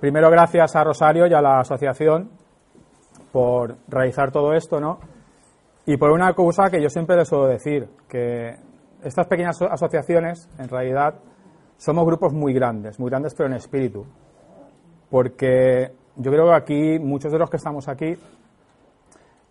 primero, 0.00 0.30
gracias 0.30 0.74
a 0.76 0.84
Rosario 0.84 1.26
y 1.26 1.34
a 1.34 1.40
la 1.40 1.60
asociación 1.60 2.30
por 3.32 3.76
realizar 3.88 4.30
todo 4.30 4.52
esto, 4.52 4.80
¿no? 4.80 4.98
Y 5.86 5.96
por 5.96 6.10
una 6.10 6.32
cosa 6.34 6.70
que 6.70 6.82
yo 6.82 6.88
siempre 6.88 7.16
les 7.16 7.28
suelo 7.28 7.46
decir, 7.46 7.88
que 8.08 8.56
estas 9.02 9.26
pequeñas 9.26 9.60
asociaciones, 9.62 10.48
en 10.58 10.68
realidad, 10.68 11.14
somos 11.76 12.04
grupos 12.04 12.32
muy 12.32 12.52
grandes, 12.52 12.98
muy 12.98 13.10
grandes 13.10 13.34
pero 13.34 13.48
en 13.48 13.54
espíritu. 13.54 14.04
Porque 15.10 15.92
yo 16.16 16.30
creo 16.30 16.46
que 16.46 16.54
aquí, 16.54 16.98
muchos 16.98 17.32
de 17.32 17.38
los 17.38 17.48
que 17.48 17.56
estamos 17.56 17.88
aquí, 17.88 18.16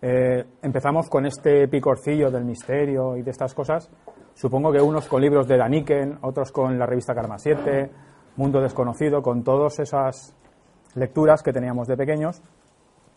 eh, 0.00 0.44
empezamos 0.62 1.08
con 1.08 1.26
este 1.26 1.66
picorcillo 1.66 2.30
del 2.30 2.44
misterio 2.44 3.16
y 3.16 3.22
de 3.22 3.30
estas 3.30 3.52
cosas. 3.54 3.90
Supongo 4.34 4.70
que 4.70 4.80
unos 4.80 5.08
con 5.08 5.20
libros 5.20 5.48
de 5.48 5.56
Daniken, 5.56 6.18
otros 6.22 6.52
con 6.52 6.78
la 6.78 6.86
revista 6.86 7.14
Karma 7.14 7.38
7, 7.38 7.90
Mundo 8.38 8.60
Desconocido, 8.62 9.20
con 9.20 9.42
todas 9.42 9.78
esas 9.80 10.34
lecturas 10.94 11.42
que 11.42 11.52
teníamos 11.52 11.86
de 11.88 11.96
pequeños. 11.96 12.40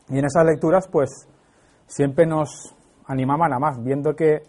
Y 0.10 0.18
en 0.20 0.26
esas 0.26 0.46
lecturas, 0.46 0.90
pues, 0.92 1.10
siempre 1.86 2.26
nos 2.26 2.76
animaban 3.06 3.54
a 3.54 3.60
más, 3.60 3.82
viendo 3.82 4.14
que, 4.16 4.42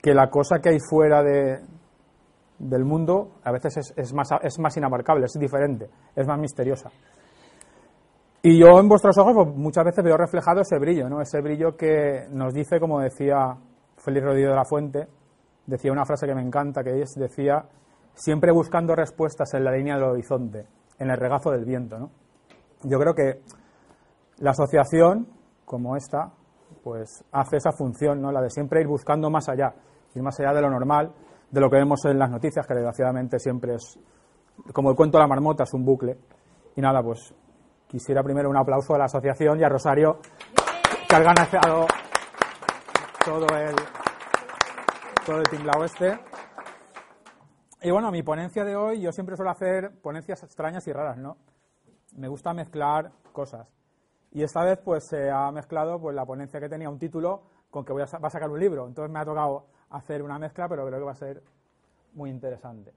que 0.00 0.14
la 0.14 0.30
cosa 0.30 0.60
que 0.60 0.70
hay 0.70 0.78
fuera 0.80 1.22
de, 1.22 1.60
del 2.58 2.84
mundo 2.84 3.32
a 3.44 3.52
veces 3.52 3.92
es, 3.96 4.14
más, 4.14 4.28
es 4.42 4.58
más 4.58 4.76
inabarcable, 4.76 5.26
es 5.26 5.32
diferente, 5.38 5.90
es 6.16 6.26
más 6.26 6.38
misteriosa. 6.38 6.90
Y 8.42 8.58
yo 8.58 8.80
en 8.80 8.88
vuestros 8.88 9.16
ojos 9.18 9.34
pues, 9.34 9.56
muchas 9.56 9.84
veces 9.84 10.02
veo 10.02 10.16
reflejado 10.16 10.62
ese 10.62 10.78
brillo, 10.78 11.08
¿no? 11.08 11.20
Ese 11.20 11.40
brillo 11.40 11.76
que 11.76 12.26
nos 12.30 12.54
dice, 12.54 12.80
como 12.80 13.00
decía 13.00 13.56
Félix 13.96 14.24
Rodríguez 14.24 14.50
de 14.50 14.56
la 14.56 14.64
Fuente, 14.64 15.08
decía 15.66 15.92
una 15.92 16.04
frase 16.04 16.26
que 16.26 16.34
me 16.34 16.42
encanta, 16.42 16.82
que 16.82 17.02
es, 17.02 17.14
decía, 17.14 17.64
siempre 18.22 18.52
buscando 18.52 18.94
respuestas 18.94 19.52
en 19.54 19.64
la 19.64 19.72
línea 19.72 19.94
del 19.96 20.04
horizonte, 20.04 20.66
en 20.98 21.10
el 21.10 21.16
regazo 21.16 21.50
del 21.50 21.64
viento, 21.64 21.98
¿no? 21.98 22.10
Yo 22.84 22.98
creo 22.98 23.14
que 23.14 23.40
la 24.38 24.50
asociación, 24.50 25.26
como 25.64 25.96
esta, 25.96 26.32
pues 26.84 27.24
hace 27.32 27.56
esa 27.56 27.72
función, 27.72 28.20
¿no? 28.20 28.30
La 28.30 28.40
de 28.40 28.50
siempre 28.50 28.80
ir 28.80 28.86
buscando 28.86 29.28
más 29.28 29.48
allá, 29.48 29.74
ir 30.14 30.22
más 30.22 30.38
allá 30.38 30.52
de 30.52 30.60
lo 30.60 30.70
normal, 30.70 31.12
de 31.50 31.60
lo 31.60 31.68
que 31.68 31.76
vemos 31.76 32.04
en 32.04 32.18
las 32.18 32.30
noticias, 32.30 32.66
que 32.66 32.74
desgraciadamente 32.74 33.38
siempre 33.38 33.74
es, 33.74 33.98
como 34.72 34.90
el 34.90 34.96
cuento 34.96 35.18
de 35.18 35.22
la 35.24 35.28
marmota, 35.28 35.64
es 35.64 35.74
un 35.74 35.84
bucle. 35.84 36.16
Y 36.76 36.80
nada, 36.80 37.02
pues 37.02 37.34
Quisiera 37.92 38.22
primero 38.22 38.48
un 38.48 38.56
aplauso 38.56 38.94
a 38.94 38.98
la 38.98 39.04
asociación 39.04 39.60
y 39.60 39.64
a 39.64 39.68
Rosario, 39.68 40.18
que 41.06 41.14
ha 41.14 41.18
organizado 41.18 41.86
todo 43.22 43.46
el, 43.54 43.74
todo 45.26 45.36
el 45.36 45.42
tinglao 45.50 45.84
este. 45.84 46.31
Y 47.84 47.90
bueno, 47.90 48.12
mi 48.12 48.22
ponencia 48.22 48.64
de 48.64 48.76
hoy, 48.76 49.00
yo 49.00 49.10
siempre 49.10 49.36
suelo 49.36 49.50
hacer 49.50 49.90
ponencias 50.00 50.42
extrañas 50.42 50.86
y 50.86 50.92
raras, 50.92 51.18
¿no? 51.18 51.36
Me 52.16 52.28
gusta 52.28 52.52
mezclar 52.52 53.10
cosas. 53.32 53.66
Y 54.30 54.42
esta 54.42 54.62
vez, 54.64 54.78
pues, 54.84 55.08
se 55.08 55.30
ha 55.30 55.50
mezclado 55.50 56.00
pues, 56.00 56.14
la 56.14 56.24
ponencia 56.24 56.60
que 56.60 56.68
tenía 56.68 56.88
un 56.88 56.98
título 56.98 57.42
con 57.70 57.84
que 57.84 57.92
voy 57.92 58.02
a, 58.02 58.18
va 58.18 58.28
a 58.28 58.30
sacar 58.30 58.50
un 58.50 58.60
libro. 58.60 58.86
Entonces 58.86 59.12
me 59.12 59.18
ha 59.18 59.24
tocado 59.24 59.66
hacer 59.90 60.22
una 60.22 60.38
mezcla, 60.38 60.68
pero 60.68 60.86
creo 60.86 60.98
que 60.98 61.04
va 61.04 61.12
a 61.12 61.16
ser 61.16 61.42
muy 62.14 62.30
interesante. 62.30 62.92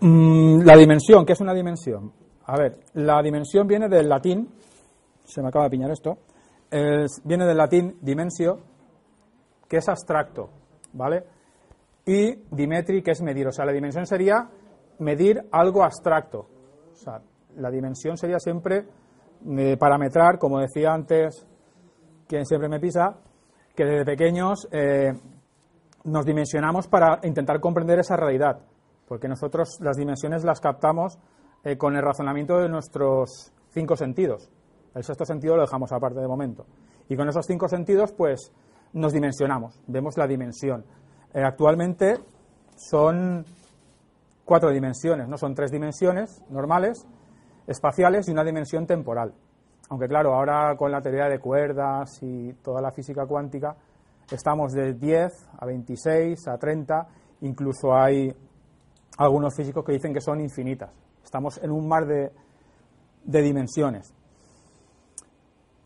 Mm, 0.00 0.62
la 0.62 0.76
dimensión, 0.76 1.26
¿qué 1.26 1.32
es 1.34 1.40
una 1.40 1.52
dimensión? 1.52 2.12
A 2.44 2.56
ver, 2.56 2.78
la 2.94 3.20
dimensión 3.22 3.66
viene 3.66 3.88
del 3.88 4.08
latín, 4.08 4.48
se 5.24 5.42
me 5.42 5.48
acaba 5.48 5.64
de 5.64 5.70
piñar 5.70 5.90
esto, 5.90 6.16
viene 6.70 7.46
del 7.46 7.56
latín 7.56 7.98
dimensio, 8.00 8.60
que 9.68 9.78
es 9.78 9.88
abstracto, 9.88 10.50
¿vale? 10.92 11.24
Y 12.04 12.34
dimetri, 12.50 13.02
que 13.02 13.12
es 13.12 13.22
medir, 13.22 13.48
o 13.48 13.52
sea, 13.52 13.64
la 13.64 13.72
dimensión 13.72 14.06
sería 14.06 14.48
medir 14.98 15.42
algo 15.50 15.82
abstracto. 15.82 16.48
O 16.92 16.94
sea, 16.94 17.20
la 17.56 17.70
dimensión 17.70 18.16
sería 18.16 18.38
siempre 18.38 18.86
eh, 19.58 19.76
parametrar, 19.76 20.38
como 20.38 20.60
decía 20.60 20.92
antes, 20.92 21.46
quien 22.28 22.44
siempre 22.44 22.68
me 22.68 22.80
pisa, 22.80 23.16
que 23.74 23.84
desde 23.84 24.04
pequeños 24.04 24.68
eh, 24.70 25.12
nos 26.04 26.24
dimensionamos 26.24 26.86
para 26.88 27.20
intentar 27.24 27.60
comprender 27.60 27.98
esa 27.98 28.16
realidad 28.16 28.60
porque 29.06 29.28
nosotros 29.28 29.78
las 29.80 29.96
dimensiones 29.96 30.44
las 30.44 30.60
captamos 30.60 31.18
eh, 31.64 31.76
con 31.76 31.96
el 31.96 32.02
razonamiento 32.02 32.58
de 32.58 32.68
nuestros 32.68 33.52
cinco 33.70 33.96
sentidos. 33.96 34.50
El 34.96 35.04
sexto 35.04 35.24
sentido 35.24 35.54
lo 35.56 35.62
dejamos 35.62 35.92
aparte 35.92 36.20
de 36.20 36.26
momento. 36.26 36.66
Y 37.08 37.16
con 37.16 37.28
esos 37.28 37.46
cinco 37.46 37.68
sentidos, 37.68 38.12
pues 38.12 38.52
nos 38.94 39.12
dimensionamos, 39.12 39.80
vemos 39.86 40.16
la 40.16 40.26
dimensión. 40.26 40.84
Eh, 41.32 41.42
actualmente 41.44 42.18
son 42.76 43.44
cuatro 44.44 44.70
dimensiones, 44.70 45.28
no 45.28 45.36
son 45.36 45.54
tres 45.54 45.70
dimensiones 45.70 46.42
normales, 46.48 47.06
espaciales 47.66 48.28
y 48.28 48.32
una 48.32 48.42
dimensión 48.42 48.86
temporal. 48.86 49.34
Aunque 49.90 50.08
claro, 50.08 50.34
ahora 50.34 50.74
con 50.76 50.90
la 50.90 51.00
teoría 51.00 51.28
de 51.28 51.38
cuerdas 51.38 52.18
y 52.22 52.52
toda 52.54 52.80
la 52.80 52.90
física 52.90 53.26
cuántica, 53.26 53.76
estamos 54.30 54.72
de 54.72 54.94
10 54.94 55.50
a 55.58 55.66
26 55.66 56.48
a 56.48 56.58
30, 56.58 57.06
incluso 57.42 57.94
hay 57.94 58.34
algunos 59.18 59.54
físicos 59.54 59.84
que 59.84 59.92
dicen 59.92 60.12
que 60.12 60.20
son 60.20 60.40
infinitas. 60.40 60.90
Estamos 61.22 61.58
en 61.58 61.70
un 61.70 61.86
mar 61.88 62.06
de, 62.06 62.32
dimensiones. 63.24 64.14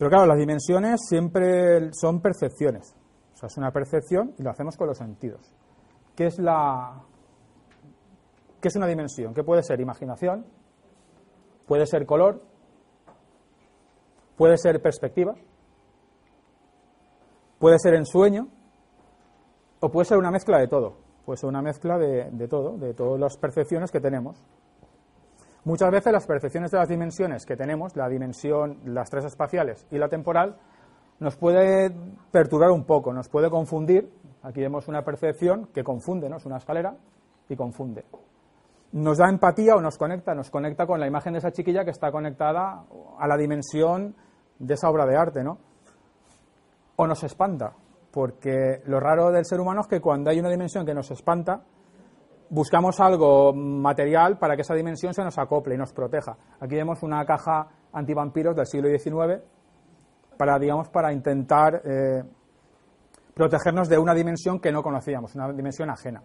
Pero 0.01 0.09
claro, 0.09 0.25
las 0.25 0.39
dimensiones 0.39 0.99
siempre 1.07 1.93
son 1.93 2.21
percepciones. 2.23 2.95
O 3.35 3.37
sea, 3.37 3.45
es 3.45 3.57
una 3.57 3.69
percepción 3.69 4.33
y 4.39 4.41
lo 4.41 4.49
hacemos 4.49 4.75
con 4.75 4.87
los 4.87 4.97
sentidos. 4.97 5.53
¿Qué 6.15 6.25
es 6.25 6.39
la 6.39 7.03
qué 8.59 8.67
es 8.67 8.75
una 8.75 8.87
dimensión? 8.87 9.35
¿Qué 9.35 9.43
puede 9.43 9.61
ser? 9.61 9.79
Imaginación, 9.79 10.47
puede 11.67 11.85
ser 11.85 12.07
color, 12.07 12.41
puede 14.37 14.57
ser 14.57 14.81
perspectiva, 14.81 15.35
puede 17.59 17.77
ser 17.77 17.93
ensueño 17.93 18.47
o 19.81 19.91
puede 19.91 20.05
ser 20.05 20.17
una 20.17 20.31
mezcla 20.31 20.57
de 20.57 20.67
todo 20.67 20.97
pues 21.25 21.43
una 21.43 21.61
mezcla 21.61 21.97
de, 21.97 22.47
todo, 22.47 22.77
de 22.77 22.93
todas 22.93 23.19
las 23.19 23.37
percepciones 23.37 23.91
que 23.91 23.99
tenemos. 23.99 24.41
Muchas 25.63 25.91
veces 25.91 26.11
las 26.11 26.25
percepciones 26.25 26.71
de 26.71 26.77
las 26.79 26.89
dimensiones 26.89 27.45
que 27.45 27.55
tenemos, 27.55 27.95
la 27.95 28.09
dimensión, 28.09 28.79
las 28.85 29.11
tres 29.11 29.25
espaciales 29.25 29.85
y 29.91 29.99
la 29.99 30.09
temporal, 30.09 30.57
nos 31.19 31.35
puede 31.35 31.95
perturbar 32.31 32.71
un 32.71 32.83
poco, 32.83 33.13
nos 33.13 33.29
puede 33.29 33.49
confundir. 33.51 34.11
Aquí 34.41 34.59
vemos 34.59 34.87
una 34.87 35.03
percepción 35.03 35.67
que 35.67 35.83
confunde, 35.83 36.27
¿no? 36.29 36.37
Es 36.37 36.47
una 36.47 36.57
escalera 36.57 36.95
y 37.47 37.55
confunde. 37.55 38.05
Nos 38.93 39.19
da 39.19 39.29
empatía 39.29 39.75
o 39.75 39.81
nos 39.81 39.99
conecta, 39.99 40.33
nos 40.33 40.49
conecta 40.49 40.87
con 40.87 40.99
la 40.99 41.05
imagen 41.05 41.33
de 41.33 41.39
esa 41.39 41.51
chiquilla 41.51 41.85
que 41.85 41.91
está 41.91 42.11
conectada 42.11 42.85
a 43.19 43.27
la 43.27 43.37
dimensión 43.37 44.15
de 44.57 44.73
esa 44.73 44.89
obra 44.89 45.05
de 45.05 45.15
arte, 45.15 45.43
¿no? 45.43 45.59
O 46.95 47.05
nos 47.05 47.23
espanta, 47.23 47.73
porque 48.11 48.81
lo 48.85 48.99
raro 48.99 49.31
del 49.31 49.45
ser 49.45 49.59
humano 49.59 49.81
es 49.81 49.87
que 49.87 50.01
cuando 50.01 50.31
hay 50.31 50.39
una 50.39 50.49
dimensión 50.49 50.87
que 50.87 50.95
nos 50.95 51.11
espanta, 51.11 51.61
buscamos 52.51 52.99
algo 52.99 53.53
material 53.53 54.37
para 54.37 54.55
que 54.55 54.61
esa 54.61 54.75
dimensión 54.75 55.13
se 55.13 55.23
nos 55.23 55.37
acople 55.39 55.73
y 55.73 55.77
nos 55.77 55.93
proteja. 55.93 56.37
Aquí 56.59 56.75
vemos 56.75 57.01
una 57.01 57.25
caja 57.25 57.67
antivampiros 57.93 58.55
del 58.55 58.65
siglo 58.65 58.89
XIX 58.89 59.41
para, 60.37 60.59
digamos, 60.59 60.89
para 60.89 61.13
intentar 61.13 61.81
eh, 61.85 62.23
protegernos 63.33 63.87
de 63.87 63.97
una 63.97 64.13
dimensión 64.13 64.59
que 64.59 64.71
no 64.71 64.83
conocíamos, 64.83 65.33
una 65.35 65.51
dimensión 65.53 65.89
ajena. 65.89 66.21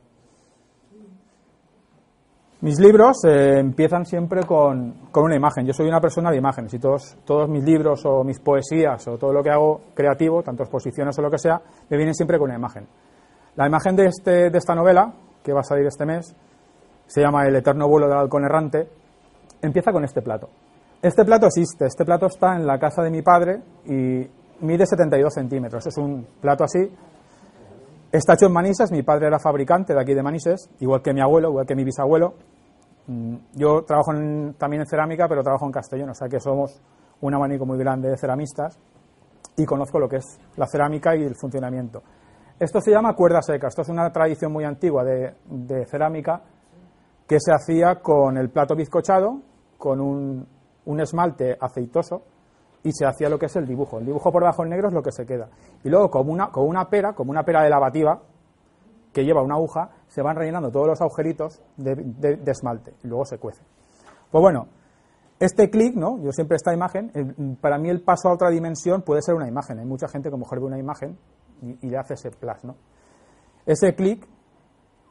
Mis 2.62 2.80
libros 2.80 3.18
eh, 3.24 3.60
empiezan 3.60 4.04
siempre 4.04 4.42
con, 4.44 5.08
una 5.14 5.36
imagen. 5.36 5.64
Yo 5.64 5.72
soy 5.72 5.86
una 5.86 6.00
persona 6.00 6.30
de 6.30 6.38
imágenes 6.38 6.74
y 6.74 6.78
todos, 6.78 7.16
todos 7.24 7.48
mis 7.48 7.62
libros 7.62 8.04
o 8.04 8.24
mis 8.24 8.40
poesías 8.40 9.06
o 9.06 9.16
todo 9.16 9.32
lo 9.32 9.42
que 9.42 9.50
hago 9.50 9.82
creativo, 9.94 10.42
tanto 10.42 10.64
exposiciones 10.64 11.16
o 11.18 11.22
lo 11.22 11.30
que 11.30 11.38
sea, 11.38 11.60
me 11.88 11.96
vienen 11.96 12.14
siempre 12.14 12.38
con 12.38 12.48
una 12.48 12.58
imagen. 12.58 12.88
La 13.54 13.66
imagen 13.66 13.94
de, 13.94 14.06
este, 14.06 14.50
de 14.50 14.58
esta 14.58 14.74
novela, 14.74 15.12
que 15.46 15.52
va 15.52 15.60
a 15.60 15.62
salir 15.62 15.86
este 15.86 16.04
mes, 16.04 16.34
se 17.06 17.20
llama 17.20 17.46
El 17.46 17.54
eterno 17.54 17.86
vuelo 17.88 18.08
del 18.08 18.18
halcón 18.18 18.44
errante, 18.44 18.88
empieza 19.62 19.92
con 19.92 20.02
este 20.04 20.20
plato. 20.22 20.50
Este 21.00 21.24
plato 21.24 21.46
existe, 21.46 21.86
este 21.86 22.04
plato 22.04 22.26
está 22.26 22.56
en 22.56 22.66
la 22.66 22.80
casa 22.80 23.00
de 23.02 23.10
mi 23.10 23.22
padre 23.22 23.62
y 23.84 24.28
mide 24.60 24.86
72 24.86 25.32
centímetros. 25.32 25.86
Es 25.86 25.96
un 25.98 26.26
plato 26.40 26.64
así. 26.64 26.80
Está 28.10 28.34
hecho 28.34 28.46
en 28.46 28.52
Manises, 28.52 28.90
mi 28.90 29.04
padre 29.04 29.28
era 29.28 29.38
fabricante 29.38 29.94
de 29.94 30.00
aquí 30.00 30.14
de 30.14 30.22
Manises, 30.22 30.68
igual 30.80 31.00
que 31.00 31.14
mi 31.14 31.20
abuelo, 31.20 31.50
igual 31.50 31.66
que 31.66 31.76
mi 31.76 31.84
bisabuelo. 31.84 32.34
Mm, 33.06 33.36
yo 33.54 33.84
trabajo 33.84 34.12
también 34.58 34.80
en 34.80 34.86
cerámica, 34.86 35.28
pero 35.28 35.44
trabajo 35.44 35.66
en 35.66 35.72
Castellón, 35.72 36.10
o 36.10 36.14
sea 36.14 36.28
que 36.28 36.40
somos 36.40 36.82
un 37.20 37.34
abanico 37.34 37.64
muy 37.66 37.78
grande 37.78 38.10
de 38.10 38.16
ceramistas 38.16 38.78
y 39.56 39.64
conozco 39.64 40.00
lo 40.00 40.08
que 40.08 40.16
es 40.16 40.40
la 40.56 40.66
cerámica 40.66 41.14
y 41.14 41.22
el 41.22 41.36
funcionamiento. 41.36 42.02
Esto 42.58 42.80
se 42.80 42.90
llama 42.90 43.14
cuerda 43.14 43.42
seca, 43.42 43.68
esto 43.68 43.82
es 43.82 43.90
una 43.90 44.10
tradición 44.10 44.50
muy 44.50 44.64
antigua 44.64 45.04
de, 45.04 45.34
cerámica 45.90 46.40
que 47.28 47.38
se 47.38 47.52
hacía 47.52 47.96
con 47.96 48.38
el 48.38 48.48
plato 48.48 48.74
bizcochado, 48.74 49.42
con 49.76 50.00
un, 50.00 50.46
esmalte 50.98 51.58
aceitoso 51.60 52.22
y 52.82 52.92
se 52.92 53.04
hacía 53.04 53.28
lo 53.28 53.38
que 53.38 53.46
es 53.46 53.56
el 53.56 53.66
dibujo. 53.66 53.98
El 53.98 54.06
dibujo 54.06 54.32
por 54.32 54.42
debajo 54.42 54.62
en 54.62 54.70
negro 54.70 54.88
es 54.88 54.94
lo 54.94 55.02
que 55.02 55.12
se 55.12 55.26
queda. 55.26 55.50
Y 55.84 55.90
luego 55.90 56.08
con 56.08 56.30
una, 56.30 56.88
pera, 56.88 57.12
como 57.12 57.30
una 57.30 57.42
pera 57.42 57.62
de 57.62 57.68
lavativa, 57.68 58.22
que 59.12 59.24
lleva 59.24 59.42
una 59.42 59.56
aguja, 59.56 59.90
se 60.06 60.22
van 60.22 60.36
rellenando 60.36 60.70
todos 60.70 60.86
los 60.86 61.00
agujeritos 61.02 61.60
de, 61.76 62.40
esmalte 62.46 62.94
y 63.04 63.08
luego 63.08 63.26
se 63.26 63.36
cuece. 63.38 63.64
Pues 64.30 64.40
bueno, 64.40 64.68
este 65.40 65.68
clic, 65.68 65.94
¿no? 65.94 66.18
Yo 66.22 66.32
siempre 66.32 66.56
esta 66.56 66.72
imagen, 66.72 67.58
para 67.60 67.76
mí 67.76 67.90
el 67.90 68.00
paso 68.00 68.30
a 68.30 68.32
otra 68.32 68.48
dimensión 68.48 69.02
puede 69.02 69.20
ser 69.20 69.34
una 69.34 69.46
imagen. 69.46 69.78
Hay 69.78 69.86
mucha 69.86 70.08
gente 70.08 70.30
que 70.30 70.36
mejor 70.38 70.60
ve 70.60 70.66
una 70.66 70.78
imagen 70.78 71.18
y, 71.62 71.88
le 71.88 71.98
hace 71.98 72.14
ese 72.14 72.30
plus, 72.30 72.64
¿no? 72.64 72.76
Ese 73.64 73.94
clic 73.94 74.26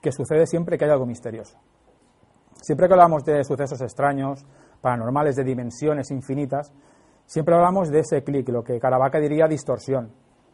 que 0.02 0.12
sucede 0.12 0.46
siempre 0.48 0.78
que 0.78 0.86
hay 0.86 0.92
algo 0.92 1.06
misterioso. 1.06 1.58
Siempre 2.62 2.88
que 2.88 2.94
hablamos 2.94 3.24
de 3.24 3.44
sucesos 3.44 3.82
extraños, 3.82 4.46
paranormales, 4.82 5.36
de 5.36 5.44
dimensiones 5.44 6.12
infinitas, 6.12 6.72
siempre 7.26 7.56
hablamos 7.56 7.90
de 7.90 8.00
ese 8.00 8.24
clic, 8.24 8.48
lo 8.50 8.64
que 8.64 8.80
Caravaca 8.80 9.20
diría 9.20 9.48
distorsión. 9.48 10.12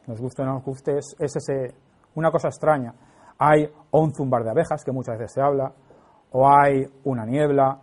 Nos 0.07 0.19
guste 0.19 0.41
o 0.41 0.45
no 0.45 0.53
nos 0.53 0.63
guste, 0.63 0.97
es, 0.97 1.15
ese, 1.19 1.75
una 2.15 2.31
cosa 2.31 2.47
extraña. 2.47 2.93
Hay 3.37 3.69
o 3.91 4.01
un 4.01 4.13
zumbar 4.13 4.43
de 4.43 4.51
abejas, 4.51 4.83
que 4.83 4.91
muchas 4.91 5.17
veces 5.17 5.33
se 5.33 5.41
habla, 5.41 5.73
o 6.31 6.47
hay 6.49 6.85
una 7.03 7.25
niebla, 7.25 7.79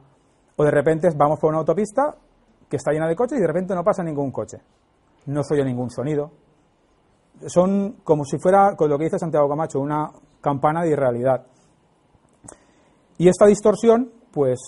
o 0.56 0.64
de 0.64 0.70
repente 0.70 1.08
vamos 1.16 1.38
por 1.38 1.50
una 1.50 1.58
autopista 1.58 2.16
que 2.68 2.76
está 2.76 2.92
llena 2.92 3.06
de 3.06 3.16
coches 3.16 3.38
y 3.38 3.40
de 3.40 3.46
repente 3.46 3.74
no 3.74 3.84
pasa 3.84 4.02
ningún 4.02 4.30
coche. 4.30 4.58
No 5.26 5.42
se 5.42 5.54
oye 5.54 5.64
ningún 5.64 5.90
sonido. 5.90 6.30
Son 7.46 7.96
como 8.04 8.24
si 8.24 8.38
fuera, 8.38 8.74
con 8.76 8.90
lo 8.90 8.98
que 8.98 9.04
dice 9.04 9.18
Santiago 9.18 9.48
Camacho, 9.48 9.80
una 9.80 10.10
campana 10.40 10.82
de 10.82 10.90
irrealidad. 10.90 11.46
Y 13.18 13.28
esta 13.28 13.46
distorsión, 13.46 14.12
pues 14.32 14.58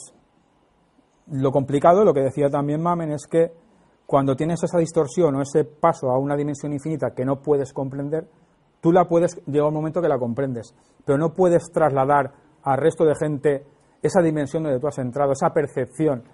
lo 1.30 1.52
complicado, 1.52 2.04
lo 2.04 2.12
que 2.12 2.20
decía 2.20 2.48
también 2.48 2.82
Mamen, 2.82 3.12
es 3.12 3.26
que 3.30 3.52
cuando 4.06 4.34
tienes 4.34 4.62
esa 4.62 4.78
distorsión 4.78 5.36
o 5.36 5.42
ese 5.42 5.64
paso 5.64 6.10
a 6.10 6.18
una 6.18 6.36
dimensión 6.36 6.72
infinita 6.72 7.14
que 7.14 7.24
no 7.24 7.40
puedes 7.40 7.72
comprender, 7.72 8.28
tú 8.80 8.90
la 8.90 9.04
puedes, 9.04 9.40
llega 9.46 9.68
un 9.68 9.74
momento 9.74 10.02
que 10.02 10.08
la 10.08 10.18
comprendes, 10.18 10.74
pero 11.04 11.16
no 11.16 11.32
puedes 11.32 11.70
trasladar 11.72 12.32
al 12.64 12.78
resto 12.78 13.04
de 13.04 13.14
gente 13.14 13.66
esa 14.02 14.20
dimensión 14.20 14.64
donde 14.64 14.80
tú 14.80 14.88
has 14.88 14.98
entrado, 14.98 15.32
esa 15.32 15.50
percepción. 15.50 16.24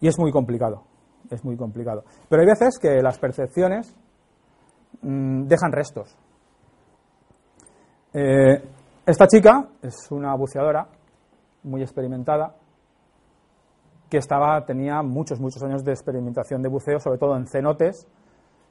Y 0.00 0.08
es 0.08 0.18
muy 0.18 0.32
complicado, 0.32 0.84
es 1.30 1.44
muy 1.44 1.56
complicado. 1.56 2.04
Pero 2.28 2.40
hay 2.40 2.46
veces 2.46 2.78
que 2.80 3.02
las 3.02 3.18
percepciones 3.18 3.94
mm, 5.02 5.46
dejan 5.46 5.72
restos. 5.72 6.16
Eh, 8.12 8.62
esta 9.06 9.26
chica 9.26 9.68
es 9.82 10.10
una 10.10 10.34
buceadora 10.34 10.88
muy 11.64 11.82
experimentada, 11.82 12.54
que 14.08 14.18
estaba, 14.18 14.64
tenía 14.64 15.02
muchos, 15.02 15.40
muchos 15.40 15.62
años 15.62 15.84
de 15.84 15.92
experimentación 15.92 16.62
de 16.62 16.68
buceo, 16.68 17.00
sobre 17.00 17.18
todo 17.18 17.36
en 17.36 17.46
cenotes, 17.46 18.06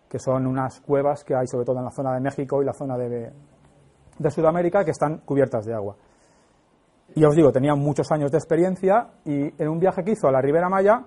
que 0.10 0.20
son 0.20 0.48
unas 0.48 0.80
cuevas 0.82 1.24
que 1.24 1.36
hay 1.36 1.48
sobre 1.48 1.66
todo 1.66 1.80
en 1.80 1.86
la 1.86 1.92
zona 1.92 2.14
de 2.14 2.22
México 2.22 2.62
y 2.62 2.66
la 2.66 2.74
zona 2.74 2.98
de, 2.98 3.32
de 4.18 4.32
Sudamérica 4.32 4.86
que 4.86 4.92
están 4.92 5.20
cubiertas 5.20 5.66
de 5.66 5.74
agua. 5.74 5.96
Y 7.16 7.24
os 7.24 7.36
digo, 7.36 7.52
tenía 7.52 7.76
muchos 7.76 8.12
años 8.12 8.32
de 8.32 8.38
experiencia 8.38 9.08
y 9.26 9.62
en 9.62 9.70
un 9.70 9.80
viaje 9.80 10.04
que 10.04 10.12
hizo 10.12 10.28
a 10.28 10.32
la 10.32 10.42
Ribera 10.42 10.70
Maya, 10.70 11.04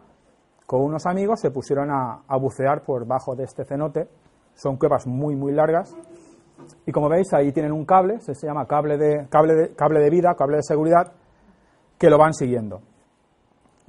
con 0.67 0.83
unos 0.83 1.07
amigos 1.07 1.41
se 1.41 1.51
pusieron 1.51 1.91
a, 1.91 2.23
a 2.27 2.37
bucear 2.37 2.83
por 2.83 3.07
bajo 3.07 3.35
de 3.35 3.45
este 3.45 3.65
cenote. 3.65 4.09
Son 4.59 4.77
cuevas 4.77 5.07
muy, 5.07 5.37
muy 5.37 5.53
largas. 5.53 5.95
Y 6.85 6.91
como 6.91 7.09
veis, 7.09 7.33
ahí 7.33 7.53
tienen 7.53 7.71
un 7.71 7.85
cable, 7.85 8.19
se 8.19 8.35
llama 8.45 8.67
cable 8.67 8.99
de, 8.99 9.29
cable 9.31 9.55
de, 9.55 9.75
cable 9.77 10.01
de 10.01 10.11
vida, 10.11 10.35
cable 10.37 10.57
de 10.57 10.65
seguridad, 10.65 11.13
que 11.97 12.11
lo 12.11 12.19
van 12.19 12.35
siguiendo. 12.35 12.81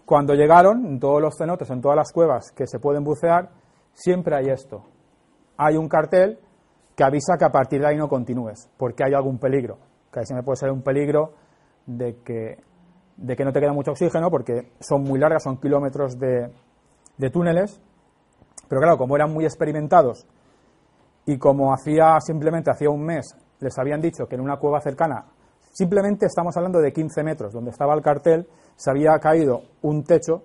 Cuando 0.05 0.35
llegaron, 0.35 0.85
en 0.85 0.99
todos 0.99 1.21
los 1.21 1.35
cenotes, 1.35 1.71
en 1.71 1.81
todas 1.81 1.97
las 1.97 2.11
cuevas 2.11 2.51
que 2.51 2.67
se 2.67 2.79
pueden 2.79 3.03
bucear, 3.03 3.49
siempre 3.93 4.35
hay 4.35 4.49
esto. 4.49 4.83
Hay 5.57 5.75
un 5.75 5.89
cartel 5.89 6.37
que 6.95 7.03
avisa 7.03 7.35
que 7.39 7.45
a 7.45 7.51
partir 7.51 7.81
de 7.81 7.87
ahí 7.87 7.97
no 7.97 8.07
continúes, 8.07 8.69
porque 8.77 9.03
hay 9.03 9.15
algún 9.15 9.39
peligro. 9.39 9.79
Que 10.13 10.19
ahí 10.19 10.25
se 10.27 10.35
me 10.35 10.43
puede 10.43 10.57
ser 10.57 10.69
un 10.69 10.83
peligro 10.83 11.33
de 11.87 12.21
que, 12.23 12.57
de 13.17 13.35
que 13.35 13.43
no 13.43 13.51
te 13.51 13.59
queda 13.59 13.73
mucho 13.73 13.91
oxígeno, 13.91 14.29
porque 14.29 14.71
son 14.79 15.01
muy 15.01 15.19
largas, 15.19 15.41
son 15.43 15.57
kilómetros 15.57 16.19
de, 16.19 16.51
de 17.17 17.29
túneles. 17.31 17.81
Pero 18.67 18.81
claro, 18.81 18.97
como 18.99 19.15
eran 19.15 19.33
muy 19.33 19.45
experimentados 19.45 20.27
y 21.29 21.37
como 21.37 21.71
hacía 21.71 22.19
simplemente 22.19 22.71
hacía 22.71 22.89
un 22.89 23.05
mes 23.05 23.37
les 23.59 23.77
habían 23.77 24.01
dicho 24.01 24.25
que 24.25 24.33
en 24.33 24.41
una 24.41 24.57
cueva 24.57 24.81
cercana, 24.81 25.25
simplemente 25.71 26.25
estamos 26.25 26.57
hablando 26.57 26.79
de 26.79 26.91
15 26.91 27.23
metros, 27.23 27.53
donde 27.53 27.69
estaba 27.69 27.93
el 27.93 28.01
cartel, 28.01 28.47
se 28.75 28.89
había 28.89 29.19
caído 29.19 29.61
un 29.83 30.03
techo 30.03 30.41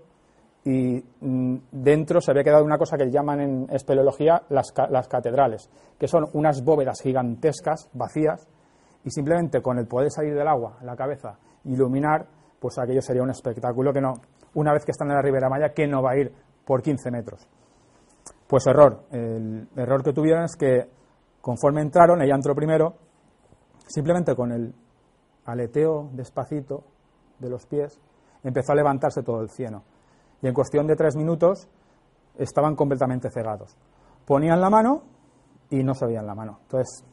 y 0.62 1.02
mm, 1.20 1.56
dentro 1.72 2.20
se 2.20 2.32
había 2.32 2.44
quedado 2.44 2.64
una 2.64 2.76
cosa 2.76 2.98
que 2.98 3.10
llaman 3.10 3.40
en 3.40 3.66
espeleología 3.70 4.42
las, 4.50 4.75
las 4.90 5.08
catedrales, 5.08 5.70
que 5.98 6.06
son 6.06 6.26
unas 6.34 6.62
bóvedas 6.62 7.00
gigantescas, 7.00 7.88
vacías, 7.94 8.46
y 9.04 9.10
simplemente 9.10 9.62
con 9.62 9.78
el 9.78 9.86
poder 9.86 10.10
salir 10.10 10.34
del 10.34 10.48
agua, 10.48 10.76
la 10.82 10.96
cabeza, 10.96 11.38
iluminar, 11.64 12.26
pues 12.60 12.78
aquello 12.78 13.00
sería 13.00 13.22
un 13.22 13.31
espectáculo 13.31 13.90
que 13.90 14.02
no, 14.02 14.12
una 14.52 14.75
vez 14.75 14.84
que 14.84 14.90
están 14.90 15.08
en 15.08 15.14
la 15.14 15.22
Ribera 15.22 15.48
Maya, 15.48 15.72
que 15.72 15.86
no 15.86 16.02
va 16.02 16.10
a 16.10 16.16
ir 16.19 16.31
por 16.66 16.82
15 16.82 17.10
metros. 17.10 17.48
Pues 18.54 18.68
error. 18.68 19.06
El 19.10 19.68
error 19.74 20.04
que 20.04 20.12
tuvieron 20.12 20.44
es 20.44 20.54
que 20.54 20.88
conforme 21.40 21.80
entraron, 21.80 22.22
ella 22.22 22.36
entró 22.36 22.54
primero, 22.54 22.94
simplemente 23.88 24.36
con 24.36 24.52
el 24.52 24.72
aleteo 25.44 26.10
despacito 26.12 26.84
de 27.40 27.50
los 27.50 27.66
pies, 27.66 28.00
empezó 28.44 28.70
a 28.70 28.76
levantarse 28.76 29.24
todo 29.24 29.40
el 29.40 29.50
cieno. 29.50 29.82
Y 30.40 30.46
en 30.46 30.55
cuestión 30.55 30.86
de 30.86 30.94
tres 30.94 31.17
minutos 31.17 31.69
estaban 32.38 32.76
completamente 32.76 33.29
cegados. 33.29 33.76
Ponían 34.24 34.60
la 34.60 34.70
mano 34.70 35.02
y 35.70 35.82
no 35.82 35.93
se 35.94 36.06
veían 36.06 36.24
la 36.24 36.36
mano. 36.36 36.60
Entonces, 36.62 37.05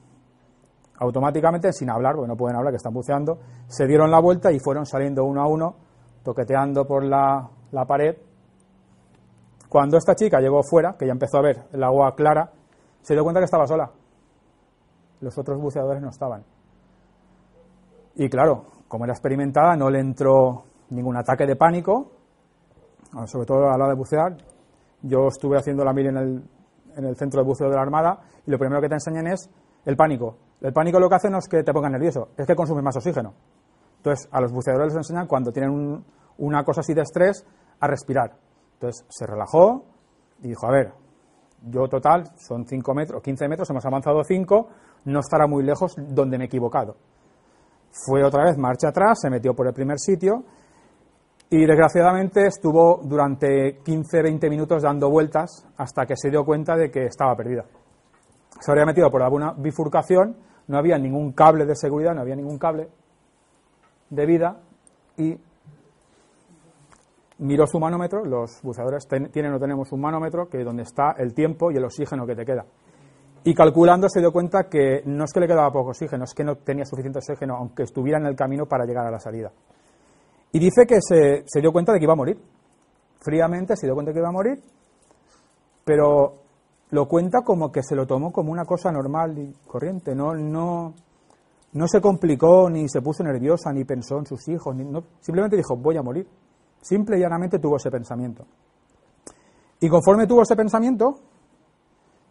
automáticamente, 0.99 1.73
sin 1.73 1.89
hablar, 1.89 2.17
porque 2.17 2.27
no 2.27 2.37
pueden 2.37 2.55
hablar, 2.55 2.71
que 2.71 2.77
están 2.77 2.93
buceando, 2.93 3.39
se 3.65 3.87
dieron 3.87 4.11
la 4.11 4.21
vuelta 4.21 4.51
y 4.51 4.59
fueron 4.59 4.85
saliendo 4.85 5.25
uno 5.25 5.41
a 5.41 5.47
uno, 5.47 5.75
toqueteando 6.23 6.85
por 6.85 7.03
la, 7.03 7.49
la 7.71 7.85
pared. 7.85 8.15
Cuando 9.71 9.95
esta 9.95 10.15
chica 10.15 10.41
llegó 10.41 10.63
fuera, 10.63 10.97
que 10.99 11.05
ya 11.05 11.13
empezó 11.13 11.37
a 11.37 11.43
ver 11.43 11.63
el 11.71 11.81
agua 11.81 12.13
clara, 12.13 12.51
se 13.01 13.13
dio 13.13 13.23
cuenta 13.23 13.39
que 13.39 13.45
estaba 13.45 13.65
sola. 13.65 13.89
Los 15.21 15.37
otros 15.37 15.61
buceadores 15.61 16.01
no 16.01 16.09
estaban. 16.09 16.43
Y 18.15 18.27
claro, 18.27 18.65
como 18.89 19.05
era 19.05 19.13
experimentada, 19.13 19.77
no 19.77 19.89
le 19.89 20.01
entró 20.01 20.65
ningún 20.89 21.15
ataque 21.15 21.45
de 21.45 21.55
pánico, 21.55 22.11
sobre 23.27 23.45
todo 23.45 23.69
a 23.69 23.77
la 23.77 23.85
hora 23.85 23.93
de 23.93 23.95
bucear. 23.95 24.35
Yo 25.03 25.27
estuve 25.29 25.57
haciendo 25.57 25.85
la 25.85 25.93
mil 25.93 26.07
en 26.07 26.17
el, 26.17 26.43
en 26.97 27.05
el 27.05 27.15
centro 27.15 27.41
de 27.41 27.47
buceo 27.47 27.69
de 27.69 27.75
la 27.77 27.81
Armada 27.81 28.19
y 28.45 28.51
lo 28.51 28.59
primero 28.59 28.81
que 28.81 28.89
te 28.89 28.95
enseñan 28.95 29.27
es 29.27 29.49
el 29.85 29.95
pánico. 29.95 30.35
El 30.59 30.73
pánico 30.73 30.99
lo 30.99 31.07
que 31.07 31.15
hace 31.15 31.29
no 31.29 31.37
es 31.37 31.47
que 31.47 31.63
te 31.63 31.71
ponga 31.71 31.87
nervioso, 31.87 32.31
es 32.35 32.45
que 32.45 32.55
consumes 32.55 32.83
más 32.83 32.97
oxígeno. 32.97 33.33
Entonces, 33.95 34.27
a 34.33 34.41
los 34.41 34.51
buceadores 34.51 34.87
les 34.87 34.97
enseñan 34.97 35.27
cuando 35.27 35.53
tienen 35.53 36.03
una 36.39 36.65
cosa 36.65 36.81
así 36.81 36.93
de 36.93 37.03
estrés 37.03 37.45
a 37.79 37.87
respirar. 37.87 38.50
Entonces, 38.81 39.05
se 39.09 39.27
relajó 39.27 39.83
y 40.39 40.47
dijo, 40.47 40.65
a 40.65 40.71
ver, 40.71 40.91
yo 41.67 41.87
total 41.87 42.23
son 42.35 42.65
5 42.65 42.95
metros, 42.95 43.21
15 43.21 43.47
metros, 43.47 43.69
hemos 43.69 43.85
avanzado 43.85 44.23
5, 44.23 44.69
no 45.05 45.19
estará 45.19 45.45
muy 45.45 45.63
lejos 45.63 45.93
donde 45.95 46.39
me 46.39 46.45
he 46.45 46.47
equivocado. 46.47 46.95
Fue 47.91 48.23
otra 48.23 48.45
vez 48.45 48.57
marcha 48.57 48.87
atrás, 48.87 49.19
se 49.21 49.29
metió 49.29 49.53
por 49.53 49.67
el 49.67 49.73
primer 49.73 49.99
sitio 49.99 50.43
y 51.47 51.63
desgraciadamente 51.63 52.47
estuvo 52.47 53.01
durante 53.03 53.83
15-20 53.83 54.49
minutos 54.49 54.81
dando 54.81 55.11
vueltas 55.11 55.67
hasta 55.77 56.07
que 56.07 56.15
se 56.15 56.31
dio 56.31 56.43
cuenta 56.43 56.75
de 56.75 56.89
que 56.89 57.05
estaba 57.05 57.35
perdida. 57.35 57.65
Se 58.59 58.71
habría 58.71 58.87
metido 58.87 59.11
por 59.11 59.21
alguna 59.21 59.53
bifurcación, 59.53 60.37
no 60.69 60.77
había 60.79 60.97
ningún 60.97 61.33
cable 61.33 61.67
de 61.67 61.75
seguridad, 61.75 62.15
no 62.15 62.21
había 62.21 62.35
ningún 62.35 62.57
cable 62.57 62.89
de 64.09 64.25
vida 64.25 64.59
y 65.17 65.37
miró 67.41 67.67
su 67.67 67.79
manómetro, 67.79 68.23
los 68.23 68.61
buceadores 68.61 69.07
tienen 69.31 69.53
o 69.53 69.59
tenemos 69.59 69.91
un 69.91 70.01
manómetro 70.01 70.47
que 70.47 70.63
donde 70.63 70.83
está 70.83 71.15
el 71.17 71.33
tiempo 71.33 71.71
y 71.71 71.77
el 71.77 71.83
oxígeno 71.83 72.25
que 72.25 72.35
te 72.35 72.45
queda. 72.45 72.65
Y 73.43 73.55
calculando 73.55 74.07
se 74.07 74.19
dio 74.19 74.31
cuenta 74.31 74.69
que 74.69 75.01
no 75.05 75.23
es 75.23 75.33
que 75.33 75.39
le 75.39 75.47
quedaba 75.47 75.71
poco 75.71 75.89
oxígeno, 75.89 76.23
es 76.25 76.33
que 76.33 76.43
no 76.43 76.57
tenía 76.57 76.85
suficiente 76.85 77.17
oxígeno, 77.17 77.55
aunque 77.55 77.83
estuviera 77.83 78.19
en 78.19 78.27
el 78.27 78.35
camino 78.35 78.67
para 78.67 78.85
llegar 78.85 79.07
a 79.07 79.11
la 79.11 79.19
salida. 79.19 79.51
Y 80.51 80.59
dice 80.59 80.85
que 80.87 80.99
se, 81.01 81.43
se 81.45 81.61
dio 81.61 81.71
cuenta 81.71 81.91
de 81.91 81.99
que 81.99 82.05
iba 82.05 82.13
a 82.13 82.17
morir. 82.17 82.37
Fríamente 83.19 83.75
se 83.75 83.87
dio 83.87 83.95
cuenta 83.95 84.11
de 84.11 84.13
que 84.13 84.19
iba 84.19 84.29
a 84.29 84.33
morir, 84.33 84.61
pero 85.83 86.41
lo 86.91 87.07
cuenta 87.07 87.41
como 87.41 87.71
que 87.71 87.81
se 87.81 87.95
lo 87.95 88.05
tomó 88.05 88.31
como 88.31 88.51
una 88.51 88.65
cosa 88.65 88.91
normal 88.91 89.37
y 89.39 89.51
corriente. 89.65 90.13
No, 90.13 90.35
no, 90.35 90.93
no 91.73 91.87
se 91.87 92.01
complicó, 92.01 92.69
ni 92.69 92.87
se 92.89 93.01
puso 93.01 93.23
nerviosa, 93.23 93.71
ni 93.73 93.85
pensó 93.85 94.19
en 94.19 94.25
sus 94.27 94.47
hijos. 94.49 94.75
Ni, 94.75 94.83
no, 94.83 95.03
simplemente 95.19 95.57
dijo, 95.57 95.75
voy 95.75 95.97
a 95.97 96.03
morir. 96.03 96.27
Simple 96.81 97.17
y 97.17 97.21
llanamente 97.21 97.59
tuvo 97.59 97.77
ese 97.77 97.91
pensamiento. 97.91 98.45
Y 99.79 99.89
conforme 99.89 100.27
tuvo 100.27 100.41
ese 100.41 100.55
pensamiento, 100.55 101.15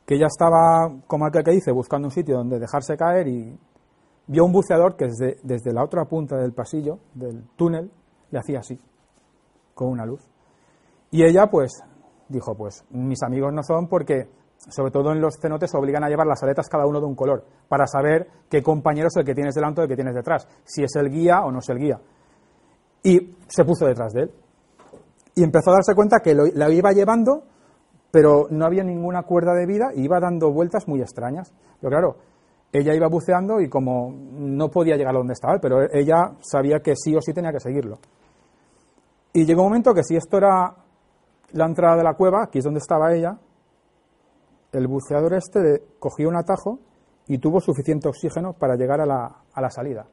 que 0.07 0.19
ya 0.19 0.26
estaba, 0.26 0.92
como 1.07 1.26
aquel 1.26 1.45
que 1.45 1.52
dice, 1.52 1.71
buscando 1.71 2.09
un 2.09 2.12
sitio 2.12 2.37
donde 2.37 2.59
dejarse 2.59 2.97
caer 2.97 3.28
y 3.28 3.57
vio 4.26 4.45
un 4.45 4.52
buceador 4.52 4.97
que 4.97 5.07
desde, 5.07 5.73
la 5.73 5.85
otra 5.85 6.04
punta 6.04 6.37
del 6.37 6.52
pasillo, 6.52 6.99
del 7.14 7.45
túnel, 7.57 7.90
le 8.30 8.38
hacía 8.38 8.59
así, 8.61 8.78
con 9.75 9.88
una 9.88 10.04
luz. 10.04 10.21
Y 11.12 11.25
ella, 11.25 11.49
pues, 11.49 11.83
dijo, 12.28 12.57
pues, 12.57 12.85
mis 12.90 13.23
amigos 13.23 13.52
no 13.52 13.62
son 13.62 13.88
porque, 13.88 14.28
sobre 14.57 14.90
todo 14.90 15.12
en 15.12 15.21
los 15.21 15.38
cenotes, 15.40 15.75
obligan 15.75 16.04
a 16.04 16.09
llevar 16.09 16.26
las 16.26 16.42
aletas 16.42 16.69
cada 16.69 16.87
uno 16.87 17.00
de 17.00 17.07
un 17.07 17.14
color, 17.14 17.45
para 17.69 17.87
saber 17.87 18.28
qué 18.49 18.62
compañero 18.62 19.09
es 19.09 19.16
el 19.16 19.25
que 19.25 19.35
tienes 19.35 19.54
delante 19.54 19.80
o 19.80 19.85
el 19.85 19.88
que 19.88 19.97
tienes 19.97 20.14
detrás, 20.14 20.47
si 20.64 20.83
es 20.83 20.95
el 20.97 21.11
guía 21.11 21.42
o 21.42 21.50
no 21.50 21.59
es 21.61 21.69
el 21.69 21.78
guía. 21.78 22.00
Y 23.02 23.35
se 23.49 23.64
puso 23.64 23.87
detrás 23.87 24.12
de 24.12 24.23
él. 24.23 24.30
Y 25.35 25.42
empezó 25.42 25.71
a 25.71 25.75
darse 25.75 25.95
cuenta 25.95 26.21
que 26.21 26.35
lo, 26.35 26.45
la 26.54 26.71
iba 26.71 26.92
llevando 26.92 27.45
pero 28.11 28.47
no 28.50 28.66
había 28.66 28.83
ninguna 28.83 29.23
cuerda 29.23 29.54
de 29.54 29.66
vida 29.66 29.90
y 29.95 30.04
iba 30.04 30.19
dando 30.21 30.52
vueltas 30.52 30.88
muy 30.88 31.00
extrañas. 31.00 31.52
Pero 31.80 31.90
claro, 31.90 32.16
ella 32.73 32.95
iba 32.95 33.09
buceando 33.09 33.61
y 33.61 33.69
como 33.69 34.12
no 34.12 34.69
podía 34.69 34.97
llegar 34.97 35.14
a 35.14 35.19
donde 35.19 35.33
estaba 35.33 35.59
pero 35.61 35.83
ella 35.92 36.33
sabía 36.40 36.80
que 36.80 36.95
sí 36.97 37.14
o 37.14 37.21
sí 37.21 37.33
tenía 37.33 37.52
que 37.52 37.61
seguirlo. 37.61 37.99
Y 39.33 39.45
llegó 39.45 39.62
un 39.62 39.69
momento 39.69 39.95
que 39.95 40.02
si 40.02 40.16
esto 40.16 40.38
era 40.38 40.75
la 41.52 41.66
entrada 41.66 41.97
de 41.97 42.04
la 42.04 42.14
cueva, 42.14 42.45
aquí 42.45 42.59
es 42.59 42.64
donde 42.64 42.78
estaba 42.78 43.14
ella, 43.14 43.38
el 44.73 44.87
buceador 44.87 45.35
este 45.35 45.83
cogió 45.99 46.28
un 46.28 46.37
atajo 46.37 46.78
y 47.26 47.38
tuvo 47.38 47.61
suficiente 47.61 48.09
oxígeno 48.09 48.54
para 48.54 48.75
llegar 48.75 49.00
a 49.00 49.07
la, 49.07 49.37
a 49.52 49.61
la 49.61 49.71
salida, 49.71 50.07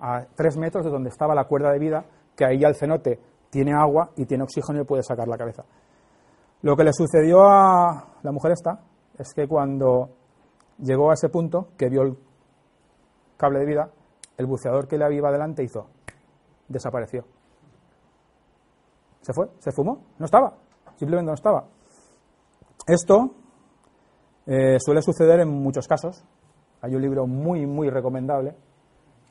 a 0.00 0.24
tres 0.34 0.56
metros 0.56 0.84
de 0.84 0.90
donde 0.90 1.10
estaba 1.10 1.34
la 1.34 1.44
cuerda 1.44 1.70
de 1.70 1.78
vida, 1.78 2.04
que 2.36 2.44
ahí 2.44 2.58
ya 2.58 2.68
el 2.68 2.76
cenote 2.76 3.18
tiene 3.50 3.72
agua 3.72 4.10
y 4.16 4.26
tiene 4.26 4.44
oxígeno 4.44 4.80
y 4.80 4.84
puede 4.84 5.02
sacar 5.02 5.26
la 5.26 5.36
cabeza. 5.36 5.64
Lo 6.62 6.76
que 6.76 6.84
le 6.84 6.92
sucedió 6.92 7.42
a 7.42 8.18
la 8.22 8.32
mujer 8.32 8.52
esta 8.52 8.80
es 9.18 9.32
que 9.34 9.46
cuando 9.48 10.10
llegó 10.78 11.10
a 11.10 11.14
ese 11.14 11.28
punto, 11.28 11.68
que 11.76 11.88
vio 11.88 12.02
el 12.02 12.18
cable 13.36 13.60
de 13.60 13.66
vida, 13.66 13.90
el 14.36 14.46
buceador 14.46 14.86
que 14.86 14.98
le 14.98 15.14
iba 15.14 15.28
adelante 15.28 15.62
hizo, 15.62 15.86
desapareció. 16.68 17.24
Se 19.22 19.32
fue, 19.32 19.48
se 19.58 19.72
fumó, 19.72 20.02
no 20.18 20.26
estaba, 20.26 20.54
simplemente 20.96 21.28
no 21.28 21.34
estaba. 21.34 21.66
Esto 22.86 23.34
eh, 24.46 24.76
suele 24.78 25.02
suceder 25.02 25.40
en 25.40 25.48
muchos 25.48 25.88
casos. 25.88 26.24
Hay 26.82 26.94
un 26.94 27.02
libro 27.02 27.26
muy, 27.26 27.66
muy 27.66 27.90
recomendable, 27.90 28.54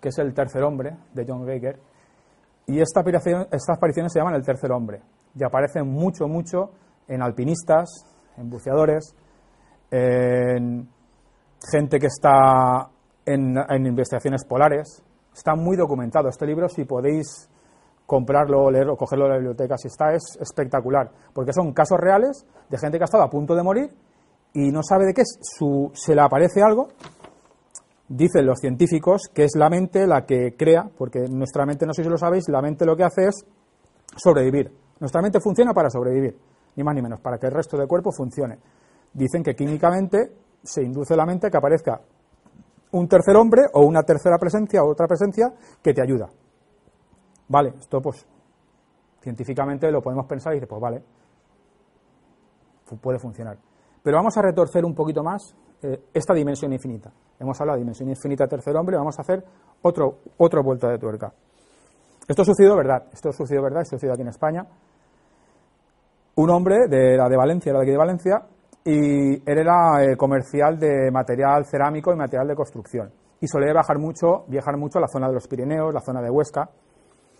que 0.01 0.09
es 0.09 0.17
El 0.17 0.33
tercer 0.33 0.63
hombre, 0.63 0.97
de 1.13 1.25
John 1.27 1.45
Baker, 1.45 1.79
y 2.67 2.79
estas 2.79 3.05
apariciones 3.69 4.11
se 4.11 4.19
llaman 4.19 4.35
El 4.35 4.43
tercer 4.43 4.71
hombre, 4.71 5.01
y 5.35 5.43
aparecen 5.43 5.87
mucho, 5.87 6.27
mucho 6.27 6.71
en 7.07 7.21
alpinistas, 7.21 7.89
en 8.37 8.49
buceadores, 8.49 9.15
en 9.91 10.89
gente 11.71 11.99
que 11.99 12.07
está 12.07 12.89
en, 13.25 13.85
investigaciones 13.85 14.45
polares. 14.45 15.03
Está 15.33 15.55
muy 15.55 15.75
documentado. 15.75 16.29
Este 16.29 16.45
libro, 16.45 16.69
si 16.69 16.85
podéis 16.85 17.49
comprarlo, 18.05 18.69
leerlo, 18.69 18.95
cogerlo 18.95 19.25
de 19.25 19.31
la 19.31 19.37
biblioteca, 19.37 19.77
si 19.77 19.87
está, 19.87 20.13
es 20.13 20.37
espectacular. 20.39 21.11
Porque 21.33 21.53
son 21.53 21.73
casos 21.73 21.99
reales 21.99 22.45
de 22.69 22.77
gente 22.77 22.97
que 22.97 23.03
ha 23.03 23.05
estado 23.05 23.23
a 23.23 23.29
punto 23.29 23.55
de 23.55 23.63
morir 23.63 23.89
y 24.53 24.71
no 24.71 24.81
sabe 24.83 25.05
de 25.05 25.13
qué 25.13 25.21
es. 25.21 25.37
Su, 25.41 25.91
se 25.93 26.15
le 26.15 26.21
aparece 26.21 26.61
algo. 26.61 26.87
Dicen 28.07 28.45
los 28.45 28.59
científicos 28.59 29.23
que 29.33 29.45
es 29.45 29.55
la 29.55 29.69
mente 29.69 30.05
la 30.05 30.25
que 30.25 30.55
crea, 30.55 30.89
porque 30.97 31.27
nuestra 31.29 31.65
mente, 31.65 31.85
no 31.85 31.93
sé 31.93 32.03
si 32.03 32.09
lo 32.09 32.17
sabéis, 32.17 32.47
la 32.49 32.61
mente 32.61 32.85
lo 32.85 32.95
que 32.95 33.03
hace 33.03 33.27
es 33.27 33.45
sobrevivir. 34.15 34.71
Nuestra 34.99 35.21
mente 35.21 35.39
funciona 35.39 35.73
para 35.73 35.89
sobrevivir 35.89 36.37
ni 36.75 36.83
más 36.83 36.95
ni 36.95 37.01
menos, 37.01 37.19
para 37.21 37.37
que 37.37 37.47
el 37.47 37.53
resto 37.53 37.77
del 37.77 37.87
cuerpo 37.87 38.11
funcione. 38.11 38.59
Dicen 39.13 39.43
que 39.43 39.55
químicamente 39.55 40.31
se 40.61 40.83
induce 40.83 41.15
la 41.15 41.25
mente 41.25 41.47
a 41.47 41.49
que 41.49 41.57
aparezca 41.57 42.01
un 42.91 43.07
tercer 43.07 43.35
hombre 43.35 43.63
o 43.73 43.85
una 43.85 44.03
tercera 44.03 44.37
presencia 44.37 44.83
o 44.83 44.91
otra 44.91 45.07
presencia 45.07 45.53
que 45.81 45.93
te 45.93 46.01
ayuda. 46.01 46.29
Vale, 47.47 47.73
esto 47.79 48.01
pues 48.01 48.25
científicamente 49.21 49.89
lo 49.91 50.01
podemos 50.01 50.25
pensar 50.25 50.53
y 50.53 50.57
dice, 50.57 50.67
pues 50.67 50.81
vale, 50.81 51.03
puede 53.01 53.19
funcionar. 53.19 53.57
Pero 54.03 54.17
vamos 54.17 54.37
a 54.37 54.41
retorcer 54.41 54.85
un 54.85 54.93
poquito 54.93 55.23
más 55.23 55.55
eh, 55.85 55.99
esta 56.13 56.33
dimensión 56.33 56.73
infinita. 56.73 57.11
Hemos 57.39 57.59
hablado 57.61 57.77
de 57.77 57.81
dimensión 57.81 58.09
infinita 58.09 58.47
tercer 58.47 58.75
hombre, 58.75 58.97
vamos 58.97 59.17
a 59.19 59.21
hacer 59.21 59.43
otro, 59.81 60.19
otra 60.37 60.61
vuelta 60.61 60.89
de 60.89 60.97
tuerca. 60.97 61.31
Esto 62.27 62.43
sucedió 62.43 62.75
verdad, 62.75 63.03
esto 63.13 63.31
sucedió 63.31 63.61
verdad, 63.61 63.83
esto 63.83 63.97
sucedió 63.97 64.13
aquí 64.13 64.23
en 64.23 64.29
España 64.29 64.65
un 66.35 66.49
hombre 66.49 66.87
de 66.89 67.15
la 67.15 67.29
de 67.29 67.37
Valencia, 67.37 67.69
era 67.69 67.79
de 67.79 67.85
aquí 67.85 67.91
de 67.91 67.97
Valencia, 67.97 68.41
y 68.83 69.49
él 69.49 69.57
era 69.57 70.03
eh, 70.03 70.17
comercial 70.17 70.77
de 70.77 71.09
material 71.11 71.65
cerámico 71.65 72.11
y 72.11 72.17
material 72.17 72.47
de 72.47 72.55
construcción. 72.55 73.11
Y 73.39 73.47
solía 73.47 73.73
bajar 73.73 73.97
mucho, 73.99 74.43
viajar 74.47 74.77
mucho 74.77 74.97
a 74.97 75.01
la 75.01 75.07
zona 75.07 75.27
de 75.27 75.33
los 75.33 75.47
Pirineos, 75.47 75.93
la 75.93 76.01
zona 76.01 76.21
de 76.21 76.29
Huesca, 76.29 76.69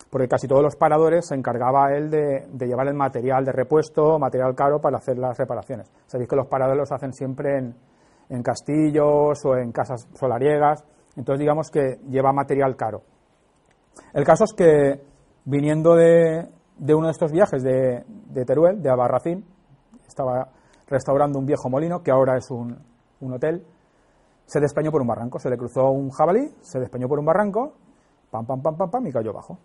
porque 0.10 0.28
casi 0.28 0.48
todos 0.48 0.64
los 0.64 0.76
paradores 0.76 1.28
se 1.28 1.36
encargaba 1.36 1.94
él 1.94 2.10
de, 2.10 2.48
llevar 2.66 2.88
el 2.88 2.94
material 2.94 3.44
de 3.44 3.52
repuesto, 3.52 4.18
material 4.18 4.56
caro 4.56 4.80
para 4.80 4.98
hacer 4.98 5.18
las 5.18 5.38
reparaciones. 5.38 5.92
Sabéis 6.08 6.30
que 6.30 6.36
los 6.36 6.48
paradores 6.48 6.80
los 6.80 6.92
hacen 6.92 7.12
siempre 7.12 7.58
en, 7.58 7.76
en 8.30 8.42
castillos 8.42 9.46
o 9.46 9.56
en 9.58 9.72
casas 9.72 10.08
solariegas, 10.14 10.84
entonces 11.16 11.40
digamos 11.40 11.70
que 11.70 12.00
lleva 12.10 12.34
material 12.34 12.76
caro. 12.76 13.04
El 14.14 14.26
caso 14.26 14.44
es 14.44 14.54
que 14.54 15.02
viniendo 15.46 15.96
de, 15.96 16.50
de 16.78 16.94
uno 16.94 17.08
de 17.08 17.12
estos 17.12 17.32
viajes 17.32 17.64
de, 17.64 18.04
Teruel, 18.46 18.82
de 18.82 18.90
Abarracín, 18.90 19.46
estaba 20.08 20.50
restaurando 20.88 21.40
un 21.40 21.46
viejo 21.46 21.70
molino 21.70 22.02
que 22.02 22.12
ahora 22.12 22.38
es 22.38 22.50
un, 22.52 22.78
hotel, 23.34 23.66
se 24.46 24.60
despeñó 24.60 24.92
por 24.92 25.02
un 25.02 25.08
barranco, 25.08 25.40
se 25.40 25.50
le 25.50 25.58
cruzó 25.58 25.90
un 25.90 26.12
jabalí, 26.12 26.54
se 26.62 26.80
despeñó 26.80 27.08
por 27.08 27.20
un 27.20 27.26
barranco, 27.26 27.74
pam, 28.30 28.46
pam, 28.46 28.62
pam, 28.62 28.78
pam, 28.78 28.92
pam, 28.92 29.08
y 29.08 29.12
cayó 29.12 29.32
abajo. 29.32 29.58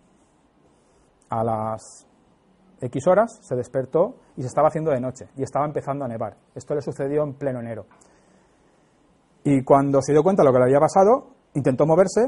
A 1.29 1.43
las 1.43 2.07
X 2.81 3.07
horas 3.07 3.39
se 3.41 3.55
despertó 3.55 4.15
y 4.35 4.41
se 4.41 4.47
estaba 4.47 4.69
haciendo 4.69 4.91
de 4.91 4.99
noche 4.99 5.29
y 5.37 5.43
estaba 5.43 5.65
empezando 5.65 6.05
a 6.05 6.07
nevar. 6.07 6.35
Esto 6.55 6.73
le 6.73 6.81
sucedió 6.81 7.23
en 7.23 7.35
pleno 7.35 7.59
enero. 7.59 7.85
Y 9.43 9.63
cuando 9.63 10.01
se 10.01 10.13
dio 10.13 10.23
cuenta 10.23 10.43
de 10.43 10.47
lo 10.47 10.53
que 10.53 10.59
le 10.59 10.65
había 10.65 10.79
pasado, 10.79 11.29
intentó 11.53 11.85
moverse 11.85 12.27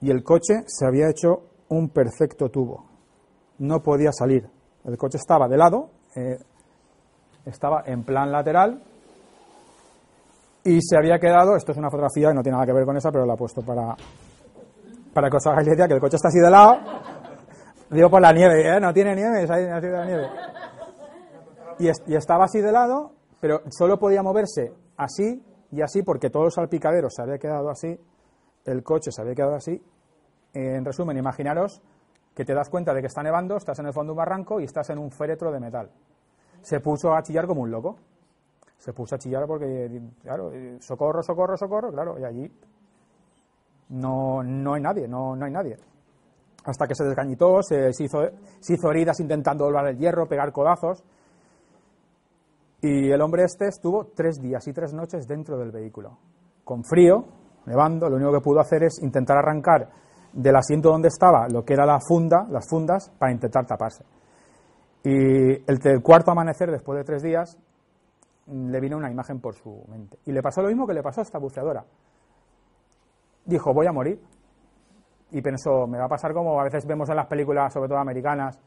y 0.00 0.10
el 0.10 0.22
coche 0.22 0.64
se 0.66 0.86
había 0.86 1.08
hecho 1.08 1.42
un 1.68 1.88
perfecto 1.88 2.50
tubo 2.50 2.94
no 3.58 3.82
podía 3.82 4.10
salir. 4.12 4.48
El 4.84 4.96
coche 4.96 5.18
estaba 5.18 5.48
de 5.48 5.56
lado, 5.56 5.90
eh, 6.14 6.36
estaba 7.46 7.82
en 7.86 8.04
plan 8.04 8.30
lateral 8.30 8.82
y 10.64 10.80
se 10.82 10.96
había 10.96 11.18
quedado, 11.18 11.56
esto 11.56 11.72
es 11.72 11.78
una 11.78 11.90
fotografía 11.90 12.28
que 12.28 12.34
no 12.34 12.42
tiene 12.42 12.56
nada 12.56 12.66
que 12.66 12.72
ver 12.72 12.84
con 12.84 12.96
esa, 12.96 13.10
pero 13.10 13.26
la 13.26 13.34
he 13.34 13.36
puesto 13.36 13.62
para, 13.62 13.94
para 15.12 15.30
que 15.30 15.36
os 15.36 15.46
hagáis 15.46 15.68
idea 15.68 15.86
que 15.86 15.94
el 15.94 16.00
coche 16.00 16.16
está 16.16 16.28
así 16.28 16.38
de 16.38 16.50
lado, 16.50 16.78
digo 17.90 18.10
por 18.10 18.20
la 18.20 18.32
nieve, 18.32 18.76
¿eh? 18.76 18.80
no 18.80 18.92
tiene 18.92 19.14
nieve, 19.14 19.42
es 19.42 19.48
de 19.48 19.90
la 19.90 20.04
nieve. 20.04 20.28
Y 21.78 22.14
estaba 22.14 22.44
así 22.44 22.60
de 22.60 22.72
lado, 22.72 23.12
pero 23.40 23.62
solo 23.70 23.98
podía 23.98 24.22
moverse 24.22 24.72
así 24.96 25.42
y 25.74 25.82
así 25.82 26.02
porque 26.02 26.30
todos 26.30 26.46
los 26.46 26.54
salpicaderos 26.54 27.14
se 27.14 27.22
había 27.22 27.38
quedado 27.38 27.68
así, 27.68 27.98
el 28.64 28.82
coche 28.82 29.10
se 29.10 29.20
había 29.20 29.34
quedado 29.34 29.56
así. 29.56 29.82
En 30.52 30.84
resumen, 30.84 31.16
imaginaros 31.16 31.82
que 32.34 32.44
te 32.44 32.54
das 32.54 32.68
cuenta 32.68 32.94
de 32.94 33.00
que 33.00 33.08
está 33.08 33.22
nevando, 33.22 33.56
estás 33.56 33.78
en 33.80 33.86
el 33.86 33.92
fondo 33.92 34.10
de 34.10 34.12
un 34.12 34.18
barranco 34.18 34.60
y 34.60 34.64
estás 34.64 34.90
en 34.90 34.98
un 34.98 35.10
féretro 35.10 35.50
de 35.50 35.60
metal. 35.60 35.90
Se 36.62 36.80
puso 36.80 37.12
a 37.12 37.22
chillar 37.22 37.46
como 37.46 37.62
un 37.62 37.70
loco. 37.70 37.96
Se 38.78 38.92
puso 38.92 39.16
a 39.16 39.18
chillar 39.18 39.46
porque, 39.46 40.00
claro, 40.22 40.52
eh, 40.52 40.76
socorro, 40.80 41.22
socorro, 41.22 41.56
socorro, 41.56 41.90
claro, 41.90 42.18
y 42.18 42.24
allí 42.24 42.52
no, 43.88 44.42
no 44.42 44.74
hay 44.74 44.82
nadie, 44.82 45.08
no, 45.08 45.34
no 45.34 45.44
hay 45.44 45.52
nadie. 45.52 45.76
Hasta 46.64 46.86
que 46.86 46.94
se 46.94 47.04
desgañitó, 47.04 47.62
se, 47.62 47.90
hizo, 47.98 48.22
se 48.60 48.74
hizo 48.74 48.90
heridas 48.90 49.20
intentando 49.20 49.64
doblar 49.64 49.88
el 49.88 49.98
hierro, 49.98 50.26
pegar 50.26 50.52
codazos. 50.52 51.04
Y 52.86 53.10
el 53.10 53.22
hombre 53.22 53.44
este 53.44 53.66
estuvo 53.66 54.08
tres 54.14 54.42
días 54.42 54.68
y 54.68 54.74
tres 54.74 54.92
noches 54.92 55.26
dentro 55.26 55.56
del 55.56 55.70
vehículo, 55.70 56.18
con 56.64 56.84
frío, 56.84 57.24
nevando. 57.64 58.10
Lo 58.10 58.16
único 58.16 58.30
que 58.32 58.42
pudo 58.42 58.60
hacer 58.60 58.84
es 58.84 59.02
intentar 59.02 59.38
arrancar 59.38 59.88
del 60.34 60.54
asiento 60.54 60.90
donde 60.90 61.08
estaba 61.08 61.48
lo 61.48 61.64
que 61.64 61.72
era 61.72 61.86
la 61.86 61.98
funda, 62.06 62.46
las 62.50 62.68
fundas, 62.68 63.10
para 63.18 63.32
intentar 63.32 63.64
taparse. 63.64 64.04
Y 65.02 65.64
el, 65.66 66.02
cuarto 66.02 66.30
amanecer, 66.30 66.70
después 66.70 66.98
de 66.98 67.04
tres 67.04 67.22
días, 67.22 67.56
mm, 68.48 68.68
le 68.68 68.80
vino 68.80 68.98
una 68.98 69.10
imagen 69.10 69.40
por 69.40 69.54
su 69.54 69.82
mente. 69.88 70.18
Y 70.26 70.32
le 70.32 70.42
pasó 70.42 70.60
lo 70.60 70.68
mismo 70.68 70.86
que 70.86 70.92
le 70.92 71.02
pasó 71.02 71.22
a 71.22 71.24
esta 71.24 71.38
buceadora. 71.38 71.86
Dijo, 73.46 73.72
voy 73.72 73.86
a 73.86 73.92
morir. 73.92 74.20
y 75.30 75.40
pensó, 75.40 75.86
me 75.86 75.96
va 75.96 76.04
a 76.04 76.08
pasar 76.08 76.34
como 76.34 76.60
a 76.60 76.64
veces 76.64 76.84
vemos 76.84 77.08
en 77.08 77.16
las 77.16 77.28
películas, 77.28 77.72
sobre 77.72 77.88
todo 77.88 77.96
americanas, 77.96 78.60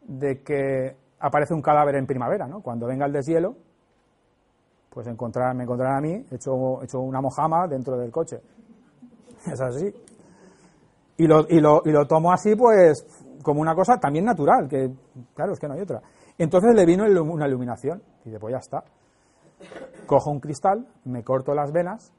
de 0.00 0.42
que 0.42 0.96
aparece 1.20 1.54
un 1.54 1.62
cadáver 1.62 1.96
en 1.96 2.06
primavera, 2.06 2.46
¿no? 2.46 2.60
Cuando 2.60 2.86
venga 2.86 3.06
el 3.06 3.12
deshielo, 3.12 3.54
pues 4.88 5.06
encontrar, 5.06 5.54
me 5.54 5.62
encontrarán 5.62 5.98
a 5.98 6.00
mí 6.00 6.24
hecho, 6.30 6.82
hecho 6.82 7.00
una 7.00 7.20
mojama 7.20 7.66
dentro 7.68 7.96
del 7.96 8.10
coche. 8.10 8.40
Es 9.46 9.60
así. 9.60 9.90
Y 11.16 11.26
lo, 11.26 11.46
y, 11.48 11.60
lo, 11.60 11.82
y 11.84 11.92
lo 11.92 12.06
tomo 12.06 12.32
así, 12.32 12.54
pues, 12.54 13.06
como 13.42 13.60
una 13.60 13.74
cosa 13.74 13.98
también 13.98 14.24
natural, 14.24 14.68
que, 14.68 14.90
claro, 15.34 15.52
es 15.52 15.58
que 15.58 15.68
no 15.68 15.74
hay 15.74 15.80
otra. 15.80 16.02
Entonces 16.36 16.74
le 16.74 16.84
vino 16.84 17.04
una 17.04 17.46
iluminación, 17.46 18.02
y 18.24 18.30
después 18.30 18.52
ya 18.52 18.58
está. 18.58 18.84
Cojo 20.06 20.30
un 20.30 20.40
cristal, 20.40 20.86
me 21.04 21.22
corto 21.22 21.54
las 21.54 21.72
venas, 21.72 22.12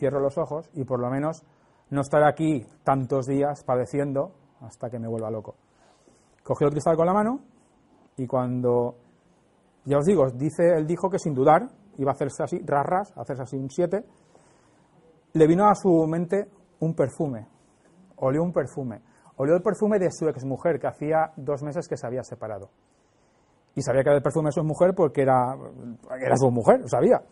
cierro 0.00 0.18
los 0.18 0.38
ojos 0.38 0.68
y 0.74 0.84
por 0.84 0.98
lo 0.98 1.10
menos 1.10 1.44
no 1.90 2.00
estar 2.00 2.24
aquí 2.24 2.66
tantos 2.82 3.26
días 3.26 3.62
padeciendo 3.64 4.32
hasta 4.62 4.90
que 4.90 4.98
me 4.98 5.06
vuelva 5.06 5.30
loco. 5.30 5.54
Cogió 6.42 6.66
el 6.66 6.72
cristal 6.72 6.96
con 6.96 7.06
la 7.06 7.12
mano 7.12 7.40
y 8.20 8.26
cuando, 8.26 8.96
ya 9.86 9.96
os 9.96 10.04
digo, 10.04 10.30
dice, 10.30 10.76
él 10.76 10.86
dijo 10.86 11.08
que 11.08 11.18
sin 11.18 11.32
dudar 11.32 11.66
iba 11.96 12.10
a 12.10 12.14
hacerse 12.14 12.42
así, 12.42 12.60
ras, 12.66 12.84
ras, 12.84 13.12
hacerse 13.16 13.42
así 13.44 13.56
un 13.56 13.70
7, 13.70 14.04
le 15.32 15.46
vino 15.46 15.66
a 15.66 15.74
su 15.74 16.06
mente 16.06 16.50
un 16.80 16.94
perfume, 16.94 17.46
olió 18.16 18.42
un 18.42 18.52
perfume, 18.52 19.00
olió 19.36 19.54
el 19.54 19.62
perfume 19.62 19.98
de 19.98 20.10
su 20.10 20.28
exmujer 20.28 20.78
que 20.78 20.86
hacía 20.86 21.32
dos 21.34 21.62
meses 21.62 21.88
que 21.88 21.96
se 21.96 22.06
había 22.06 22.22
separado. 22.22 22.68
Y 23.74 23.80
sabía 23.80 24.02
que 24.02 24.10
era 24.10 24.18
el 24.18 24.22
perfume 24.22 24.48
de 24.48 24.52
su 24.52 24.64
mujer 24.64 24.92
porque 24.94 25.22
era, 25.22 25.56
era 26.20 26.36
su 26.36 26.50
mujer, 26.50 26.86
sabía. 26.90 27.22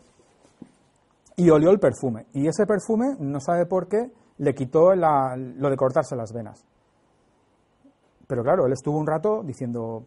Y 1.35 1.51
olió 1.51 1.69
el 1.69 1.79
perfume. 1.79 2.25
Y 2.33 2.47
ese 2.47 2.65
perfume, 2.65 3.15
no 3.19 3.39
sabe 3.39 3.67
por 3.67 3.87
qué, 3.87 4.09
le 4.39 4.55
quitó 4.55 4.95
lo 4.95 5.69
de 5.69 5.77
cortarse 5.77 6.15
las 6.15 6.33
venas. 6.33 6.65
Pero 8.25 8.41
claro, 8.41 8.65
él 8.65 8.73
estuvo 8.73 8.97
un 8.97 9.05
rato 9.05 9.43
diciendo, 9.43 10.05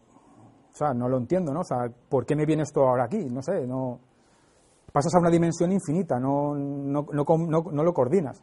o 0.73 0.75
sea, 0.75 0.93
no 0.93 1.07
lo 1.07 1.17
entiendo, 1.17 1.53
¿no? 1.53 1.59
O 1.59 1.63
sea, 1.63 1.87
¿por 2.09 2.25
qué 2.25 2.35
me 2.35 2.45
viene 2.45 2.63
esto 2.63 2.81
ahora 2.81 3.05
aquí? 3.05 3.25
No 3.25 3.43
sé, 3.43 3.67
no. 3.67 3.99
Pasas 4.91 5.13
a 5.13 5.19
una 5.19 5.29
dimensión 5.29 5.71
infinita, 5.71 6.19
no, 6.19 6.55
no, 6.55 7.05
no 7.11 7.83
lo 7.83 7.93
coordinas. 7.93 8.41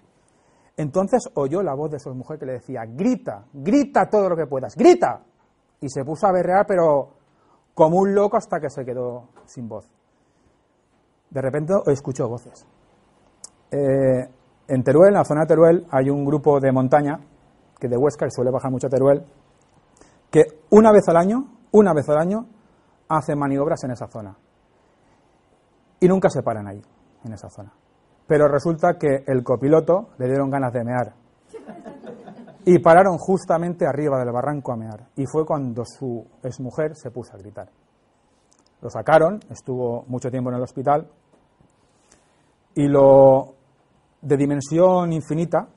Entonces 0.77 1.29
oyó 1.35 1.63
la 1.63 1.75
voz 1.75 1.91
de 1.91 1.99
su 1.99 2.15
mujer 2.15 2.39
que 2.39 2.47
le 2.47 2.53
decía, 2.53 2.83
grita, 2.87 3.45
grita 3.53 4.09
todo 4.09 4.29
lo 4.29 4.37
que 4.37 4.47
puedas, 4.47 4.75
grita. 4.77 5.23
Y 5.81 5.89
se 5.89 6.05
puso 6.05 6.27
a 6.27 6.33
berrear, 6.33 6.67
pero 6.67 7.11
como 7.75 7.99
un 7.99 8.15
loco 8.15 8.37
hasta 8.37 8.61
que 8.61 8.71
se 8.71 8.85
quedó 8.85 9.29
sin 9.45 9.69
voz. 9.69 9.91
De 11.31 11.41
repente 11.41 11.75
escuchó 11.87 12.29
voces. 12.29 12.67
Eh, 13.71 14.29
en 14.69 14.83
Teruel, 14.85 15.09
en 15.09 15.15
la 15.15 15.25
zona 15.25 15.43
de 15.43 15.47
Teruel, 15.49 15.87
hay 15.91 16.11
un 16.11 16.25
grupo 16.25 16.61
de 16.61 16.73
montaña, 16.73 17.21
que 17.79 17.89
de 17.89 17.97
Huesca, 17.97 18.27
que 18.27 18.31
suele 18.31 18.51
bajar 18.51 18.71
mucho 18.71 18.87
a 18.87 18.91
Teruel, 18.91 19.25
que 20.31 20.45
una 20.71 20.93
vez 20.93 21.09
al 21.09 21.17
año, 21.17 21.60
una 21.73 21.93
vez 21.93 22.09
al 22.09 22.19
año, 22.19 22.47
hacen 23.09 23.39
maniobras 23.39 23.83
en 23.85 23.93
esa 23.93 24.07
zona. 24.09 24.37
Y 26.01 26.09
nunca 26.09 26.31
se 26.31 26.43
paran 26.43 26.67
ahí, 26.67 26.81
en 27.25 27.33
esa 27.33 27.49
zona. 27.51 27.73
Pero 28.27 28.49
resulta 28.49 28.97
que 28.99 29.25
el 29.27 29.43
copiloto 29.43 30.11
le 30.19 30.27
dieron 30.27 30.51
ganas 30.51 30.73
de 30.73 30.85
mear. 30.85 31.15
Y 32.65 32.79
pararon 32.79 33.19
justamente 33.19 33.87
arriba 33.87 34.19
del 34.19 34.33
barranco 34.33 34.73
a 34.73 34.77
mear. 34.77 35.09
Y 35.17 35.27
fue 35.27 35.45
cuando 35.45 35.85
su 35.85 36.25
exmujer 36.43 36.95
se 36.95 37.11
puso 37.11 37.35
a 37.35 37.39
gritar. 37.39 37.69
Lo 38.81 38.89
sacaron, 38.89 39.41
estuvo 39.51 40.05
mucho 40.07 40.31
tiempo 40.31 40.51
en 40.51 40.57
el 40.57 40.63
hospital. 40.63 41.09
Y 42.75 42.87
lo 42.87 43.55
de 44.23 44.37
dimensión 44.37 45.13
infinita, 45.13 45.69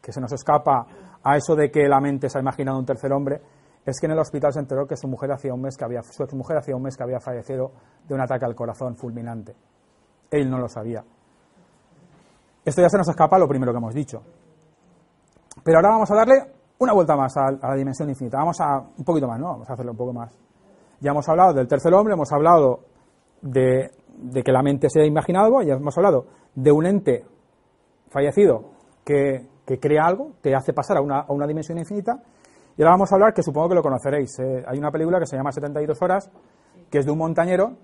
que 0.00 0.12
se 0.12 0.20
nos 0.20 0.32
escapa 0.32 0.86
a 1.22 1.36
eso 1.36 1.54
de 1.54 1.70
que 1.70 1.86
la 1.88 2.00
mente 2.00 2.28
se 2.28 2.38
ha 2.38 2.40
imaginado 2.40 2.78
un 2.78 2.84
tercer 2.84 3.12
hombre, 3.12 3.40
es 3.84 3.98
que 3.98 4.06
en 4.06 4.12
el 4.12 4.18
hospital 4.18 4.52
se 4.52 4.60
enteró 4.60 4.86
que 4.86 4.96
su 4.96 5.08
mujer 5.08 5.32
hacía 5.32 5.52
un 5.52 5.62
mes 5.62 5.76
que 5.76 5.84
había, 5.84 6.02
su 6.02 6.22
exmujer 6.22 6.56
hacía 6.56 6.76
un 6.76 6.82
mes 6.82 6.96
que 6.96 7.02
había 7.02 7.20
fallecido 7.20 7.72
de 8.06 8.14
un 8.14 8.20
ataque 8.20 8.44
al 8.44 8.54
corazón 8.54 8.96
fulminante. 8.96 9.54
Él 10.30 10.48
no 10.48 10.58
lo 10.58 10.68
sabía. 10.68 11.04
Esto 12.64 12.80
ya 12.80 12.88
se 12.88 12.96
nos 12.96 13.08
escapa 13.08 13.38
lo 13.38 13.48
primero 13.48 13.72
que 13.72 13.78
hemos 13.78 13.94
dicho. 13.94 14.22
Pero 15.64 15.78
ahora 15.78 15.90
vamos 15.90 16.10
a 16.10 16.14
darle 16.14 16.34
una 16.78 16.92
vuelta 16.92 17.16
más 17.16 17.36
a, 17.36 17.50
la 17.50 17.74
dimensión 17.74 18.08
infinita. 18.08 18.38
Vamos 18.38 18.60
a 18.60 18.78
un 18.78 19.04
poquito 19.04 19.26
más, 19.26 19.38
¿no? 19.38 19.46
Vamos 19.48 19.70
a 19.70 19.72
hacerlo 19.72 19.92
un 19.92 19.98
poco 19.98 20.12
más. 20.12 20.32
Ya 21.00 21.10
hemos 21.10 21.28
hablado 21.28 21.52
del 21.54 21.66
tercer 21.66 21.92
hombre, 21.94 22.14
hemos 22.14 22.32
hablado 22.32 22.80
de, 23.40 23.90
que 24.44 24.52
la 24.52 24.62
mente 24.62 24.88
se 24.88 25.00
ha 25.00 25.04
imaginado 25.04 25.46
algo, 25.46 25.62
ya 25.62 25.74
hemos 25.74 25.96
hablado 25.96 26.26
de 26.54 26.70
un 26.70 26.86
ente 26.86 27.24
fallecido 28.08 28.70
que, 29.04 29.48
crea 29.80 30.04
algo, 30.04 30.32
que 30.42 30.54
hace 30.54 30.72
pasar 30.72 30.98
a 30.98 31.00
una, 31.00 31.46
dimensión 31.46 31.78
infinita. 31.78 32.22
Y 32.76 32.82
ahora 32.82 32.92
vamos 32.92 33.12
a 33.12 33.16
hablar, 33.16 33.34
que 33.34 33.42
supongo 33.42 33.70
que 33.70 33.74
lo 33.74 33.82
conoceréis. 33.82 34.38
Eh, 34.38 34.64
hay 34.66 34.78
una 34.78 34.90
película 34.90 35.18
que 35.18 35.26
se 35.26 35.36
llama 35.36 35.52
72 35.52 36.00
horas, 36.00 36.30
que 36.90 36.98
es 36.98 37.06
de 37.06 37.12
un 37.12 37.18
montañero 37.18 37.76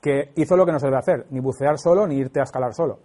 que 0.00 0.32
hizo 0.34 0.56
lo 0.56 0.66
que 0.66 0.72
no 0.72 0.80
se 0.80 0.86
debe 0.86 0.98
hacer, 0.98 1.26
ni 1.30 1.38
bucear 1.38 1.78
solo, 1.78 2.06
ni 2.06 2.16
irte 2.16 2.40
a 2.40 2.42
escalar 2.42 2.74
solo. 2.74 2.98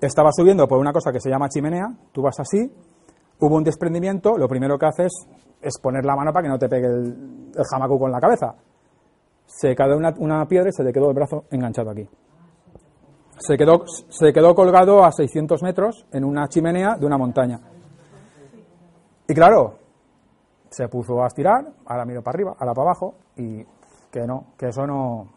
Estaba 0.00 0.30
subiendo 0.32 0.66
por 0.66 0.78
una 0.78 0.92
cosa 0.92 1.12
que 1.12 1.20
se 1.20 1.28
llama 1.28 1.48
chimenea, 1.48 1.86
tú 2.12 2.22
vas 2.22 2.40
así, 2.40 2.72
hubo 3.38 3.56
un 3.56 3.62
desprendimiento, 3.62 4.38
lo 4.38 4.48
primero 4.48 4.78
que 4.78 4.86
haces 4.86 5.12
es 5.60 5.78
poner 5.78 6.04
la 6.04 6.16
mano 6.16 6.32
para 6.32 6.44
que 6.44 6.48
no 6.48 6.58
te 6.58 6.68
pegue 6.68 6.86
el, 6.86 7.52
el 7.54 7.64
jamacu 7.70 7.98
con 7.98 8.10
la 8.10 8.18
cabeza. 8.18 8.54
Se 9.46 9.76
cayó 9.76 9.96
una, 9.96 10.14
una, 10.18 10.46
piedra 10.46 10.70
y 10.70 10.72
se 10.72 10.82
le 10.82 10.92
quedó 10.92 11.10
el 11.10 11.14
brazo 11.14 11.44
enganchado 11.50 11.90
aquí. 11.90 12.08
Se 13.38 13.56
quedó, 13.56 13.84
se 13.86 14.32
quedó 14.32 14.54
colgado 14.54 15.04
a 15.04 15.12
600 15.12 15.62
metros 15.62 16.06
en 16.10 16.24
una 16.24 16.48
chimenea 16.48 16.96
de 16.96 17.04
una 17.06 17.18
montaña. 17.18 17.60
Y 19.28 19.34
claro, 19.34 19.78
se 20.72 20.88
puso 20.88 21.22
a 21.22 21.26
estirar, 21.26 21.66
ahora 21.86 22.04
miro 22.04 22.22
para 22.22 22.36
arriba, 22.36 22.56
ahora 22.58 22.72
para 22.72 22.90
abajo, 22.90 23.14
y 23.36 23.62
que 24.10 24.26
no, 24.26 24.54
que 24.56 24.68
eso 24.68 24.86
no, 24.86 25.28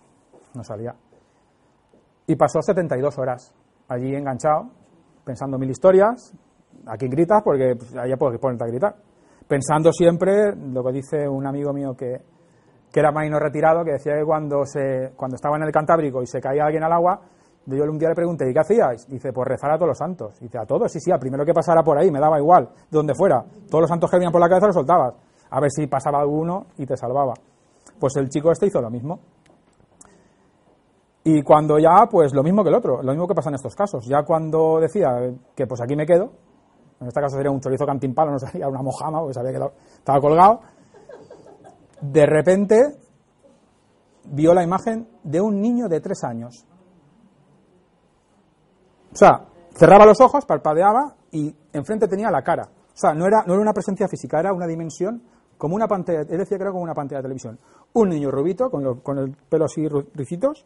no 0.53 0.63
salía. 0.63 0.95
Y 2.27 2.35
pasó 2.35 2.61
72 2.61 3.17
horas 3.19 3.53
allí 3.89 4.15
enganchado, 4.15 4.69
pensando 5.23 5.57
mil 5.57 5.69
historias, 5.69 6.33
aquí 6.87 7.07
gritas 7.07 7.41
porque 7.43 7.75
pues, 7.75 7.95
allá 7.95 8.15
puedes 8.17 8.39
ponerte 8.39 8.63
a 8.63 8.67
gritar. 8.67 8.95
Pensando 9.47 9.91
siempre 9.91 10.55
lo 10.55 10.83
que 10.83 10.91
dice 10.91 11.27
un 11.27 11.45
amigo 11.45 11.71
mío 11.71 11.93
que, 11.95 12.21
que 12.91 12.99
era 12.99 13.11
marino 13.11 13.37
retirado, 13.37 13.83
que 13.83 13.91
decía 13.91 14.13
que 14.15 14.23
cuando, 14.23 14.65
se, 14.65 15.11
cuando 15.15 15.35
estaba 15.35 15.57
en 15.57 15.63
el 15.63 15.71
Cantábrico 15.71 16.21
y 16.21 16.27
se 16.27 16.39
caía 16.39 16.65
alguien 16.65 16.83
al 16.83 16.93
agua, 16.93 17.21
yo 17.67 17.83
un 17.83 17.97
día 17.97 18.09
le 18.09 18.15
pregunté, 18.15 18.49
¿y 18.49 18.53
qué 18.53 18.59
hacíais? 18.59 19.07
Dice, 19.07 19.33
pues 19.33 19.47
rezar 19.47 19.71
a 19.71 19.75
todos 19.75 19.89
los 19.89 19.97
santos. 19.97 20.39
Dice, 20.39 20.57
¿a 20.59 20.65
todos? 20.65 20.91
Sí, 20.91 20.99
sí, 20.99 21.11
al 21.11 21.19
primero 21.19 21.43
que 21.43 21.53
pasara 21.53 21.81
por 21.83 21.97
ahí, 21.97 22.11
me 22.11 22.19
daba 22.19 22.39
igual, 22.39 22.69
de 22.89 22.97
donde 22.97 23.15
fuera. 23.15 23.43
Todos 23.69 23.81
los 23.81 23.89
santos 23.89 24.09
que 24.09 24.17
venían 24.17 24.31
por 24.31 24.39
la 24.39 24.47
cabeza 24.47 24.67
los 24.67 24.75
soltabas. 24.75 25.15
A 25.55 25.61
ver 25.61 25.71
si 25.71 25.87
pasaba 25.87 26.19
alguno 26.19 26.65
y 26.77 26.85
te 26.85 26.97
salvaba. 26.97 27.33
Pues 27.97 28.17
el 28.17 28.27
chico 28.27 28.51
este 28.51 28.67
hizo 28.67 28.81
lo 28.81 28.89
mismo. 28.89 29.21
Y 31.23 31.43
cuando 31.43 31.79
ya, 31.79 32.07
pues 32.11 32.33
lo 32.33 32.43
mismo 32.43 32.61
que 32.61 32.67
el 32.67 32.75
otro, 32.75 33.01
lo 33.01 33.13
mismo 33.13 33.25
que 33.25 33.33
pasa 33.33 33.47
en 33.47 33.55
estos 33.55 33.73
casos. 33.73 34.05
Ya 34.05 34.23
cuando 34.23 34.81
decía 34.81 35.33
que 35.55 35.65
pues 35.65 35.79
aquí 35.79 35.95
me 35.95 36.05
quedo, 36.05 36.29
en 36.99 37.07
este 37.07 37.21
caso 37.21 37.37
sería 37.37 37.51
un 37.51 37.61
chorizo 37.61 37.85
cantimpalo, 37.85 38.31
no 38.31 38.39
sería 38.51 38.67
una 38.67 38.81
mojama, 38.81 39.19
porque 39.19 39.33
sabía 39.33 39.53
que 39.53 39.65
estaba 39.95 40.19
colgado. 40.19 40.59
De 42.01 42.25
repente 42.25 42.75
vio 44.25 44.53
la 44.53 44.61
imagen 44.61 45.07
de 45.23 45.39
un 45.39 45.61
niño 45.61 45.87
de 45.87 46.01
tres 46.01 46.21
años. 46.25 46.65
O 49.13 49.15
sea, 49.15 49.45
cerraba 49.73 50.05
los 50.05 50.19
ojos, 50.19 50.45
parpadeaba 50.45 51.15
y 51.31 51.55
enfrente 51.71 52.09
tenía 52.09 52.29
la 52.29 52.41
cara. 52.41 52.63
O 52.63 52.97
sea, 52.97 53.13
no 53.13 53.25
era, 53.25 53.43
no 53.47 53.53
era 53.53 53.61
una 53.61 53.73
presencia 53.73 54.09
física, 54.09 54.41
era 54.41 54.51
una 54.51 54.67
dimensión 54.67 55.23
como 55.57 55.75
una 55.75 55.87
pantalla, 55.87 56.21
él 56.21 56.37
decía 56.37 56.57
que 56.57 56.65
como 56.65 56.81
una 56.81 56.93
pantalla 56.93 57.19
de 57.19 57.23
televisión. 57.23 57.59
Un 57.93 58.09
niño 58.09 58.29
rubito, 58.31 58.69
con, 58.69 58.99
con 59.01 59.17
el 59.17 59.35
pelo 59.49 59.65
así 59.65 59.87
ricitos, 60.13 60.65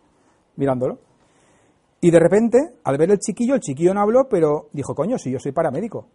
mirándolo. 0.55 0.99
Y 2.01 2.11
de 2.11 2.19
repente, 2.19 2.57
al 2.83 2.97
ver 2.97 3.11
el 3.11 3.19
chiquillo, 3.19 3.55
el 3.55 3.61
chiquillo 3.61 3.93
no 3.93 4.01
habló, 4.01 4.27
pero 4.29 4.67
dijo, 4.71 4.95
coño, 4.95 5.17
si 5.17 5.31
yo 5.31 5.39
soy 5.39 5.51
paramédico. 5.51 6.07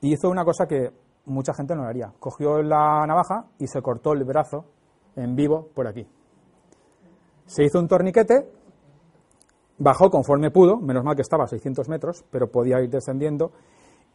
Y 0.00 0.12
hizo 0.12 0.30
una 0.30 0.44
cosa 0.44 0.66
que 0.66 0.92
mucha 1.26 1.52
gente 1.54 1.74
no 1.74 1.84
haría. 1.84 2.12
Cogió 2.18 2.62
la 2.62 3.04
navaja 3.06 3.46
y 3.58 3.66
se 3.66 3.82
cortó 3.82 4.12
el 4.12 4.24
brazo 4.24 4.64
en 5.16 5.34
vivo 5.34 5.68
por 5.74 5.86
aquí. 5.88 6.06
Se 7.46 7.64
hizo 7.64 7.78
un 7.78 7.88
torniquete, 7.88 8.48
bajó 9.78 10.10
conforme 10.10 10.50
pudo, 10.50 10.76
menos 10.76 11.04
mal 11.04 11.16
que 11.16 11.22
estaba 11.22 11.44
a 11.44 11.48
600 11.48 11.88
metros, 11.88 12.24
pero 12.30 12.50
podía 12.50 12.80
ir 12.80 12.90
descendiendo, 12.90 13.52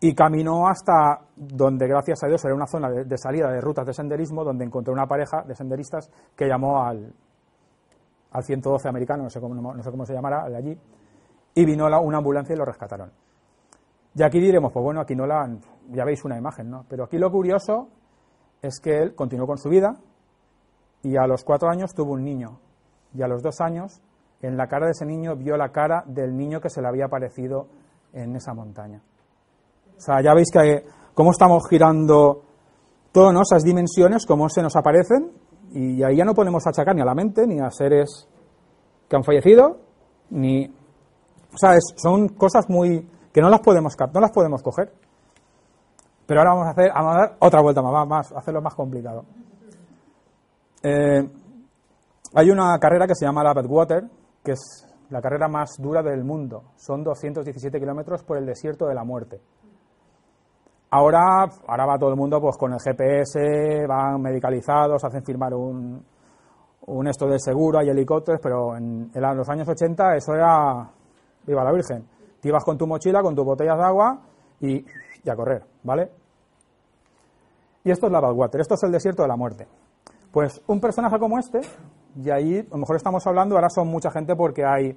y 0.03 0.13
caminó 0.13 0.67
hasta 0.67 1.21
donde, 1.33 1.87
gracias 1.87 2.25
a 2.25 2.27
Dios, 2.27 2.43
era 2.43 2.53
una 2.53 2.67
zona 2.67 2.89
de, 2.89 3.17
salida 3.17 3.49
de 3.49 3.61
rutas 3.61 3.85
de 3.85 3.93
senderismo, 3.93 4.43
donde 4.43 4.65
encontró 4.65 4.91
una 4.91 5.07
pareja 5.07 5.43
de 5.43 5.55
senderistas 5.55 6.11
que 6.35 6.45
llamó 6.45 6.83
al, 6.83 7.13
al 8.31 8.43
112 8.43 8.89
americano, 8.89 9.23
no 9.23 9.29
sé 9.29 9.39
cómo, 9.39 9.55
no 9.55 9.81
sé 9.81 9.89
cómo 9.89 10.05
se 10.05 10.13
llamará, 10.13 10.49
de 10.49 10.57
allí, 10.57 10.77
y 11.55 11.65
vino 11.65 11.85
una 11.85 12.17
ambulancia 12.17 12.53
y 12.53 12.57
lo 12.57 12.65
rescataron. 12.65 13.13
Y 14.13 14.23
aquí 14.23 14.41
diremos, 14.41 14.73
pues 14.73 14.83
bueno, 14.83 14.99
aquí 14.99 15.15
no 15.15 15.25
la, 15.25 15.49
ya 15.91 16.03
veis 16.03 16.25
una 16.25 16.37
imagen, 16.37 16.69
¿no? 16.69 16.83
Pero 16.89 17.05
aquí 17.05 17.17
lo 17.17 17.31
curioso 17.31 17.87
es 18.61 18.81
que 18.81 19.03
él 19.03 19.15
continuó 19.15 19.47
con 19.47 19.57
su 19.57 19.69
vida 19.69 19.95
y 21.01 21.15
a 21.15 21.25
los 21.27 21.45
cuatro 21.45 21.69
años 21.69 21.93
tuvo 21.93 22.11
un 22.11 22.25
niño. 22.25 22.59
Y 23.13 23.21
a 23.21 23.27
los 23.29 23.41
dos 23.41 23.61
años, 23.61 24.01
en 24.41 24.57
la 24.57 24.67
cara 24.67 24.87
de 24.87 24.91
ese 24.91 25.05
niño 25.05 25.37
vio 25.37 25.55
la 25.55 25.69
cara 25.69 26.03
del 26.05 26.35
niño 26.35 26.59
que 26.59 26.69
se 26.69 26.81
le 26.81 26.89
había 26.89 27.05
aparecido 27.05 27.69
en 28.11 28.35
esa 28.35 28.53
montaña. 28.53 29.01
O 29.97 30.01
sea, 30.01 30.21
ya 30.21 30.33
veis 30.33 30.49
que 30.51 30.83
cómo 31.13 31.31
estamos 31.31 31.63
girando 31.69 32.43
todas 33.11 33.35
esas 33.49 33.63
dimensiones, 33.63 34.25
cómo 34.25 34.49
se 34.49 34.61
nos 34.61 34.75
aparecen, 34.75 35.31
y 35.73 36.03
ahí 36.03 36.17
ya 36.17 36.25
no 36.25 36.33
podemos 36.33 36.65
achacar 36.67 36.95
ni 36.95 37.01
a 37.01 37.05
la 37.05 37.15
mente, 37.15 37.47
ni 37.47 37.59
a 37.59 37.69
seres 37.71 38.27
que 39.07 39.15
han 39.15 39.23
fallecido, 39.23 39.79
ni... 40.29 40.65
O 40.65 41.57
sea, 41.57 41.77
son 41.95 42.29
cosas 42.29 42.65
muy... 42.69 43.07
que 43.31 43.41
no 43.41 43.49
las 43.49 43.61
podemos 43.61 43.95
no 44.13 44.19
las 44.19 44.31
podemos 44.31 44.61
coger. 44.61 44.91
Pero 46.25 46.39
ahora 46.39 46.53
vamos 46.53 46.67
a 46.67 46.71
hacer, 46.71 46.91
vamos 46.93 47.15
a 47.15 47.19
dar 47.19 47.35
otra 47.39 47.61
vuelta 47.61 47.81
más, 47.81 48.07
más, 48.07 48.31
hacerlo 48.31 48.61
más 48.61 48.75
complicado. 48.75 49.25
Eh, 50.81 51.29
hay 52.35 52.49
una 52.49 52.77
carrera 52.79 53.07
que 53.07 53.15
se 53.15 53.25
llama 53.25 53.43
la 53.43 53.53
Badwater, 53.53 54.05
que 54.43 54.53
es 54.53 54.87
la 55.09 55.21
carrera 55.21 55.47
más 55.47 55.75
dura 55.77 56.01
del 56.01 56.23
mundo. 56.23 56.63
Son 56.75 57.03
217 57.03 57.79
kilómetros 57.79 58.23
por 58.23 58.37
el 58.37 58.45
desierto 58.45 58.87
de 58.87 58.95
la 58.95 59.03
muerte. 59.03 59.41
Ahora, 60.95 61.49
ahora 61.67 61.85
va 61.87 61.97
todo 61.97 62.11
el 62.11 62.15
mundo 62.15 62.39
pues 62.39 62.55
con 62.55 62.71
el 62.71 62.79
GPS, 62.79 63.87
van 63.87 64.21
medicalizados, 64.21 65.03
hacen 65.03 65.23
firmar 65.23 65.51
un, 65.55 66.05
un 66.85 67.07
esto 67.07 67.25
de 67.25 67.39
seguro, 67.39 67.79
hay 67.79 67.89
helicópteros, 67.89 68.39
pero 68.39 68.77
en, 68.77 69.09
en, 69.11 69.35
los 69.35 69.49
años 69.49 69.67
80 69.67 70.15
eso 70.15 70.35
era 70.35 70.87
viva 71.47 71.63
la 71.63 71.71
Virgen. 71.71 72.07
Te 72.39 72.49
ibas 72.49 72.63
con 72.63 72.77
tu 72.77 72.85
mochila, 72.85 73.23
con 73.23 73.33
tus 73.33 73.43
botellas 73.43 73.75
de 73.75 73.83
agua 73.83 74.19
y, 74.59 74.85
y 75.23 75.29
a 75.31 75.35
correr, 75.35 75.63
¿vale? 75.81 76.11
Y 77.83 77.89
esto 77.89 78.05
es 78.05 78.11
la 78.11 78.19
Badwater, 78.19 78.61
esto 78.61 78.75
es 78.75 78.83
el 78.83 78.91
desierto 78.91 79.23
de 79.23 79.29
la 79.29 79.35
muerte. 79.35 79.67
Pues 80.31 80.61
un 80.67 80.79
personaje 80.79 81.17
como 81.17 81.39
este, 81.39 81.61
y 82.23 82.29
ahí 82.29 82.59
a 82.59 82.69
lo 82.69 82.77
mejor 82.77 82.97
estamos 82.97 83.25
hablando, 83.25 83.55
ahora 83.55 83.69
son 83.71 83.87
mucha 83.87 84.11
gente 84.11 84.35
porque 84.35 84.63
hay, 84.63 84.95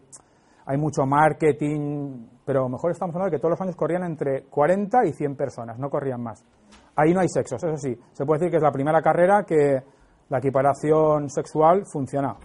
hay 0.67 0.77
mucho 0.77 1.07
marketing, 1.07 2.27
pero 2.45 2.69
mejor 2.69 2.91
estamos 2.91 3.15
hablando 3.15 3.31
de 3.31 3.37
que 3.37 3.41
todos 3.41 3.53
los 3.53 3.61
años 3.61 3.77
corrían 3.77 4.03
entre 4.03 4.43
40 4.45 5.07
y 5.07 5.13
100 5.13 5.37
personas, 5.37 5.79
no 5.79 5.89
corrían 5.89 6.21
más. 6.21 6.45
Ahí 6.97 7.15
no 7.15 7.21
hay 7.21 7.29
sexos, 7.29 7.63
eso 7.63 7.77
sí, 7.77 7.97
se 8.13 8.25
puede 8.25 8.41
decir 8.41 8.51
que 8.51 8.57
es 8.57 8.63
la 8.63 8.73
primera 8.73 9.01
carrera 9.01 9.45
que 9.45 9.83
la 10.29 10.39
equiparación 10.39 11.31
sexual 11.31 11.85
funciona. 11.87 12.37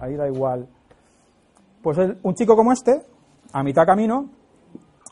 Ahí 0.00 0.16
da 0.16 0.26
igual. 0.26 0.68
Pues 1.82 1.98
un 2.22 2.34
chico 2.34 2.56
como 2.56 2.72
este, 2.72 3.00
a 3.52 3.62
mitad 3.62 3.86
camino, 3.86 4.28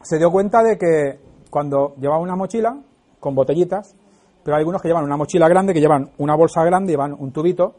se 0.03 0.19
dio 0.19 0.31
cuenta 0.33 0.63
de 0.63 0.77
que 0.77 1.21
cuando 1.51 1.95
llevaba 1.97 2.21
una 2.21 2.35
mochila 2.35 2.77
con 3.21 3.35
botellitas, 3.35 3.95
pero 4.43 4.57
hay 4.57 4.61
algunos 4.61 4.83
que 4.83 4.89
llevan 4.89 5.05
una 5.05 5.17
mochila 5.17 5.49
grande, 5.49 5.73
que 5.73 5.81
llevan 5.81 6.11
una 6.19 6.35
bolsa 6.35 6.65
grande, 6.65 6.93
llevan 6.93 7.13
un 7.13 7.33
tubito, 7.33 7.77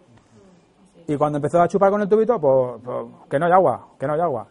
y 1.08 1.16
cuando 1.18 1.38
empezó 1.38 1.62
a 1.62 1.68
chupar 1.68 1.92
con 1.92 2.02
el 2.02 2.10
tubito, 2.10 2.40
pues, 2.40 2.82
pues, 2.84 3.06
que 3.30 3.40
no 3.40 3.46
hay 3.46 3.52
agua, 3.52 3.88
que 4.00 4.08
no 4.08 4.14
hay 4.14 4.20
agua. 4.20 4.48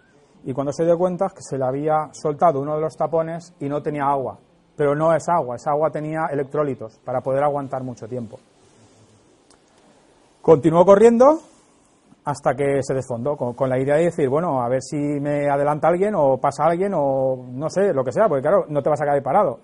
Y 0.47 0.53
cuando 0.55 0.73
se 0.73 0.85
dio 0.85 0.97
cuenta 0.97 1.27
que 1.35 1.43
se 1.43 1.59
le 1.59 1.65
había 1.65 2.09
soltado 2.13 2.61
uno 2.61 2.77
de 2.77 2.81
los 2.81 2.97
tapones 2.97 3.53
y 3.59 3.69
no 3.69 3.83
tenía 3.83 4.05
agua. 4.05 4.39
Pero 4.77 4.95
no 4.95 5.13
es 5.13 5.29
agua, 5.29 5.57
esa 5.57 5.73
agua 5.73 5.91
tenía 5.91 6.27
electrolitos 6.31 7.01
para 7.05 7.21
poder 7.21 7.43
aguantar 7.43 7.83
mucho 7.83 8.07
tiempo. 8.07 8.39
Continuó 10.41 10.85
corriendo 10.85 11.41
hasta 12.25 12.55
que 12.55 12.81
se 12.81 12.95
desfondó, 12.95 13.37
con, 13.37 13.69
la 13.69 13.77
idea 13.77 13.97
de 13.97 14.05
decir, 14.05 14.29
bueno, 14.29 14.63
a 14.63 14.69
ver 14.69 14.83
si 14.83 14.97
me 14.97 15.51
adelanta 15.51 15.89
alguien 15.89 16.15
o 16.15 16.39
pasa 16.39 16.65
alguien 16.65 16.93
o 16.95 17.45
no 17.51 17.69
sé, 17.69 17.93
lo 17.93 18.05
que 18.05 18.13
sea, 18.13 18.29
porque 18.29 18.43
claro, 18.43 18.67
no 18.69 18.83
te 18.83 18.91
vas 18.91 19.01
a 19.01 19.05
quedar 19.05 19.23
parado. 19.25 19.59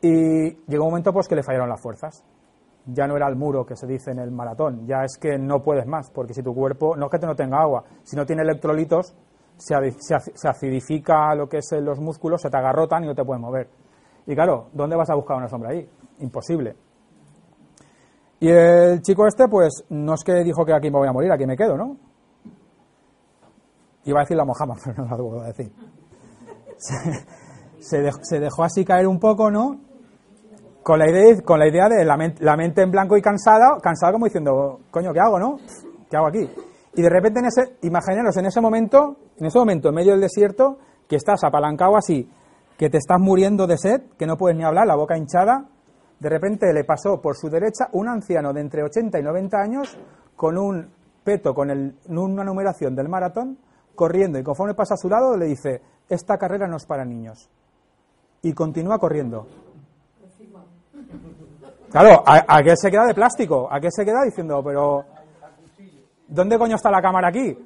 Y 0.00 0.52
llegó 0.68 0.84
un 0.84 0.90
momento 0.92 1.12
pues 1.12 1.28
que 1.28 1.36
le 1.36 1.42
fallaron 1.42 1.68
las 1.68 1.82
fuerzas. 1.82 2.24
Ya 2.86 3.06
no 3.06 3.14
era 3.14 3.28
el 3.28 3.36
muro 3.36 3.66
que 3.66 3.76
se 3.76 3.86
dice 3.86 4.10
en 4.12 4.20
el 4.20 4.30
maratón, 4.30 4.86
ya 4.86 5.04
es 5.04 5.18
que 5.18 5.36
no 5.38 5.62
puedes 5.62 5.86
más, 5.86 6.10
porque 6.10 6.32
si 6.32 6.42
tu 6.42 6.54
cuerpo, 6.54 6.96
no 6.96 7.10
es 7.12 7.20
que 7.20 7.26
no 7.26 7.36
tenga 7.36 7.60
agua, 7.60 7.84
si 8.04 8.16
no 8.16 8.24
tiene 8.24 8.40
electrolitos, 8.40 9.14
se, 9.60 10.48
acidifica 10.48 11.34
lo 11.34 11.48
que 11.48 11.58
es 11.58 11.70
los 11.80 12.00
músculos, 12.00 12.42
se 12.42 12.50
te 12.50 12.56
agarrotan 12.56 13.04
y 13.04 13.06
no 13.06 13.14
te 13.14 13.24
puedes 13.24 13.40
mover. 13.40 13.68
Y 14.26 14.34
claro, 14.34 14.68
¿dónde 14.72 14.96
vas 14.96 15.10
a 15.10 15.14
buscar 15.14 15.36
una 15.36 15.48
sombra 15.48 15.70
ahí? 15.70 15.88
Imposible. 16.20 16.76
Y 18.40 18.48
el 18.48 19.02
chico 19.02 19.26
este, 19.26 19.48
pues, 19.48 19.84
no 19.90 20.14
es 20.14 20.24
que 20.24 20.32
dijo 20.42 20.64
que 20.64 20.72
aquí 20.72 20.90
me 20.90 20.98
voy 20.98 21.08
a 21.08 21.12
morir, 21.12 21.30
aquí 21.30 21.46
me 21.46 21.56
quedo, 21.56 21.76
¿no? 21.76 21.96
Iba 24.04 24.20
a 24.20 24.22
decir 24.22 24.36
la 24.36 24.44
Mohammed, 24.44 24.76
pero 24.84 25.04
no 25.04 25.10
la 25.10 25.16
puedo 25.16 25.42
decir. 25.42 25.72
Se, 27.78 28.10
se 28.22 28.40
dejó 28.40 28.64
así 28.64 28.84
caer 28.84 29.06
un 29.06 29.20
poco, 29.20 29.50
¿no? 29.50 29.90
con 30.82 30.98
la 30.98 31.08
idea, 31.08 31.40
con 31.42 31.58
la 31.58 31.68
idea 31.68 31.88
de 31.88 32.04
la, 32.04 32.56
mente 32.56 32.82
en 32.82 32.90
blanco 32.90 33.16
y 33.16 33.22
cansada, 33.22 33.78
cansada 33.82 34.12
como 34.12 34.26
diciendo, 34.26 34.80
coño, 34.90 35.12
¿qué 35.12 35.20
hago, 35.20 35.38
no? 35.38 35.58
¿Qué 36.10 36.16
hago 36.16 36.28
aquí? 36.28 36.50
Y 36.94 37.02
de 37.02 37.08
repente, 37.08 37.40
en 37.40 37.46
ese, 37.46 37.76
imaginaros 37.82 38.36
en 38.36 38.46
ese 38.46 38.60
momento, 38.60 39.16
en 39.40 39.46
ese 39.46 39.58
momento, 39.58 39.88
en 39.88 39.94
medio 39.94 40.12
del 40.12 40.20
desierto, 40.20 40.78
que 41.08 41.16
estás 41.16 41.42
apalancado 41.44 41.96
así, 41.96 42.30
que 42.76 42.90
te 42.90 42.98
estás 42.98 43.18
muriendo 43.18 43.66
de 43.66 43.76
sed, 43.78 44.02
que 44.18 44.26
no 44.26 44.36
puedes 44.36 44.56
ni 44.56 44.64
hablar, 44.64 44.86
la 44.86 44.96
boca 44.96 45.16
hinchada, 45.16 45.66
de 46.18 46.28
repente 46.28 46.72
le 46.72 46.84
pasó 46.84 47.20
por 47.20 47.36
su 47.36 47.48
derecha 47.48 47.88
un 47.92 48.08
anciano 48.08 48.52
de 48.52 48.60
entre 48.60 48.82
80 48.82 49.18
y 49.18 49.22
90 49.22 49.56
años 49.58 49.98
con 50.36 50.58
un 50.58 50.90
peto, 51.24 51.54
con 51.54 51.70
el, 51.70 51.96
una 52.08 52.44
numeración 52.44 52.94
del 52.94 53.08
maratón, 53.08 53.58
corriendo 53.94 54.38
y 54.38 54.42
conforme 54.42 54.74
pasa 54.74 54.94
a 54.94 54.96
su 54.96 55.08
lado 55.08 55.36
le 55.36 55.46
dice, 55.46 55.80
esta 56.08 56.36
carrera 56.36 56.66
no 56.66 56.76
es 56.76 56.86
para 56.86 57.04
niños. 57.04 57.48
Y 58.42 58.52
continúa 58.52 58.98
corriendo. 58.98 59.46
Claro, 61.90 62.22
¿a, 62.24 62.62
qué 62.62 62.74
se 62.76 62.90
queda 62.90 63.06
de 63.06 63.14
plástico? 63.14 63.68
¿A 63.70 63.80
qué 63.80 63.88
se 63.90 64.04
queda 64.04 64.22
diciendo, 64.24 64.62
pero 64.64 65.04
¿dónde 66.28 66.56
coño 66.56 66.76
está 66.76 66.90
la 66.90 67.02
cámara 67.02 67.28
aquí? 67.28 67.56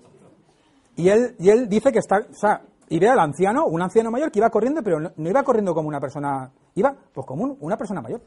Y 0.97 1.09
él, 1.09 1.35
y 1.39 1.51
él 1.51 1.69
dice 1.69 1.91
que 1.91 1.99
está, 1.99 2.19
o 2.19 2.35
sea, 2.35 2.63
y 2.89 2.99
ve 2.99 3.09
al 3.09 3.19
anciano, 3.19 3.67
un 3.67 3.83
anciano 3.83 4.11
mayor 4.11 4.31
que 4.31 4.39
iba 4.39 4.51
corriendo, 4.51 4.83
pero 4.83 5.01
no, 5.01 5.11
iba 5.17 5.43
corriendo 5.43 5.75
como 5.75 5.89
una 5.89 6.01
persona, 6.01 6.53
iba 6.75 6.95
pues 7.13 7.27
como 7.27 7.57
una 7.61 7.77
persona 7.77 8.01
mayor. 8.01 8.23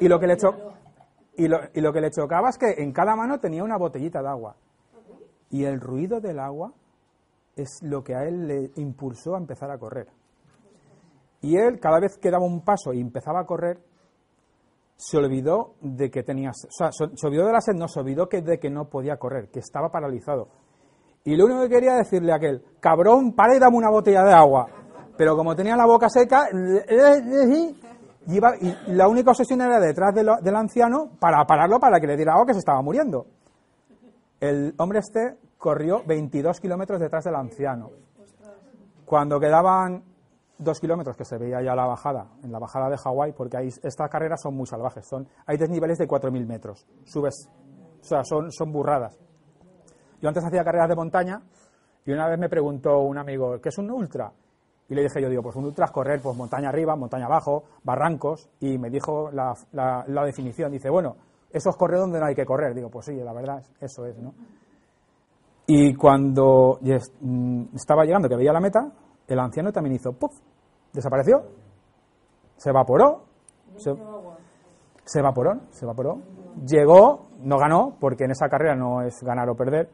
y 0.00 0.08
lo 0.08 0.18
que 0.18 0.26
le 0.26 0.36
y 1.36 1.48
lo, 1.48 1.58
y 1.74 1.80
lo 1.80 1.92
que 1.92 2.00
le 2.00 2.10
chocaba 2.10 2.48
es 2.48 2.58
que 2.58 2.82
en 2.82 2.92
cada 2.92 3.14
mano 3.14 3.38
tenía 3.38 3.62
una 3.62 3.76
botellita 3.76 4.22
de 4.22 4.28
agua. 4.28 4.56
Y 5.50 5.64
el 5.64 5.80
ruido 5.80 6.20
del 6.20 6.40
agua 6.40 6.72
es 7.54 7.78
lo 7.82 8.02
que 8.02 8.14
a 8.14 8.24
él 8.24 8.46
le 8.46 8.70
impulsó 8.76 9.34
a 9.34 9.38
empezar 9.38 9.70
a 9.70 9.78
correr. 9.78 10.08
Y 11.42 11.56
él, 11.56 11.78
cada 11.78 12.00
vez 12.00 12.18
que 12.18 12.30
daba 12.30 12.44
un 12.44 12.62
paso 12.62 12.92
y 12.92 13.00
empezaba 13.00 13.40
a 13.40 13.46
correr, 13.46 13.78
se 14.96 15.18
olvidó 15.18 15.74
de 15.80 16.10
que 16.10 16.22
tenía, 16.22 16.50
o 16.50 16.70
sea, 16.70 16.90
se 16.90 17.26
olvidó 17.26 17.46
de 17.46 17.52
la 17.52 17.60
sed, 17.60 17.74
no, 17.74 17.86
se 17.86 18.00
olvidó 18.00 18.28
que, 18.28 18.40
de 18.40 18.58
que 18.58 18.70
no 18.70 18.88
podía 18.88 19.18
correr, 19.18 19.50
que 19.50 19.60
estaba 19.60 19.90
paralizado. 19.90 20.48
Y 21.26 21.36
lo 21.36 21.44
único 21.46 21.62
que 21.62 21.68
quería 21.68 21.94
decirle 21.94 22.32
a 22.32 22.36
aquel, 22.36 22.62
cabrón, 22.78 23.32
para 23.32 23.56
y 23.56 23.58
dame 23.58 23.76
una 23.76 23.90
botella 23.90 24.22
de 24.22 24.32
agua. 24.32 24.68
Pero 25.18 25.36
como 25.36 25.56
tenía 25.56 25.74
la 25.74 25.84
boca 25.84 26.08
seca, 26.08 26.48
y 26.52 27.74
la 28.92 29.08
única 29.08 29.32
obsesión 29.32 29.60
era 29.60 29.80
detrás 29.80 30.14
del 30.14 30.56
anciano 30.56 31.10
para 31.18 31.44
pararlo 31.44 31.80
para 31.80 31.98
que 31.98 32.06
le 32.06 32.16
diera 32.16 32.34
agua 32.34 32.46
que 32.46 32.52
se 32.52 32.60
estaba 32.60 32.80
muriendo. 32.80 33.26
El 34.38 34.72
hombre 34.78 35.00
este 35.00 35.36
corrió 35.58 36.04
22 36.06 36.60
kilómetros 36.60 37.00
detrás 37.00 37.24
del 37.24 37.34
anciano. 37.34 37.90
Cuando 39.04 39.40
quedaban 39.40 40.04
dos 40.58 40.78
kilómetros 40.78 41.16
que 41.16 41.24
se 41.24 41.38
veía 41.38 41.60
ya 41.60 41.74
la 41.74 41.86
bajada, 41.86 42.28
en 42.44 42.52
la 42.52 42.60
bajada 42.60 42.88
de 42.88 42.98
Hawái, 42.98 43.32
porque 43.32 43.56
ahí, 43.56 43.66
estas 43.66 44.08
carreras 44.10 44.40
son 44.40 44.54
muy 44.54 44.66
salvajes, 44.66 45.04
son, 45.04 45.26
hay 45.44 45.56
desniveles 45.56 45.98
de 45.98 46.06
4.000 46.06 46.46
metros, 46.46 46.86
subes, 47.04 47.50
o 48.00 48.04
sea, 48.04 48.22
son 48.22 48.72
burradas. 48.72 49.25
Yo 50.26 50.30
antes 50.30 50.44
hacía 50.44 50.64
carreras 50.64 50.88
de 50.88 50.96
montaña 50.96 51.40
y 52.04 52.10
una 52.10 52.26
vez 52.26 52.36
me 52.36 52.48
preguntó 52.48 52.98
un 52.98 53.16
amigo, 53.16 53.60
¿qué 53.60 53.68
es 53.68 53.78
un 53.78 53.88
ultra? 53.92 54.32
Y 54.88 54.94
le 54.96 55.02
dije 55.02 55.22
yo, 55.22 55.28
digo, 55.28 55.40
pues 55.40 55.54
un 55.54 55.66
ultra 55.66 55.84
es 55.84 55.92
correr 55.92 56.18
pues 56.20 56.36
montaña 56.36 56.68
arriba, 56.68 56.96
montaña 56.96 57.26
abajo, 57.26 57.62
barrancos, 57.84 58.50
y 58.58 58.76
me 58.76 58.90
dijo 58.90 59.30
la, 59.30 59.54
definición, 60.24 60.72
dice, 60.72 60.90
bueno, 60.90 61.14
eso 61.48 61.70
es 61.70 61.76
correr 61.76 62.00
donde 62.00 62.18
no 62.18 62.26
hay 62.26 62.34
que 62.34 62.44
correr. 62.44 62.74
Digo, 62.74 62.90
pues 62.90 63.06
sí, 63.06 63.14
la 63.14 63.32
verdad, 63.32 63.62
eso 63.80 64.04
es, 64.04 64.18
¿no? 64.18 64.34
Y 65.68 65.94
cuando 65.94 66.80
mm, 67.20 67.76
estaba 67.76 68.04
llegando, 68.04 68.28
que 68.28 68.34
veía 68.34 68.52
la 68.52 68.58
meta, 68.58 68.90
el 69.28 69.38
anciano 69.38 69.70
también 69.70 69.94
hizo 69.94 70.12
¡puf! 70.12 70.32
Desapareció. 70.92 71.44
Se 72.56 72.70
evaporó. 72.70 73.26
Se, 73.76 73.90
evaporó, 75.20 75.60
se 75.70 75.84
evaporó. 75.84 76.18
Llegó, 76.66 77.28
no 77.42 77.58
ganó, 77.58 77.96
porque 78.00 78.24
en 78.24 78.32
esa 78.32 78.48
carrera 78.48 78.74
no 78.74 79.02
es 79.02 79.22
ganar 79.22 79.48
o 79.48 79.54
perder. 79.54 79.88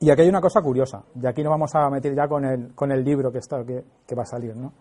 Y 0.00 0.10
aquí 0.10 0.22
hay 0.22 0.28
una 0.28 0.40
cosa 0.40 0.60
curiosa, 0.62 1.02
y 1.20 1.26
aquí 1.26 1.42
nos 1.42 1.50
vamos 1.50 1.74
a 1.74 1.90
meter 1.90 2.14
ya 2.14 2.28
con 2.28 2.44
el, 2.44 2.74
con 2.74 2.92
el 2.92 3.02
libro 3.02 3.32
que, 3.32 3.38
está, 3.38 3.64
que, 3.64 4.14
va 4.14 4.22
a 4.22 4.26
salir. 4.26 4.56
¿no? 4.56 4.72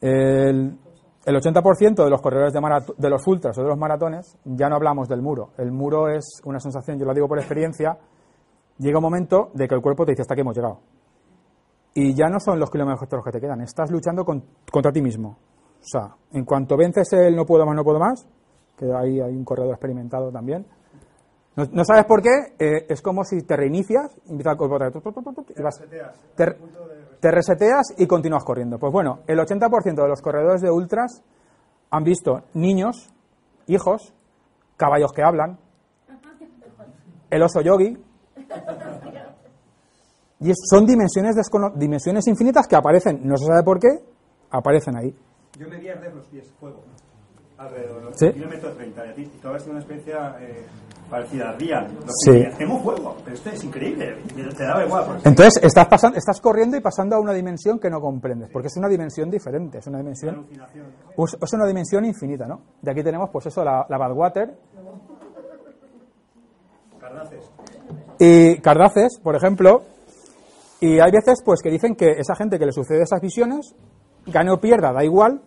El, 0.00 0.78
el 1.26 1.34
80% 1.34 2.04
de 2.04 2.08
los 2.08 2.22
corredores 2.22 2.52
de, 2.52 2.60
de 2.96 3.10
los 3.10 3.26
ultras 3.26 3.58
o 3.58 3.62
de 3.62 3.68
los 3.68 3.76
maratones 3.76 4.38
ya 4.44 4.68
no 4.68 4.76
hablamos 4.76 5.08
del 5.08 5.20
muro. 5.20 5.50
El 5.58 5.72
muro 5.72 6.08
es 6.08 6.40
una 6.44 6.60
sensación, 6.60 6.98
yo 6.98 7.04
lo 7.04 7.12
digo 7.12 7.28
por 7.28 7.38
experiencia, 7.38 7.98
llega 8.78 8.98
un 8.98 9.02
momento 9.02 9.50
de 9.52 9.66
que 9.68 9.74
el 9.74 9.82
cuerpo 9.82 10.04
te 10.04 10.12
dice 10.12 10.22
hasta 10.22 10.34
aquí 10.34 10.40
hemos 10.40 10.56
llegado. 10.56 10.80
Y 11.94 12.14
ya 12.14 12.28
no 12.28 12.38
son 12.38 12.60
los 12.60 12.70
kilómetros 12.70 13.24
que 13.24 13.30
te 13.30 13.40
quedan, 13.40 13.60
estás 13.60 13.90
luchando 13.90 14.24
contra 14.24 14.92
ti 14.92 15.02
mismo. 15.02 15.36
O 15.80 15.88
sea, 15.88 16.14
en 16.32 16.44
cuanto 16.44 16.76
vences 16.76 17.12
el 17.12 17.34
no 17.34 17.44
puedo 17.44 17.66
más, 17.66 17.74
no 17.74 17.84
puedo 17.84 17.98
más, 17.98 18.26
que 18.76 18.86
ahí 18.92 19.20
hay 19.20 19.34
un 19.34 19.44
corredor 19.44 19.72
experimentado 19.72 20.30
también, 20.30 20.66
no, 21.56 21.84
sabes 21.84 22.04
por 22.04 22.20
qué, 22.20 22.54
eh, 22.58 22.86
es 22.88 23.00
como 23.00 23.24
si 23.24 23.42
te 23.42 23.56
reinicias, 23.56 24.14
empieza 24.28 24.50
a 24.50 24.56
y 24.56 25.62
vas, 25.62 25.82
te 27.20 27.30
reseteas 27.30 27.94
y 27.96 28.06
continúas 28.06 28.44
corriendo. 28.44 28.78
Pues 28.78 28.92
bueno, 28.92 29.20
el 29.26 29.38
80% 29.38 29.94
de 29.94 30.08
los 30.08 30.20
corredores 30.20 30.60
de 30.60 30.70
ultras 30.70 31.22
han 31.90 32.04
visto 32.04 32.42
niños, 32.52 33.08
hijos, 33.66 34.12
caballos 34.76 35.12
que 35.12 35.22
hablan, 35.22 35.58
el 37.30 37.42
oso 37.42 37.62
yogi. 37.62 37.96
Y 40.40 40.52
son 40.54 40.84
dimensiones, 40.84 41.34
dimensiones 41.76 42.26
infinitas 42.28 42.66
que 42.68 42.76
aparecen, 42.76 43.26
no 43.26 43.38
se 43.38 43.46
sabe 43.46 43.62
por 43.64 43.80
qué, 43.80 43.88
aparecen 44.50 44.96
ahí. 44.96 45.14
Yo 45.58 45.68
me 45.68 45.78
vi 45.78 45.88
arder 45.88 46.14
los 46.14 46.26
pies, 46.26 46.52
fuego, 46.60 46.82
alrededor, 47.58 48.12
¿Sí? 48.14 48.30
kilómetro 48.32 48.72
30, 48.72 49.02
y 49.16 49.24
todo 49.40 49.54
ha 49.54 49.58
sido 49.58 49.72
una 49.72 49.80
experiencia 49.80 50.36
eh, 50.40 50.66
parecida 51.08 51.50
a 51.50 51.52
Real. 51.52 51.88
Sí. 52.24 52.44
Hacemos 52.44 52.82
fuego, 52.82 53.16
pero 53.24 53.34
esto 53.34 53.50
es 53.50 53.64
increíble, 53.64 54.16
te 54.56 54.64
daba 54.64 54.84
igual. 54.84 55.20
Entonces 55.24 55.62
estás, 55.62 55.86
pasando, 55.86 56.18
estás 56.18 56.40
corriendo 56.40 56.76
y 56.76 56.80
pasando 56.80 57.16
a 57.16 57.20
una 57.20 57.32
dimensión 57.32 57.78
que 57.78 57.88
no 57.88 58.00
comprendes, 58.00 58.50
porque 58.52 58.68
es 58.68 58.76
una 58.76 58.88
dimensión 58.88 59.30
diferente, 59.30 59.78
es 59.78 59.86
una 59.86 59.98
dimensión, 59.98 60.34
alucinación. 60.34 60.86
es 61.16 61.36
es 61.42 61.52
una 61.54 61.66
dimensión 61.66 62.04
infinita, 62.04 62.46
¿no? 62.46 62.60
De 62.82 62.90
aquí 62.90 63.02
tenemos, 63.02 63.30
pues 63.32 63.46
eso, 63.46 63.64
la, 63.64 63.86
la 63.88 63.98
Badwater 63.98 64.54
Cardaces. 67.00 67.50
y 68.18 68.58
Cardaces, 68.60 69.20
por 69.22 69.36
ejemplo, 69.36 69.82
y 70.80 71.00
hay 71.00 71.10
veces, 71.10 71.42
pues, 71.44 71.62
que 71.62 71.70
dicen 71.70 71.94
que 71.94 72.10
esa 72.18 72.34
gente 72.34 72.58
que 72.58 72.66
le 72.66 72.72
sucede 72.72 73.02
esas 73.02 73.20
visiones, 73.20 73.74
gane 74.26 74.50
o 74.50 74.60
pierda, 74.60 74.92
da 74.92 75.02
igual, 75.04 75.40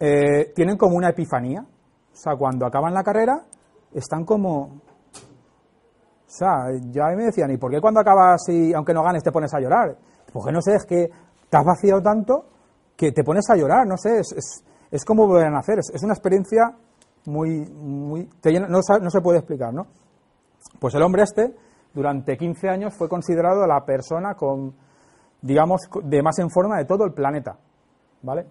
eh, 0.00 0.52
tienen 0.54 0.76
como 0.76 0.96
una 0.96 1.10
epifanía. 1.10 1.60
O 1.60 2.16
sea, 2.16 2.36
cuando 2.36 2.66
acaban 2.66 2.94
la 2.94 3.02
carrera, 3.02 3.44
están 3.92 4.24
como... 4.24 4.60
O 6.26 6.36
sea, 6.36 6.66
ya 6.90 7.06
me 7.16 7.26
decían, 7.26 7.50
¿y 7.50 7.58
por 7.58 7.70
qué 7.70 7.80
cuando 7.80 8.00
acabas 8.00 8.48
y 8.48 8.72
aunque 8.74 8.92
no 8.92 9.02
ganes 9.02 9.22
te 9.22 9.30
pones 9.30 9.54
a 9.54 9.60
llorar? 9.60 9.96
Porque 10.32 10.50
no 10.50 10.60
sé, 10.60 10.74
es 10.74 10.84
que 10.84 11.08
te 11.48 11.56
has 11.56 11.64
vaciado 11.64 12.02
tanto 12.02 12.46
que 12.96 13.12
te 13.12 13.22
pones 13.22 13.48
a 13.50 13.56
llorar, 13.56 13.86
no 13.86 13.96
sé, 13.96 14.18
es, 14.18 14.32
es, 14.32 14.64
es 14.90 15.04
como 15.04 15.26
volver 15.26 15.46
a 15.46 15.50
nacer, 15.50 15.78
es, 15.78 16.02
una 16.02 16.12
experiencia 16.12 16.76
muy, 17.26 17.64
muy, 17.70 18.28
llena- 18.42 18.68
no, 18.68 18.80
no 19.00 19.10
se 19.10 19.20
puede 19.20 19.38
explicar, 19.38 19.72
¿no? 19.72 19.86
Pues 20.80 20.94
el 20.94 21.02
hombre 21.02 21.22
este, 21.22 21.54
durante 21.92 22.36
15 22.36 22.68
años, 22.68 22.94
fue 22.94 23.08
considerado 23.08 23.66
la 23.66 23.84
persona 23.84 24.34
con, 24.34 24.74
digamos, 25.40 25.82
de 26.02 26.22
más 26.22 26.38
en 26.38 26.50
forma 26.50 26.78
de 26.78 26.84
todo 26.84 27.04
el 27.04 27.12
planeta, 27.12 27.56
¿vale? 28.22 28.46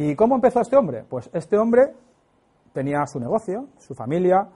¿Y 0.00 0.16
cómo 0.16 0.34
empezó 0.34 0.62
este 0.62 0.78
hombre? 0.78 1.04
Pues 1.06 1.28
este 1.34 1.58
hombre 1.58 1.92
tenía 2.72 3.04
su 3.04 3.20
negocio, 3.20 3.66
su 3.76 3.94
familia, 3.94 4.48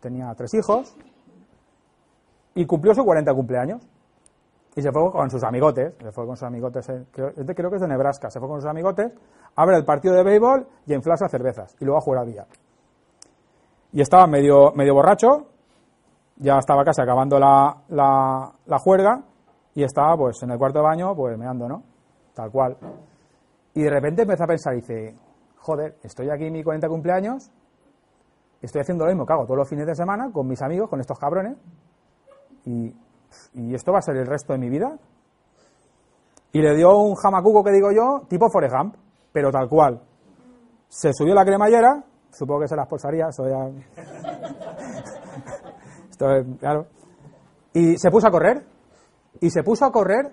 tenía 0.00 0.34
tres 0.34 0.52
hijos 0.52 0.94
y 2.54 2.66
cumplió 2.66 2.94
su 2.94 3.02
40 3.02 3.32
cumpleaños. 3.32 3.88
Y 4.76 4.82
se 4.82 4.92
fue 4.92 5.10
con 5.10 5.30
sus 5.30 5.42
amigotes, 5.44 5.94
se 5.98 6.12
fue 6.12 6.26
con 6.26 6.36
sus 6.36 6.46
amigotes, 6.46 6.86
eh, 6.90 7.06
creo, 7.10 7.32
creo 7.32 7.70
que 7.70 7.76
es 7.76 7.80
de 7.80 7.88
Nebraska, 7.88 8.28
se 8.28 8.38
fue 8.38 8.46
con 8.46 8.60
sus 8.60 8.68
amigotes 8.68 9.10
a 9.56 9.64
ver 9.64 9.76
el 9.76 9.84
partido 9.86 10.14
de 10.14 10.24
béisbol 10.24 10.66
y 10.84 10.92
a 10.92 10.96
inflarse 10.96 11.24
a 11.24 11.28
cervezas 11.30 11.74
y 11.80 11.86
luego 11.86 11.96
a 11.96 12.02
jugar 12.02 12.20
al 12.20 12.26
billar. 12.26 12.46
Y 13.92 14.02
estaba 14.02 14.26
medio, 14.26 14.72
medio 14.74 14.92
borracho, 14.92 15.46
ya 16.36 16.58
estaba 16.58 16.84
casi 16.84 17.00
acabando 17.00 17.38
la, 17.38 17.78
la, 17.88 18.52
la 18.66 18.78
juerga 18.78 19.22
y 19.74 19.84
estaba 19.84 20.18
pues 20.18 20.42
en 20.42 20.50
el 20.50 20.58
cuarto 20.58 20.80
de 20.80 20.84
baño 20.84 21.16
pues 21.16 21.38
meando, 21.38 21.66
¿no? 21.66 21.82
Tal 22.34 22.50
cual. 22.50 22.76
Y 23.74 23.82
de 23.82 23.90
repente 23.90 24.22
empezó 24.22 24.44
a 24.44 24.46
pensar, 24.46 24.74
dice, 24.74 25.14
joder, 25.58 25.96
estoy 26.02 26.30
aquí 26.30 26.46
en 26.46 26.52
mi 26.52 26.62
40 26.62 26.88
cumpleaños, 26.88 27.50
estoy 28.60 28.82
haciendo 28.82 29.04
lo 29.04 29.10
mismo 29.10 29.26
que 29.26 29.32
hago 29.32 29.44
todos 29.44 29.58
los 29.58 29.68
fines 29.68 29.86
de 29.86 29.94
semana 29.94 30.30
con 30.32 30.46
mis 30.46 30.60
amigos, 30.62 30.90
con 30.90 31.00
estos 31.00 31.18
cabrones, 31.18 31.56
y, 32.64 32.94
esto 33.74 33.92
va 33.92 33.98
a 33.98 34.02
ser 34.02 34.16
el 34.16 34.26
resto 34.26 34.52
de 34.52 34.58
mi 34.58 34.68
vida. 34.68 34.98
Y 36.52 36.60
le 36.60 36.76
dio 36.76 36.98
un 36.98 37.14
jamacuco 37.14 37.64
que 37.64 37.72
digo 37.72 37.90
yo, 37.90 38.26
tipo 38.28 38.50
Forrest 38.50 38.74
Gump, 38.74 38.94
pero 39.32 39.50
tal 39.50 39.68
cual. 39.68 40.02
Se 40.88 41.12
subió 41.14 41.34
la 41.34 41.44
cremallera, 41.44 42.04
supongo 42.30 42.60
que 42.60 42.68
se 42.68 42.76
la 42.76 42.82
esposaría, 42.82 43.28
eso 43.28 43.48
ya... 43.48 43.66
Esto 46.10 46.30
es, 46.30 46.46
claro. 46.58 46.86
Y 47.72 47.96
se 47.96 48.10
puso 48.10 48.26
a 48.26 48.30
correr. 48.30 48.66
Y 49.40 49.50
se 49.50 49.62
puso 49.62 49.86
a 49.86 49.90
correr, 49.90 50.30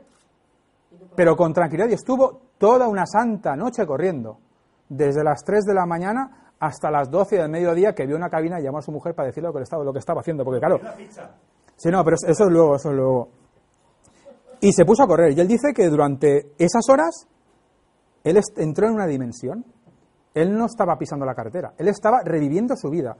pero 1.19 1.35
con 1.35 1.51
tranquilidad. 1.51 1.89
Y 1.89 1.95
estuvo 1.95 2.43
toda 2.57 2.87
una 2.87 3.05
santa 3.05 3.53
noche 3.53 3.85
corriendo. 3.85 4.37
Desde 4.87 5.21
las 5.21 5.43
3 5.43 5.65
de 5.65 5.73
la 5.73 5.85
mañana 5.85 6.53
hasta 6.61 6.89
las 6.89 7.11
12 7.11 7.35
del 7.35 7.49
mediodía, 7.49 7.93
que 7.93 8.07
vio 8.07 8.15
una 8.15 8.29
cabina 8.29 8.57
y 8.57 8.63
llamó 8.63 8.77
a 8.77 8.81
su 8.81 8.93
mujer 8.93 9.13
para 9.15 9.27
decirle 9.27 9.49
lo 9.49 9.53
que, 9.53 9.63
estaba, 9.63 9.83
lo 9.83 9.91
que 9.91 9.99
estaba 9.99 10.21
haciendo. 10.21 10.45
Porque, 10.45 10.61
claro. 10.61 10.79
Sí, 11.75 11.89
no, 11.89 12.05
pero 12.05 12.15
eso 12.15 12.45
es 12.45 12.49
luego, 12.49 12.77
eso 12.77 12.91
es 12.91 12.95
luego. 12.95 13.29
Y 14.61 14.71
se 14.71 14.85
puso 14.85 15.03
a 15.03 15.07
correr. 15.07 15.37
Y 15.37 15.41
él 15.41 15.47
dice 15.49 15.73
que 15.75 15.89
durante 15.89 16.53
esas 16.57 16.87
horas, 16.89 17.27
él 18.23 18.39
entró 18.55 18.87
en 18.87 18.93
una 18.93 19.05
dimensión. 19.05 19.65
Él 20.33 20.57
no 20.57 20.67
estaba 20.67 20.97
pisando 20.97 21.25
la 21.25 21.35
carretera. 21.35 21.73
Él 21.77 21.89
estaba 21.89 22.21
reviviendo 22.23 22.77
su 22.77 22.89
vida. 22.89 23.17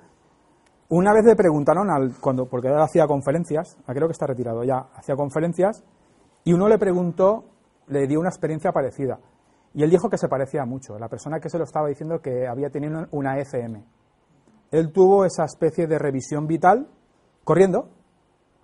Una 0.88 1.12
vez 1.12 1.25
le 1.25 1.35
preguntaron, 1.35 1.91
al, 1.91 2.17
cuando, 2.21 2.45
porque 2.45 2.69
él 2.69 2.79
hacía 2.79 3.07
conferencias, 3.07 3.75
creo 3.85 4.07
que 4.07 4.13
está 4.13 4.25
retirado 4.25 4.63
ya, 4.63 4.88
hacía 4.95 5.17
conferencias, 5.17 5.83
y 6.45 6.53
uno 6.53 6.69
le 6.69 6.77
preguntó, 6.77 7.43
le 7.89 8.08
dio 8.08 8.19
una 8.19 8.30
experiencia 8.30 8.71
parecida. 8.71 9.19
Y 9.73 9.84
él 9.84 9.89
dijo 9.89 10.10
que 10.10 10.17
se 10.17 10.28
parecía 10.28 10.65
mucho. 10.65 10.97
La 10.97 11.08
persona 11.10 11.39
que 11.39 11.49
se 11.49 11.58
lo 11.58 11.63
estaba 11.63 11.88
diciendo 11.88 12.19
que 12.21 12.47
había 12.47 12.69
tenido 12.69 13.06
una- 13.12 13.38
FM. 13.38 13.84
Él 14.71 14.91
tuvo 14.91 15.25
esa 15.25 15.45
especie 15.45 15.88
de 15.88 15.97
revisión 15.99 16.47
vital 16.47 16.88
corriendo. 17.43 17.89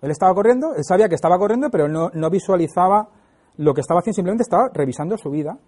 Él 0.02 0.10
estaba 0.10 0.34
corriendo, 0.34 0.74
él 0.74 0.84
sabía 0.84 1.08
que 1.08 1.14
estaba 1.14 1.38
corriendo, 1.38 1.68
pero 1.70 1.88
no, 1.88 2.10
no 2.12 2.30
visualizaba 2.30 3.08
lo 3.56 3.72
que 3.72 3.80
estaba 3.80 4.00
haciendo, 4.00 4.16
simplemente 4.16 4.42
estaba 4.42 4.68
revisando 4.72 5.16
su 5.16 5.30
vida. 5.30 5.58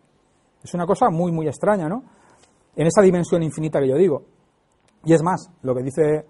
Es 0.62 0.75
una 0.75 0.87
cosa 0.87 1.09
muy, 1.11 1.33
muy 1.33 1.47
extraña, 1.47 1.88
¿no? 1.88 2.03
En 2.77 2.87
esa 2.87 3.01
dimensión 3.01 3.42
infinita 3.42 3.81
que 3.81 3.88
yo 3.88 3.97
digo. 3.97 4.23
Y 5.05 5.14
es 5.14 5.23
más, 5.23 5.51
lo 5.62 5.75
que 5.75 5.83
dice 5.83 6.27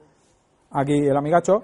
aquí 0.71 0.93
el 1.07 1.17
amigacho, 1.17 1.63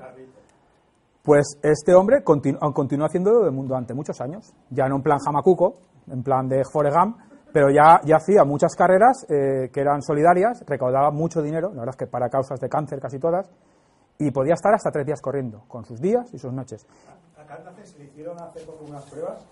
pues 1.25 1.59
este 1.63 1.95
hombre 1.95 2.23
continu- 2.23 2.59
continuó 2.75 3.07
haciéndolo 3.07 3.41
del 3.45 3.53
mundo 3.53 3.69
durante 3.75 3.95
muchos 3.95 4.21
años. 4.21 4.53
Ya 4.71 4.87
no 4.89 4.97
en 4.97 5.03
plan 5.03 5.19
jamacuco, 5.19 5.75
en 6.11 6.23
plan 6.23 6.47
de 6.49 6.63
Forrest 6.71 6.97
Gump, 6.97 7.17
pero 7.53 7.71
ya, 7.71 8.01
ya 8.05 8.17
hacía 8.17 8.45
muchas 8.45 8.75
carreras 8.77 9.25
eh, 9.31 9.71
que 9.73 9.81
eran 9.81 10.03
solidarias, 10.03 10.63
recaudaba 10.67 11.11
mucho 11.11 11.41
dinero, 11.41 11.69
la 11.71 11.81
verdad 11.81 11.95
es 11.95 11.97
que 11.97 12.07
para 12.07 12.29
causas 12.29 12.61
de 12.61 12.69
cáncer 12.69 13.01
casi 13.01 13.19
todas, 13.19 13.51
y 14.19 14.31
podía 14.31 14.55
estar 14.55 14.75
hasta 14.75 14.91
tres 14.91 15.07
días 15.07 15.21
corriendo, 15.23 15.63
con 15.67 15.85
sus 15.85 16.01
días 16.01 16.33
y 16.35 16.39
sus 16.39 16.53
noches. 16.53 16.87
A 17.41 17.47
Cardaces 17.47 17.97
le 17.99 18.05
hicieron 18.05 18.39
hace 18.41 18.61
poco 18.61 18.85
unas 18.89 19.05
pruebas. 19.05 19.45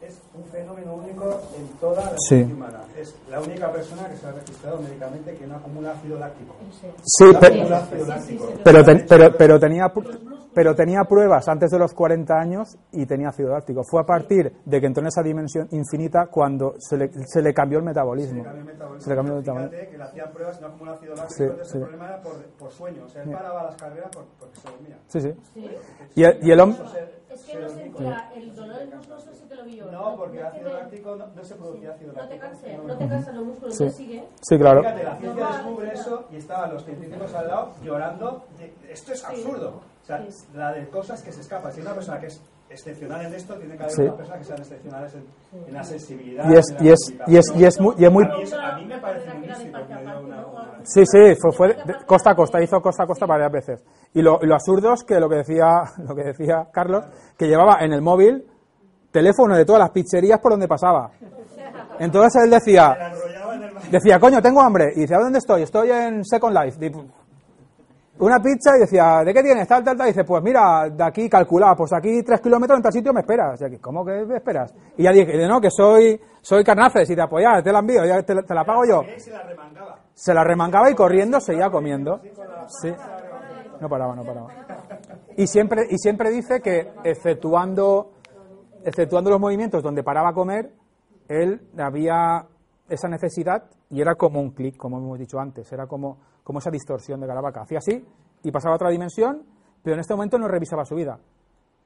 Es 0.00 0.20
un 0.34 0.42
fenómeno 0.46 0.94
único 0.94 1.24
en 1.56 1.68
toda 1.78 2.04
la 2.06 2.12
Sí. 2.28 2.42
humana. 2.42 2.80
Es 2.98 3.14
la 3.30 3.40
única 3.40 3.70
persona 3.70 4.08
que 4.08 4.16
se 4.16 4.26
ha 4.26 4.32
registrado 4.32 4.80
médicamente 4.80 5.34
que 5.36 5.46
no 5.46 5.54
acumula 5.56 5.92
ácido 5.92 6.18
láctico. 6.18 6.54
Sí, 7.04 7.26
ácido 7.40 7.68
láctico. 7.68 8.48
pero, 8.64 8.84
ten- 8.84 9.06
pero, 9.08 9.36
pero, 9.38 9.60
tenía, 9.60 9.92
pero 10.54 10.74
tenía 10.74 11.04
pruebas 11.04 11.48
antes 11.48 11.70
de 11.70 11.78
los 11.78 11.92
40 11.94 12.34
años 12.38 12.76
y 12.92 13.06
tenía 13.06 13.28
ácido 13.28 13.50
láctico. 13.50 13.82
Fue 13.84 14.00
a 14.00 14.04
partir 14.04 14.52
de 14.64 14.80
que 14.80 14.86
entró 14.86 15.00
en 15.02 15.08
esa 15.08 15.22
dimensión 15.22 15.68
infinita 15.70 16.26
cuando 16.26 16.74
se 16.78 16.96
le, 16.96 17.10
se 17.26 17.40
le 17.42 17.52
cambió 17.54 17.78
el 17.78 17.84
metabolismo. 17.84 18.44
Se 18.98 19.10
le 19.10 19.16
cambió 19.16 19.34
el 19.34 19.40
metabolismo. 19.40 19.70
Fíjate 19.70 19.88
que 19.90 19.98
le 19.98 20.04
hacían 20.04 20.30
pruebas 20.32 20.58
y 20.58 20.60
no 20.62 20.66
acumula 20.68 20.92
ácido 20.92 21.14
láctico, 21.14 21.34
Sí, 21.36 21.42
entonces 21.44 21.68
sí. 21.68 21.76
el 21.78 21.82
problema 21.84 22.06
era 22.08 22.20
por, 22.20 22.32
por 22.58 22.70
sueño. 22.70 23.04
O 23.04 23.08
sea, 23.08 23.22
él 23.22 23.30
paraba 23.30 23.62
las 23.64 23.76
carreras 23.76 24.10
por- 24.10 24.24
porque 24.38 24.60
se 24.60 24.68
dormía. 24.70 24.98
Sí, 25.08 25.20
sí. 25.20 25.34
Y 26.14 26.24
el, 26.24 26.38
y 26.46 26.50
el 26.50 26.60
hombre... 26.60 26.78
Es 27.32 27.44
que 27.46 27.58
no 27.58 27.68
sentía 27.70 28.30
el 28.36 28.54
dolor 28.54 28.76
del 28.76 28.94
músculo, 28.94 29.16
eso 29.16 29.30
sí 29.32 29.46
que 29.48 29.54
lo 29.54 29.64
vi 29.64 29.76
yo. 29.76 29.90
No, 29.90 30.16
porque 30.18 30.36
que 30.36 30.44
ácido 30.44 30.70
láctico 30.74 31.16
no, 31.16 31.26
no 31.28 31.42
se 31.44 31.54
producía 31.54 31.92
ácido 31.92 32.12
No 32.12 32.28
te 32.28 32.36
láctico. 32.36 32.42
canses, 32.42 32.76
No, 32.76 32.82
no 32.88 32.98
te 32.98 33.08
cansan 33.08 33.34
los 33.36 33.44
músculos, 33.46 33.74
Sí. 33.74 33.84
te 33.84 33.90
sigue. 33.90 34.24
Sí, 34.42 34.58
claro. 34.58 34.80
Fíjate, 34.82 35.02
la 35.04 35.16
ciencia 35.16 35.46
descubre 35.46 35.92
eso 35.94 36.24
y 36.30 36.36
estaban 36.36 36.74
los 36.74 36.84
científicos 36.84 37.34
al 37.34 37.48
lado 37.48 37.72
llorando. 37.82 38.44
de, 38.58 38.74
Esto 38.92 39.12
es 39.14 39.24
absurdo. 39.24 39.80
O 40.02 40.04
sea, 40.04 40.24
la 40.54 40.72
de 40.72 40.88
cosas 40.88 41.22
que 41.22 41.30
se 41.32 41.40
escapan. 41.40 41.72
Si 41.72 41.80
hay 41.80 41.86
una 41.86 41.94
persona 41.94 42.18
que 42.20 42.26
es 42.26 42.42
excepcional 42.68 43.24
en 43.26 43.34
esto, 43.34 43.54
tiene 43.54 43.76
que 43.76 43.82
haber 43.84 43.94
Sí. 43.94 44.02
una 44.02 44.16
persona 44.16 44.38
que 44.38 44.44
sean 44.44 44.58
excepcionales 44.58 45.14
en, 45.14 45.24
en 45.68 45.74
la 45.74 45.84
sensibilidad. 45.84 46.44
Y 46.50 46.54
es, 46.56 46.64
en 46.70 46.76
la 46.76 46.82
y 46.82 46.88
es, 46.92 46.98
y 47.26 47.36
es, 47.36 47.52
y 47.56 47.64
es 47.64 47.80
muy... 47.80 47.94
Y 47.98 48.04
es 48.04 48.10
muy 48.12 48.24
A 48.24 48.28
mí, 48.28 48.42
a 48.52 48.86
me 48.86 48.98
parece 48.98 49.34
muy 49.34 49.48
Sí, 50.84 51.04
sí, 51.06 51.34
fue, 51.40 51.52
fue 51.52 51.68
de- 51.68 52.04
costa 52.06 52.30
a 52.30 52.34
costa, 52.34 52.60
hizo 52.62 52.80
costa 52.80 53.04
a 53.04 53.06
costa 53.06 53.26
varias 53.26 53.52
veces. 53.52 53.84
Y 54.14 54.22
lo, 54.22 54.40
y 54.42 54.46
lo 54.46 54.54
absurdo 54.54 54.92
es 54.94 55.04
que 55.04 55.20
lo 55.20 55.28
que 55.28 55.36
decía, 55.36 55.82
lo 55.98 56.14
que 56.14 56.24
decía 56.24 56.66
Carlos, 56.72 57.04
que 57.38 57.46
llevaba 57.46 57.78
en 57.84 57.92
el 57.92 58.02
móvil 58.02 58.44
teléfono 59.12 59.56
de 59.56 59.64
todas 59.64 59.80
las 59.80 59.90
pizzerías 59.90 60.40
por 60.40 60.52
donde 60.52 60.66
pasaba. 60.66 61.10
Entonces 62.00 62.42
él 62.44 62.50
decía, 62.50 62.96
decía, 63.90 64.18
coño, 64.18 64.40
tengo 64.42 64.60
hambre. 64.62 64.92
Y 64.96 65.00
decía, 65.02 65.18
¿dónde 65.18 65.38
estoy? 65.38 65.62
Estoy 65.62 65.90
en 65.90 66.24
Second 66.24 66.56
Life. 66.56 66.78
Una 68.22 68.40
pizza 68.40 68.76
y 68.76 68.80
decía, 68.80 69.22
¿de 69.24 69.34
qué 69.34 69.42
tienes? 69.42 69.66
Tal, 69.66 69.82
tal, 69.82 69.96
tal. 69.96 70.06
Y 70.06 70.10
dice, 70.10 70.24
pues 70.24 70.42
mira, 70.42 70.88
de 70.88 71.02
aquí 71.04 71.28
calculado, 71.28 71.74
pues 71.76 71.92
aquí 71.92 72.22
tres 72.22 72.40
kilómetros 72.40 72.76
en 72.78 72.82
tal 72.82 72.92
sitio 72.92 73.12
me 73.12 73.20
esperas. 73.20 73.60
Y 73.60 73.64
aquí, 73.64 73.78
¿cómo 73.78 74.04
que 74.04 74.24
me 74.24 74.36
esperas? 74.36 74.72
Y 74.96 75.02
ya 75.02 75.12
dije, 75.12 75.46
no, 75.48 75.60
que 75.60 75.70
soy, 75.70 76.20
soy 76.40 76.62
carnaces 76.62 77.08
y 77.10 77.14
te 77.16 77.22
apoyas, 77.22 77.62
te 77.64 77.72
la 77.72 77.80
envío, 77.80 78.04
ya 78.04 78.22
te, 78.22 78.34
la- 78.34 78.42
te 78.42 78.54
la 78.54 78.64
pago 78.64 78.84
yo. 78.84 79.02
Se 79.16 79.30
la 79.30 79.42
remangaba. 79.42 79.98
Se 80.14 80.34
la 80.34 80.44
remangaba 80.44 80.90
y 80.90 80.94
corriendo 80.94 81.40
seguía 81.40 81.68
comiendo. 81.70 82.20
Sí. 82.80 82.92
No 83.80 83.88
paraba, 83.88 84.14
no 84.14 84.22
paraba. 84.22 84.46
Y 85.36 85.46
siempre, 85.48 85.82
y 85.90 85.98
siempre 85.98 86.30
dice 86.30 86.60
que, 86.60 86.92
exceptuando 87.04 88.12
exceptuando 88.84 89.30
los 89.30 89.40
movimientos 89.40 89.82
donde 89.82 90.02
paraba 90.02 90.30
a 90.30 90.32
comer, 90.32 90.70
él 91.28 91.60
había 91.78 92.46
esa 92.88 93.08
necesidad 93.08 93.64
y 93.90 94.00
era 94.00 94.14
como 94.16 94.40
un 94.40 94.50
clic, 94.50 94.76
como 94.76 94.98
hemos 94.98 95.18
dicho 95.18 95.38
antes, 95.38 95.70
era 95.72 95.86
como, 95.86 96.18
como 96.42 96.58
esa 96.58 96.70
distorsión 96.70 97.20
de 97.20 97.26
Caravaca. 97.26 97.62
Hacía 97.62 97.78
así 97.78 98.04
y 98.42 98.50
pasaba 98.50 98.74
a 98.74 98.76
otra 98.76 98.90
dimensión, 98.90 99.44
pero 99.82 99.94
en 99.94 100.00
este 100.00 100.14
momento 100.14 100.38
no 100.38 100.48
revisaba 100.48 100.84
su 100.84 100.94
vida. 100.94 101.18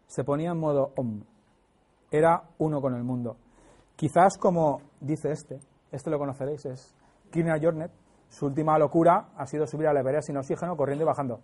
Se 0.06 0.24
ponía 0.24 0.50
en 0.50 0.58
modo 0.58 0.92
om. 0.96 1.22
Era 2.10 2.42
uno 2.58 2.80
con 2.80 2.94
el 2.94 3.02
mundo. 3.02 3.36
Quizás 3.96 4.38
como 4.38 4.80
dice 5.00 5.30
este, 5.30 5.58
este 5.90 6.10
lo 6.10 6.18
conoceréis, 6.18 6.64
es 6.66 6.94
Kirna 7.30 7.58
Jornet, 7.60 7.90
su 8.28 8.46
última 8.46 8.78
locura 8.78 9.30
ha 9.36 9.46
sido 9.46 9.66
subir 9.66 9.86
a 9.86 9.92
la 9.92 10.00
Everest 10.00 10.26
sin 10.26 10.36
oxígeno 10.36 10.76
corriendo 10.76 11.04
y 11.04 11.06
bajando. 11.06 11.40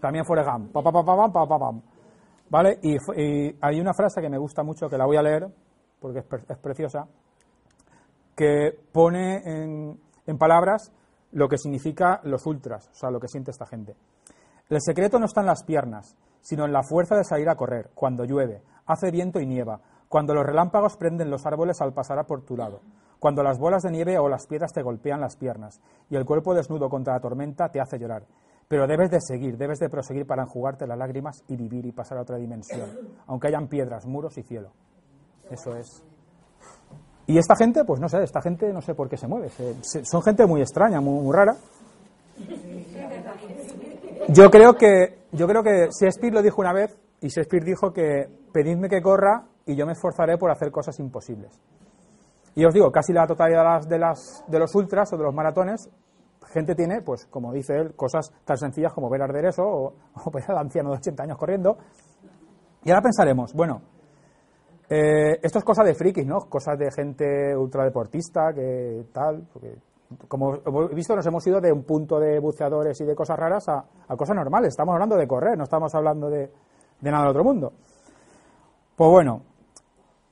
También 0.00 0.24
Forrest 0.24 0.50
Gump. 0.50 0.72
Pa, 0.72 0.82
pa, 0.82 0.92
pa, 0.92 1.04
pa, 1.04 1.32
pa, 1.32 1.46
pa, 1.46 1.58
pam. 1.58 1.82
¿Vale? 2.50 2.78
Y, 2.82 2.94
y, 2.94 3.56
hay 3.60 3.80
una 3.80 3.94
frase 3.94 4.20
que 4.20 4.28
me 4.28 4.38
gusta 4.38 4.62
mucho, 4.62 4.88
que 4.88 4.98
la 4.98 5.06
voy 5.06 5.16
a 5.16 5.22
leer, 5.22 5.48
porque 6.00 6.20
es, 6.20 6.26
es 6.48 6.58
preciosa, 6.58 7.06
que 8.36 8.78
pone 8.92 9.42
en, 9.44 9.98
en 10.26 10.38
palabras 10.38 10.92
lo 11.34 11.48
que 11.48 11.58
significa 11.58 12.20
los 12.22 12.46
ultras, 12.46 12.88
o 12.88 12.94
sea, 12.94 13.10
lo 13.10 13.20
que 13.20 13.28
siente 13.28 13.50
esta 13.50 13.66
gente. 13.66 13.96
El 14.68 14.80
secreto 14.80 15.18
no 15.18 15.26
está 15.26 15.40
en 15.40 15.48
las 15.48 15.64
piernas, 15.64 16.16
sino 16.40 16.64
en 16.64 16.72
la 16.72 16.84
fuerza 16.84 17.16
de 17.16 17.24
salir 17.24 17.48
a 17.48 17.56
correr, 17.56 17.90
cuando 17.94 18.24
llueve, 18.24 18.62
hace 18.86 19.10
viento 19.10 19.40
y 19.40 19.46
nieva, 19.46 19.80
cuando 20.08 20.32
los 20.32 20.46
relámpagos 20.46 20.96
prenden 20.96 21.30
los 21.30 21.44
árboles 21.44 21.80
al 21.80 21.92
pasar 21.92 22.24
por 22.24 22.44
tu 22.44 22.56
lado, 22.56 22.82
cuando 23.18 23.42
las 23.42 23.58
bolas 23.58 23.82
de 23.82 23.90
nieve 23.90 24.16
o 24.18 24.28
las 24.28 24.46
piedras 24.46 24.72
te 24.72 24.82
golpean 24.82 25.20
las 25.20 25.36
piernas 25.36 25.80
y 26.08 26.14
el 26.14 26.24
cuerpo 26.24 26.54
desnudo 26.54 26.88
contra 26.88 27.14
la 27.14 27.20
tormenta 27.20 27.68
te 27.68 27.80
hace 27.80 27.98
llorar. 27.98 28.26
Pero 28.68 28.86
debes 28.86 29.10
de 29.10 29.20
seguir, 29.20 29.58
debes 29.58 29.80
de 29.80 29.90
proseguir 29.90 30.26
para 30.26 30.42
enjugarte 30.42 30.86
las 30.86 30.96
lágrimas 30.96 31.42
y 31.48 31.56
vivir 31.56 31.84
y 31.84 31.92
pasar 31.92 32.18
a 32.18 32.22
otra 32.22 32.36
dimensión, 32.36 32.88
aunque 33.26 33.48
hayan 33.48 33.68
piedras, 33.68 34.06
muros 34.06 34.38
y 34.38 34.42
cielo. 34.42 34.72
Eso 35.50 35.76
es. 35.76 36.04
Y 37.26 37.38
esta 37.38 37.56
gente, 37.56 37.84
pues 37.84 38.00
no 38.00 38.08
sé, 38.08 38.22
esta 38.22 38.42
gente 38.42 38.72
no 38.72 38.82
sé 38.82 38.94
por 38.94 39.08
qué 39.08 39.16
se 39.16 39.26
mueve. 39.26 39.48
Se, 39.48 40.04
son 40.04 40.22
gente 40.22 40.46
muy 40.46 40.60
extraña, 40.60 41.00
muy, 41.00 41.32
rara. 41.32 41.56
Yo 44.28 44.50
creo 44.50 44.74
que 44.74 45.24
yo 45.32 45.46
creo 45.46 45.62
que 45.62 45.88
Shakespeare 45.88 46.32
lo 46.32 46.42
dijo 46.42 46.60
una 46.60 46.72
vez 46.72 46.96
y 47.20 47.28
Shakespeare 47.28 47.64
dijo 47.64 47.92
que 47.92 48.28
pedidme 48.52 48.88
que 48.88 49.00
corra 49.00 49.44
y 49.66 49.74
yo 49.74 49.86
me 49.86 49.92
esforzaré 49.92 50.36
por 50.36 50.50
hacer 50.50 50.70
cosas 50.70 50.98
imposibles. 51.00 51.60
Y 52.54 52.64
os 52.64 52.74
digo, 52.74 52.92
casi 52.92 53.12
la 53.12 53.26
totalidad 53.26 53.60
de, 53.60 53.64
las, 53.64 53.88
de, 53.88 53.98
las, 53.98 54.44
de 54.46 54.58
los 54.58 54.74
ultras 54.74 55.12
o 55.12 55.16
de 55.16 55.24
los 55.24 55.34
maratones, 55.34 55.90
gente 56.52 56.74
tiene, 56.74 57.02
pues 57.02 57.26
como 57.26 57.52
dice 57.52 57.74
él, 57.74 57.94
cosas 57.96 58.32
tan 58.44 58.56
sencillas 58.58 58.92
como 58.92 59.10
ver 59.10 59.22
arder 59.22 59.46
eso 59.46 59.64
o 59.64 59.94
ver 60.32 60.44
al 60.48 60.58
anciano 60.58 60.90
de 60.90 60.98
80 60.98 61.22
años 61.22 61.38
corriendo. 61.38 61.78
Y 62.84 62.90
ahora 62.90 63.02
pensaremos, 63.02 63.54
bueno, 63.54 63.80
eh, 64.88 65.38
esto 65.42 65.58
es 65.58 65.64
cosa 65.64 65.82
de 65.82 65.94
frikis, 65.94 66.26
¿no? 66.26 66.48
Cosas 66.48 66.78
de 66.78 66.90
gente 66.90 67.56
ultradeportista, 67.56 68.52
que 68.54 69.06
tal, 69.12 69.46
porque 69.52 69.76
como 70.28 70.54
he 70.54 70.94
visto, 70.94 71.16
nos 71.16 71.26
hemos 71.26 71.46
ido 71.46 71.60
de 71.60 71.72
un 71.72 71.82
punto 71.84 72.18
de 72.20 72.38
buceadores 72.38 73.00
y 73.00 73.04
de 73.04 73.14
cosas 73.14 73.38
raras 73.38 73.68
a, 73.68 73.84
a 74.06 74.16
cosas 74.16 74.36
normales. 74.36 74.68
Estamos 74.68 74.92
hablando 74.92 75.16
de 75.16 75.26
correr, 75.26 75.56
no 75.56 75.64
estamos 75.64 75.94
hablando 75.94 76.28
de, 76.28 76.50
de 77.00 77.10
nada 77.10 77.24
del 77.24 77.30
otro 77.30 77.44
mundo. 77.44 77.72
Pues 78.96 79.10
bueno, 79.10 79.42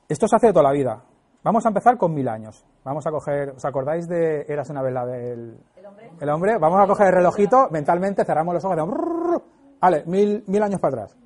esto 0.08 0.28
se 0.28 0.36
hace 0.36 0.48
de 0.48 0.52
toda 0.52 0.64
la 0.64 0.72
vida. 0.72 1.02
Vamos 1.42 1.64
a 1.64 1.68
empezar 1.68 1.96
con 1.96 2.14
mil 2.14 2.28
años. 2.28 2.64
Vamos 2.84 3.06
a 3.06 3.10
coger, 3.10 3.50
¿os 3.50 3.64
acordáis 3.64 4.06
de 4.08 4.44
Eras 4.48 4.70
una 4.70 4.82
vez 4.82 4.92
la 4.92 5.06
del 5.06 5.58
¿El 5.76 5.86
hombre? 5.86 6.10
el 6.20 6.28
hombre? 6.28 6.58
Vamos 6.58 6.80
a 6.80 6.86
coger 6.86 7.08
el 7.08 7.14
relojito, 7.14 7.68
mentalmente 7.70 8.24
cerramos 8.24 8.54
los 8.54 8.64
ojos, 8.64 8.76
hacemos, 8.76 9.42
vale, 9.80 10.04
mil, 10.06 10.44
mil 10.46 10.62
años 10.62 10.80
para 10.80 11.02
atrás. 11.02 11.16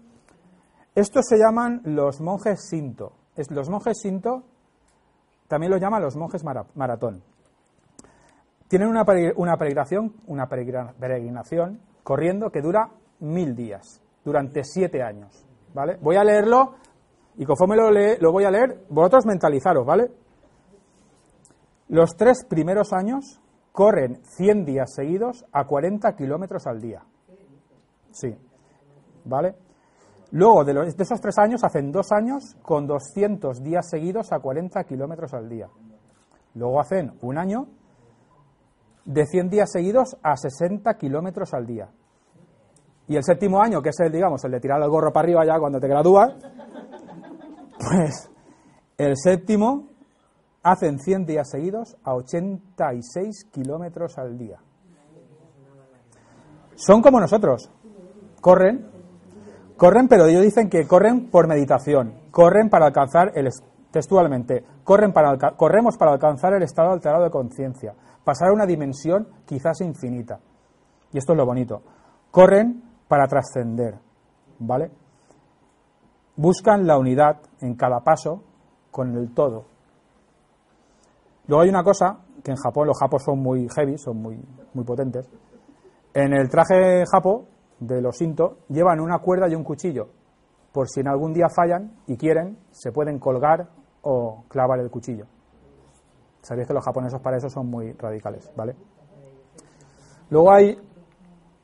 Estos 0.96 1.26
se 1.28 1.36
llaman 1.36 1.82
los 1.84 2.22
monjes 2.22 2.68
Sinto. 2.70 3.12
Los 3.50 3.68
monjes 3.68 4.00
Sinto 4.00 4.44
también 5.46 5.70
los 5.70 5.78
llaman 5.78 6.00
los 6.00 6.16
monjes 6.16 6.42
maratón. 6.42 7.22
Tienen 8.66 8.88
una, 8.88 9.04
una 9.36 9.58
peregrinación, 9.58 10.14
una 10.26 10.48
peregrinación 10.48 11.82
corriendo 12.02 12.50
que 12.50 12.62
dura 12.62 12.88
mil 13.20 13.54
días, 13.54 14.00
durante 14.24 14.64
siete 14.64 15.02
años. 15.02 15.44
¿Vale? 15.74 15.98
Voy 16.00 16.16
a 16.16 16.24
leerlo 16.24 16.76
y 17.36 17.44
conforme 17.44 17.76
lo, 17.76 17.90
lo 17.90 18.32
voy 18.32 18.44
a 18.44 18.50
leer, 18.50 18.86
vosotros 18.88 19.26
mentalizaros, 19.26 19.84
¿vale? 19.84 20.10
Los 21.88 22.16
tres 22.16 22.46
primeros 22.48 22.94
años 22.94 23.38
corren 23.70 24.22
100 24.24 24.64
días 24.64 24.94
seguidos 24.94 25.44
a 25.52 25.66
40 25.66 26.16
kilómetros 26.16 26.66
al 26.66 26.80
día. 26.80 27.02
Sí. 28.12 28.34
¿Vale? 29.26 29.65
Luego, 30.36 30.64
de, 30.64 30.74
los, 30.74 30.94
de, 30.94 31.02
esos 31.02 31.18
tres 31.18 31.38
años, 31.38 31.64
hacen 31.64 31.90
dos 31.90 32.12
años 32.12 32.56
con 32.60 32.86
200 32.86 33.62
días 33.62 33.88
seguidos 33.88 34.32
a 34.32 34.38
40 34.38 34.84
kilómetros 34.84 35.32
al 35.32 35.48
día. 35.48 35.66
Luego 36.52 36.78
hacen 36.78 37.14
un 37.22 37.38
año 37.38 37.68
de 39.06 39.24
100 39.24 39.48
días 39.48 39.72
seguidos 39.72 40.14
a 40.22 40.36
60 40.36 40.92
kilómetros 40.98 41.54
al 41.54 41.64
día. 41.64 41.88
Y 43.08 43.16
el 43.16 43.24
séptimo 43.24 43.62
año, 43.62 43.80
que 43.80 43.88
es 43.88 44.00
el, 44.00 44.12
digamos, 44.12 44.44
el 44.44 44.50
de 44.50 44.60
tirar 44.60 44.82
el 44.82 44.90
gorro 44.90 45.10
para 45.10 45.24
arriba 45.24 45.46
ya 45.46 45.58
cuando 45.58 45.80
te 45.80 45.88
gradúas, 45.88 46.34
pues 47.78 48.30
el 48.98 49.16
séptimo 49.16 49.88
hacen 50.62 50.98
100 50.98 51.24
días 51.24 51.48
seguidos 51.48 51.96
a 52.04 52.14
86 52.14 53.46
kilómetros 53.50 54.18
al 54.18 54.36
día. 54.36 54.58
Son 56.74 57.00
como 57.00 57.20
nosotros. 57.20 57.70
Corren, 58.42 58.95
corren, 59.76 60.08
pero 60.08 60.26
ellos 60.26 60.42
dicen 60.42 60.68
que 60.68 60.86
corren 60.86 61.30
por 61.30 61.48
meditación. 61.48 62.14
Corren 62.30 62.68
para 62.68 62.86
alcanzar 62.86 63.32
el 63.34 63.48
textualmente, 63.90 64.62
corren 64.84 65.12
para, 65.12 65.36
corremos 65.56 65.96
para 65.96 66.12
alcanzar 66.12 66.52
el 66.54 66.62
estado 66.62 66.92
alterado 66.92 67.24
de 67.24 67.30
conciencia, 67.30 67.94
pasar 68.24 68.50
a 68.50 68.52
una 68.52 68.66
dimensión 68.66 69.28
quizás 69.46 69.80
infinita. 69.80 70.38
Y 71.12 71.18
esto 71.18 71.32
es 71.32 71.38
lo 71.38 71.46
bonito. 71.46 71.82
Corren 72.30 72.82
para 73.08 73.26
trascender, 73.26 73.94
¿vale? 74.58 74.90
Buscan 76.36 76.86
la 76.86 76.98
unidad 76.98 77.38
en 77.60 77.74
cada 77.74 78.00
paso 78.00 78.42
con 78.90 79.16
el 79.16 79.32
todo. 79.32 79.64
Luego 81.46 81.62
hay 81.62 81.70
una 81.70 81.82
cosa 81.82 82.18
que 82.44 82.50
en 82.50 82.56
Japón 82.56 82.88
los 82.88 82.98
japos 82.98 83.22
son 83.24 83.38
muy 83.38 83.66
heavy, 83.74 83.96
son 83.96 84.20
muy, 84.20 84.38
muy 84.74 84.84
potentes. 84.84 85.26
En 86.12 86.34
el 86.34 86.48
traje 86.48 87.04
japo 87.10 87.46
de 87.78 88.00
los 88.00 88.16
Sinto 88.16 88.58
llevan 88.68 89.00
una 89.00 89.18
cuerda 89.18 89.48
y 89.48 89.54
un 89.54 89.64
cuchillo. 89.64 90.08
Por 90.72 90.88
si 90.88 91.00
en 91.00 91.08
algún 91.08 91.32
día 91.32 91.46
fallan 91.48 91.92
y 92.06 92.16
quieren, 92.16 92.58
se 92.70 92.92
pueden 92.92 93.18
colgar 93.18 93.68
o 94.02 94.44
clavar 94.48 94.80
el 94.80 94.90
cuchillo. 94.90 95.26
Sabéis 96.42 96.68
que 96.68 96.74
los 96.74 96.84
japoneses 96.84 97.20
para 97.20 97.38
eso 97.38 97.48
son 97.48 97.68
muy 97.68 97.92
radicales, 97.92 98.50
¿vale? 98.56 98.76
Luego 100.30 100.52
hay 100.52 100.78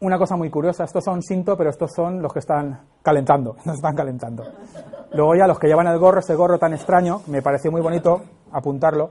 una 0.01 0.19
cosa 0.19 0.37
muy 0.37 0.51
curiosa, 0.51 0.85
estos 0.85 1.05
son 1.05 1.23
Sinto, 1.23 1.57
pero 1.57 1.71
estos 1.71 1.93
son 1.95 2.21
los 2.21 2.33
que 2.33 2.41
están 2.41 2.81
calentando, 3.03 3.57
nos 3.65 3.77
están 3.77 3.95
calentando. 3.95 4.45
Luego 5.13 5.35
ya 5.37 5.47
los 5.47 5.59
que 5.59 5.69
llevan 5.69 5.87
el 5.87 5.99
gorro, 5.99 6.21
ese 6.21 6.35
gorro 6.35 6.59
tan 6.59 6.73
extraño, 6.73 7.21
me 7.29 7.43
pareció 7.43 7.71
muy 7.71 7.81
bonito 7.81 8.23
apuntarlo, 8.51 9.11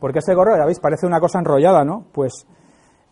porque 0.00 0.18
ese 0.18 0.34
gorro, 0.34 0.56
ya 0.56 0.64
veis, 0.64 0.80
parece 0.80 1.06
una 1.06 1.20
cosa 1.20 1.38
enrollada, 1.38 1.84
¿no? 1.84 2.06
Pues 2.12 2.32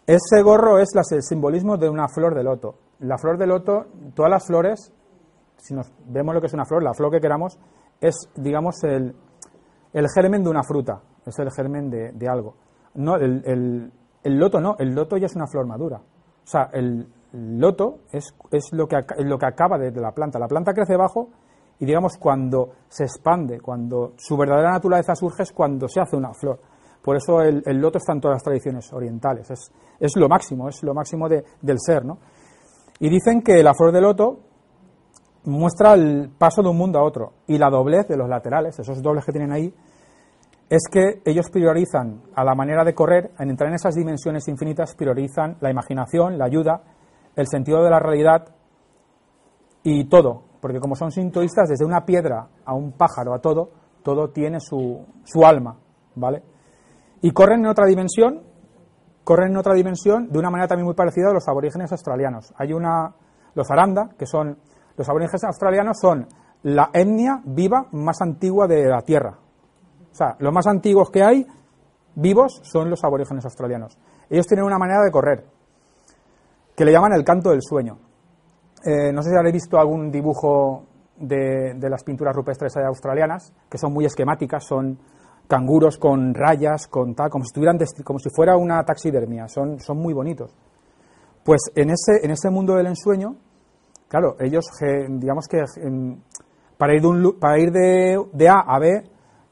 ese 0.06 0.42
gorro 0.42 0.80
es 0.80 0.88
el 1.12 1.22
simbolismo 1.22 1.76
de 1.76 1.88
una 1.88 2.08
flor 2.08 2.34
de 2.34 2.42
loto. 2.42 2.74
La 3.00 3.18
flor 3.18 3.38
de 3.38 3.46
loto, 3.46 3.86
todas 4.14 4.30
las 4.30 4.46
flores, 4.46 4.92
si 5.56 5.74
nos 5.74 5.92
vemos 6.06 6.34
lo 6.34 6.40
que 6.40 6.46
es 6.46 6.54
una 6.54 6.64
flor, 6.64 6.82
la 6.82 6.94
flor 6.94 7.10
que 7.10 7.20
queramos, 7.20 7.58
es, 8.00 8.14
digamos, 8.36 8.82
el, 8.84 9.14
germen 10.14 10.42
de 10.42 10.50
una 10.50 10.62
fruta, 10.62 11.02
es 11.24 11.38
el 11.38 11.50
germen 11.50 11.90
de, 11.90 12.12
de 12.12 12.28
algo. 12.28 12.54
No, 12.94 13.16
el, 13.16 13.92
el, 14.22 14.38
loto 14.38 14.60
no, 14.60 14.76
el 14.78 14.94
loto 14.94 15.16
ya 15.16 15.26
es 15.26 15.36
una 15.36 15.46
flor 15.46 15.66
madura. 15.66 15.98
O 15.98 16.46
sea, 16.46 16.70
el 16.72 17.06
loto 17.32 18.00
es, 18.10 18.34
es 18.50 18.72
lo, 18.72 18.86
que, 18.86 18.96
lo 19.18 19.38
que 19.38 19.46
acaba 19.46 19.78
de, 19.78 19.92
la 19.92 20.12
planta. 20.12 20.38
La 20.38 20.48
planta 20.48 20.72
crece 20.72 20.96
bajo 20.96 21.28
y, 21.78 21.86
digamos, 21.86 22.16
cuando 22.18 22.70
se 22.88 23.04
expande, 23.04 23.60
cuando 23.60 24.14
su 24.16 24.36
verdadera 24.36 24.72
naturaleza 24.72 25.14
surge 25.14 25.44
es 25.44 25.52
cuando 25.52 25.88
se 25.88 26.00
hace 26.00 26.16
una 26.16 26.32
flor. 26.34 26.58
Por 27.02 27.16
eso 27.16 27.40
el, 27.40 27.62
loto 27.80 27.98
está 27.98 28.12
en 28.12 28.20
todas 28.20 28.36
las 28.36 28.42
tradiciones 28.42 28.92
orientales. 28.92 29.50
Es, 29.50 29.72
es 29.98 30.16
lo 30.16 30.28
máximo, 30.28 30.68
es 30.68 30.82
lo 30.82 30.92
máximo 30.92 31.28
de, 31.28 31.44
del 31.62 31.78
ser, 31.78 32.04
¿no? 32.04 32.18
Y 33.00 33.08
dicen 33.08 33.42
que 33.42 33.62
la 33.62 33.74
flor 33.74 33.92
de 33.92 34.00
loto 34.00 34.40
muestra 35.44 35.94
el 35.94 36.30
paso 36.36 36.62
de 36.62 36.68
un 36.68 36.76
mundo 36.76 36.98
a 36.98 37.04
otro. 37.04 37.32
Y 37.46 37.58
la 37.58 37.70
doblez 37.70 38.06
de 38.06 38.16
los 38.16 38.28
laterales, 38.28 38.78
esos 38.78 39.02
dobles 39.02 39.24
que 39.24 39.32
tienen 39.32 39.52
ahí, 39.52 39.74
es 40.68 40.82
que 40.90 41.20
ellos 41.24 41.50
priorizan 41.50 42.22
a 42.34 42.44
la 42.44 42.54
manera 42.54 42.84
de 42.84 42.94
correr, 42.94 43.32
en 43.38 43.50
entrar 43.50 43.68
en 43.68 43.74
esas 43.74 43.94
dimensiones 43.94 44.46
infinitas, 44.46 44.94
priorizan 44.94 45.56
la 45.60 45.70
imaginación, 45.70 46.38
la 46.38 46.44
ayuda, 46.44 46.82
el 47.34 47.48
sentido 47.48 47.82
de 47.82 47.90
la 47.90 47.98
realidad 47.98 48.54
y 49.82 50.04
todo, 50.04 50.44
porque 50.60 50.78
como 50.78 50.94
son 50.94 51.10
sintoístas, 51.10 51.70
desde 51.70 51.84
una 51.84 52.04
piedra 52.04 52.48
a 52.64 52.74
un 52.74 52.92
pájaro, 52.92 53.34
a 53.34 53.40
todo, 53.40 53.70
todo 54.04 54.30
tiene 54.30 54.60
su, 54.60 55.04
su 55.24 55.44
alma, 55.44 55.76
¿vale? 56.14 56.42
Y 57.22 57.32
corren 57.32 57.60
en 57.60 57.66
otra 57.66 57.86
dimensión, 57.86 58.42
corren 59.24 59.50
en 59.50 59.56
otra 59.56 59.74
dimensión 59.74 60.28
de 60.30 60.38
una 60.38 60.50
manera 60.50 60.68
también 60.68 60.86
muy 60.86 60.94
parecida 60.94 61.30
a 61.30 61.32
los 61.32 61.46
aborígenes 61.48 61.92
australianos. 61.92 62.52
Hay 62.56 62.72
una, 62.72 63.14
los 63.54 63.70
aranda, 63.70 64.10
que 64.18 64.26
son, 64.26 64.58
los 64.96 65.08
aborígenes 65.08 65.44
australianos 65.44 65.98
son 66.00 66.26
la 66.62 66.90
etnia 66.92 67.40
viva 67.44 67.86
más 67.92 68.20
antigua 68.20 68.66
de 68.66 68.86
la 68.86 69.02
Tierra. 69.02 69.38
O 70.10 70.14
sea, 70.14 70.36
los 70.38 70.52
más 70.52 70.66
antiguos 70.66 71.10
que 71.10 71.22
hay 71.22 71.46
vivos 72.14 72.60
son 72.62 72.90
los 72.90 73.02
aborígenes 73.04 73.44
australianos. 73.44 73.98
Ellos 74.28 74.46
tienen 74.46 74.64
una 74.64 74.78
manera 74.78 75.02
de 75.02 75.10
correr 75.10 75.44
que 76.76 76.84
le 76.84 76.92
llaman 76.92 77.12
el 77.12 77.24
canto 77.24 77.50
del 77.50 77.62
sueño. 77.62 77.98
Eh, 78.84 79.12
no 79.12 79.22
sé 79.22 79.30
si 79.30 79.36
habréis 79.36 79.54
visto 79.54 79.78
algún 79.78 80.10
dibujo 80.10 80.86
de, 81.16 81.74
de, 81.74 81.90
las 81.90 82.02
pinturas 82.02 82.34
rupestres 82.34 82.74
australianas, 82.76 83.52
que 83.68 83.76
son 83.76 83.92
muy 83.92 84.06
esquemáticas, 84.06 84.64
son 84.64 84.98
canguros 85.50 85.98
con 85.98 86.32
rayas, 86.32 86.86
con 86.86 87.12
tal, 87.16 87.28
como 87.28 87.44
si, 87.44 87.48
estuvieran 87.48 87.76
como 88.04 88.20
si 88.20 88.30
fuera 88.30 88.56
una 88.56 88.84
taxidermia, 88.84 89.48
son, 89.48 89.80
son 89.80 89.98
muy 89.98 90.14
bonitos. 90.14 90.56
Pues 91.44 91.72
en 91.74 91.90
ese, 91.90 92.24
en 92.24 92.30
ese 92.30 92.50
mundo 92.50 92.76
del 92.76 92.86
ensueño, 92.86 93.34
claro, 94.06 94.36
ellos, 94.38 94.66
digamos 95.08 95.48
que 95.48 95.64
para 96.78 96.94
ir 96.94 97.02
de, 97.02 97.08
un, 97.08 97.38
para 97.40 97.58
ir 97.58 97.72
de 97.72 98.48
A 98.48 98.60
a 98.60 98.78
B, 98.78 99.02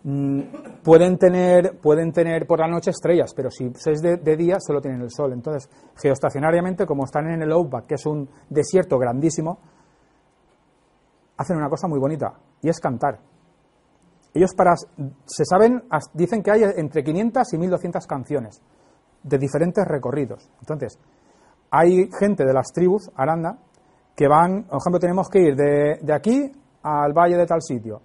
mm, 0.05 0.41
pueden 0.85 1.19
tener, 1.19 1.81
pueden 1.81 2.13
tener 2.13 2.47
por 2.47 2.61
la 2.61 2.69
noche 2.69 2.91
estrellas, 2.91 3.35
pero 3.35 3.51
si 3.51 3.67
es 3.67 4.01
de, 4.01 4.19
de, 4.19 4.37
día 4.37 4.59
solo 4.61 4.81
tienen 4.81 5.01
el 5.01 5.11
sol. 5.11 5.33
Entonces, 5.33 5.69
geoestacionariamente, 6.01 6.87
como 6.87 7.07
están 7.07 7.29
en 7.29 7.43
el 7.43 7.51
Outback, 7.51 7.87
que 7.87 7.95
es 7.97 8.07
un 8.07 8.29
desierto 8.49 8.99
grandísimo, 8.99 9.59
hacen 11.37 11.57
una 11.57 11.69
cosa 11.69 11.89
muy 11.89 11.99
bonita, 11.99 12.35
y 12.63 12.69
es 12.69 12.79
cantar. 12.79 13.19
Ellos 14.39 14.55
para, 14.55 14.76
se 14.76 15.45
saben, 15.45 15.82
dicen 16.14 16.45
que 16.45 16.53
hay 16.53 16.62
entre 16.76 17.03
500 17.03 17.55
y 17.55 17.59
1200 17.59 18.07
canciones 18.07 18.62
de 19.20 19.36
diferentes 19.36 19.84
recorridos. 19.84 20.49
Entonces, 20.61 20.97
hay 21.72 22.09
gente 22.20 22.45
de 22.45 22.53
las 22.53 22.68
tribus, 22.72 23.11
Aranda, 23.16 23.59
que 24.14 24.28
van, 24.28 24.62
por 24.62 24.78
ejemplo, 24.78 25.01
tenemos 25.01 25.28
que 25.28 25.41
ir 25.41 25.57
de, 25.57 25.99
de 26.01 26.14
aquí 26.14 26.53
al 26.84 27.12
valle 27.12 27.36
de 27.36 27.47
tal 27.47 27.61
sitio. 27.62 28.01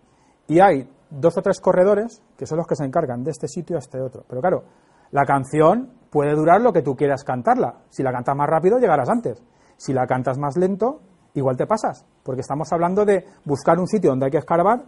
Y 0.47 0.59
hay 0.59 0.89
dos 1.11 1.37
o 1.37 1.41
tres 1.43 1.61
corredores 1.61 2.19
que 2.35 2.47
son 2.47 2.57
los 2.57 2.65
que 2.65 2.75
se 2.75 2.83
encargan 2.83 3.23
de 3.23 3.29
este 3.29 3.47
sitio 3.47 3.75
a 3.75 3.79
este 3.79 4.01
otro. 4.01 4.25
Pero 4.27 4.41
claro, 4.41 4.63
la 5.11 5.25
canción 5.25 5.93
puede 6.09 6.33
durar 6.33 6.61
lo 6.61 6.73
que 6.73 6.81
tú 6.81 6.95
quieras 6.95 7.23
cantarla. 7.23 7.75
Si 7.89 8.01
la 8.01 8.11
cantas 8.11 8.35
más 8.35 8.49
rápido, 8.49 8.79
llegarás 8.79 9.07
antes. 9.07 9.39
Si 9.77 9.93
la 9.93 10.07
cantas 10.07 10.39
más 10.39 10.57
lento, 10.57 10.99
igual 11.35 11.57
te 11.57 11.67
pasas. 11.67 12.03
Porque 12.23 12.41
estamos 12.41 12.73
hablando 12.73 13.05
de 13.05 13.23
buscar 13.45 13.77
un 13.77 13.85
sitio 13.85 14.09
donde 14.09 14.25
hay 14.25 14.31
que 14.31 14.39
escarbar, 14.39 14.83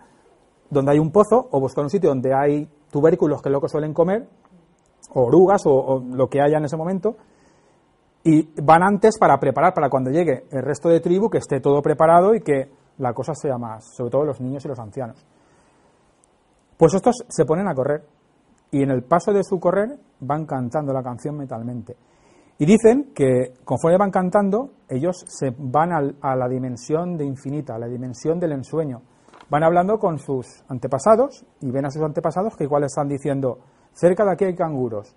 donde 0.69 0.91
hay 0.91 0.99
un 0.99 1.11
pozo, 1.11 1.47
o 1.51 1.59
buscar 1.59 1.83
un 1.83 1.89
sitio 1.89 2.09
donde 2.09 2.33
hay 2.33 2.67
tubérculos 2.91 3.41
que 3.41 3.49
es 3.49 3.53
lo 3.53 3.61
que 3.61 3.69
suelen 3.69 3.93
comer, 3.93 4.27
o 5.13 5.25
orugas, 5.25 5.61
o, 5.65 6.03
lo 6.11 6.27
que 6.27 6.41
haya 6.41 6.57
en 6.57 6.65
ese 6.65 6.77
momento. 6.77 7.15
Y 8.23 8.49
van 8.61 8.83
antes 8.83 9.17
para 9.19 9.37
preparar, 9.39 9.73
para 9.73 9.89
cuando 9.89 10.09
llegue 10.09 10.45
el 10.51 10.63
resto 10.63 10.89
de 10.89 10.99
tribu, 10.99 11.29
que 11.29 11.37
esté 11.37 11.59
todo 11.59 11.81
preparado 11.81 12.33
y 12.33 12.41
que 12.41 12.69
la 12.97 13.13
cosa 13.13 13.33
sea 13.35 13.57
más, 13.57 13.85
sobre 13.95 14.11
todo 14.11 14.25
los 14.25 14.41
niños 14.41 14.65
y 14.65 14.67
los 14.67 14.79
ancianos. 14.79 15.25
Pues 16.77 16.93
estos 16.93 17.23
se 17.27 17.45
ponen 17.45 17.67
a 17.67 17.75
correr 17.75 18.03
y 18.71 18.81
en 18.81 18.91
el 18.91 19.03
paso 19.03 19.31
de 19.31 19.43
su 19.43 19.59
correr 19.59 19.97
van 20.19 20.45
cantando 20.45 20.91
la 20.91 21.03
canción 21.03 21.37
metalmente. 21.37 21.95
Y 22.57 22.65
dicen 22.65 23.11
que 23.13 23.53
conforme 23.63 23.97
van 23.97 24.11
cantando, 24.11 24.71
ellos 24.89 25.23
se 25.27 25.53
van 25.57 25.91
al, 25.91 26.15
a 26.21 26.35
la 26.35 26.47
dimensión 26.47 27.17
de 27.17 27.25
infinita, 27.25 27.75
a 27.75 27.79
la 27.79 27.87
dimensión 27.87 28.39
del 28.39 28.53
ensueño. 28.53 29.01
Van 29.49 29.63
hablando 29.63 29.99
con 29.99 30.17
sus 30.17 30.63
antepasados 30.67 31.45
y 31.61 31.71
ven 31.71 31.85
a 31.85 31.91
sus 31.91 32.01
antepasados 32.01 32.55
que 32.55 32.63
igual 32.63 32.83
están 32.83 33.07
diciendo, 33.07 33.59
cerca 33.93 34.25
de 34.25 34.31
aquí 34.31 34.45
hay 34.45 34.55
canguros, 34.55 35.15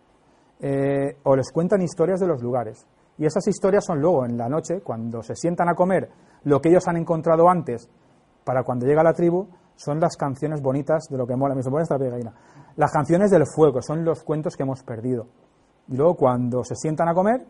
eh, 0.60 1.16
o 1.24 1.34
les 1.34 1.50
cuentan 1.50 1.82
historias 1.82 2.20
de 2.20 2.26
los 2.26 2.42
lugares. 2.42 2.86
Y 3.16 3.26
esas 3.26 3.46
historias 3.48 3.84
son 3.84 4.00
luego 4.00 4.24
en 4.24 4.36
la 4.36 4.48
noche, 4.48 4.80
cuando 4.80 5.22
se 5.22 5.34
sientan 5.34 5.68
a 5.68 5.74
comer 5.74 6.10
lo 6.44 6.60
que 6.60 6.68
ellos 6.68 6.86
han 6.86 6.96
encontrado 6.96 7.48
antes, 7.48 7.88
para 8.44 8.62
cuando 8.62 8.86
llega 8.86 9.02
la 9.02 9.12
tribu, 9.12 9.48
son 9.76 10.00
las 10.00 10.16
canciones 10.16 10.60
bonitas 10.60 11.06
de 11.08 11.16
lo 11.16 11.26
que 11.26 11.36
mola. 11.36 11.54
Me 11.54 11.62
supone 11.62 11.82
esta 11.82 11.98
pegaina. 11.98 12.32
Las 12.76 12.92
canciones 12.92 13.30
del 13.30 13.44
fuego 13.46 13.80
son 13.82 14.04
los 14.04 14.24
cuentos 14.24 14.56
que 14.56 14.62
hemos 14.62 14.82
perdido. 14.82 15.26
Y 15.88 15.96
luego 15.96 16.14
cuando 16.16 16.64
se 16.64 16.74
sientan 16.74 17.08
a 17.08 17.14
comer, 17.14 17.46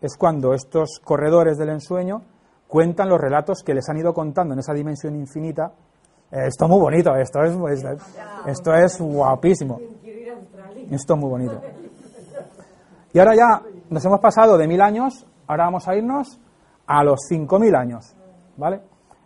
es 0.00 0.16
cuando 0.16 0.54
estos 0.54 1.00
corredores 1.02 1.58
del 1.58 1.70
ensueño 1.70 2.22
cuentan 2.68 3.08
los 3.08 3.20
relatos 3.20 3.62
que 3.64 3.74
les 3.74 3.88
han 3.88 3.98
ido 3.98 4.12
contando 4.12 4.54
en 4.54 4.60
esa 4.60 4.74
dimensión 4.74 5.16
infinita. 5.16 5.72
Esto 6.32 6.64
es 6.64 6.70
muy 6.70 6.80
bonito, 6.80 7.14
esto 7.14 7.42
es, 7.42 7.84
esto 8.46 8.74
es 8.74 8.98
guapísimo. 8.98 9.78
Esto 10.90 11.14
es 11.14 11.20
muy 11.20 11.28
bonito. 11.28 11.60
Y 13.12 13.18
ahora 13.18 13.34
ya 13.36 13.62
nos 13.90 14.02
hemos 14.02 14.18
pasado 14.18 14.56
de 14.56 14.66
mil 14.66 14.80
años, 14.80 15.26
ahora 15.46 15.64
vamos 15.64 15.86
a 15.86 15.94
irnos 15.94 16.40
a 16.86 17.04
los 17.04 17.20
cinco 17.28 17.58
mil 17.58 17.74
años. 17.74 18.16
¿Vale? 18.56 18.80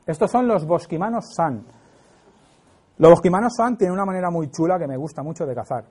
Estos 0.05 0.29
son 0.33 0.49
los 0.49 0.67
bosquimanos 0.67 1.33
san. 1.33 1.65
Los 2.99 3.11
bosquimanos 3.13 3.55
san 3.57 3.77
tienen 3.77 3.95
una 3.95 4.05
manera 4.05 4.29
muy 4.29 4.51
chula 4.51 4.77
que 4.77 4.89
me 4.89 4.97
gusta 4.97 5.23
mucho 5.23 5.47
de 5.47 5.55
cazar. 5.55 5.85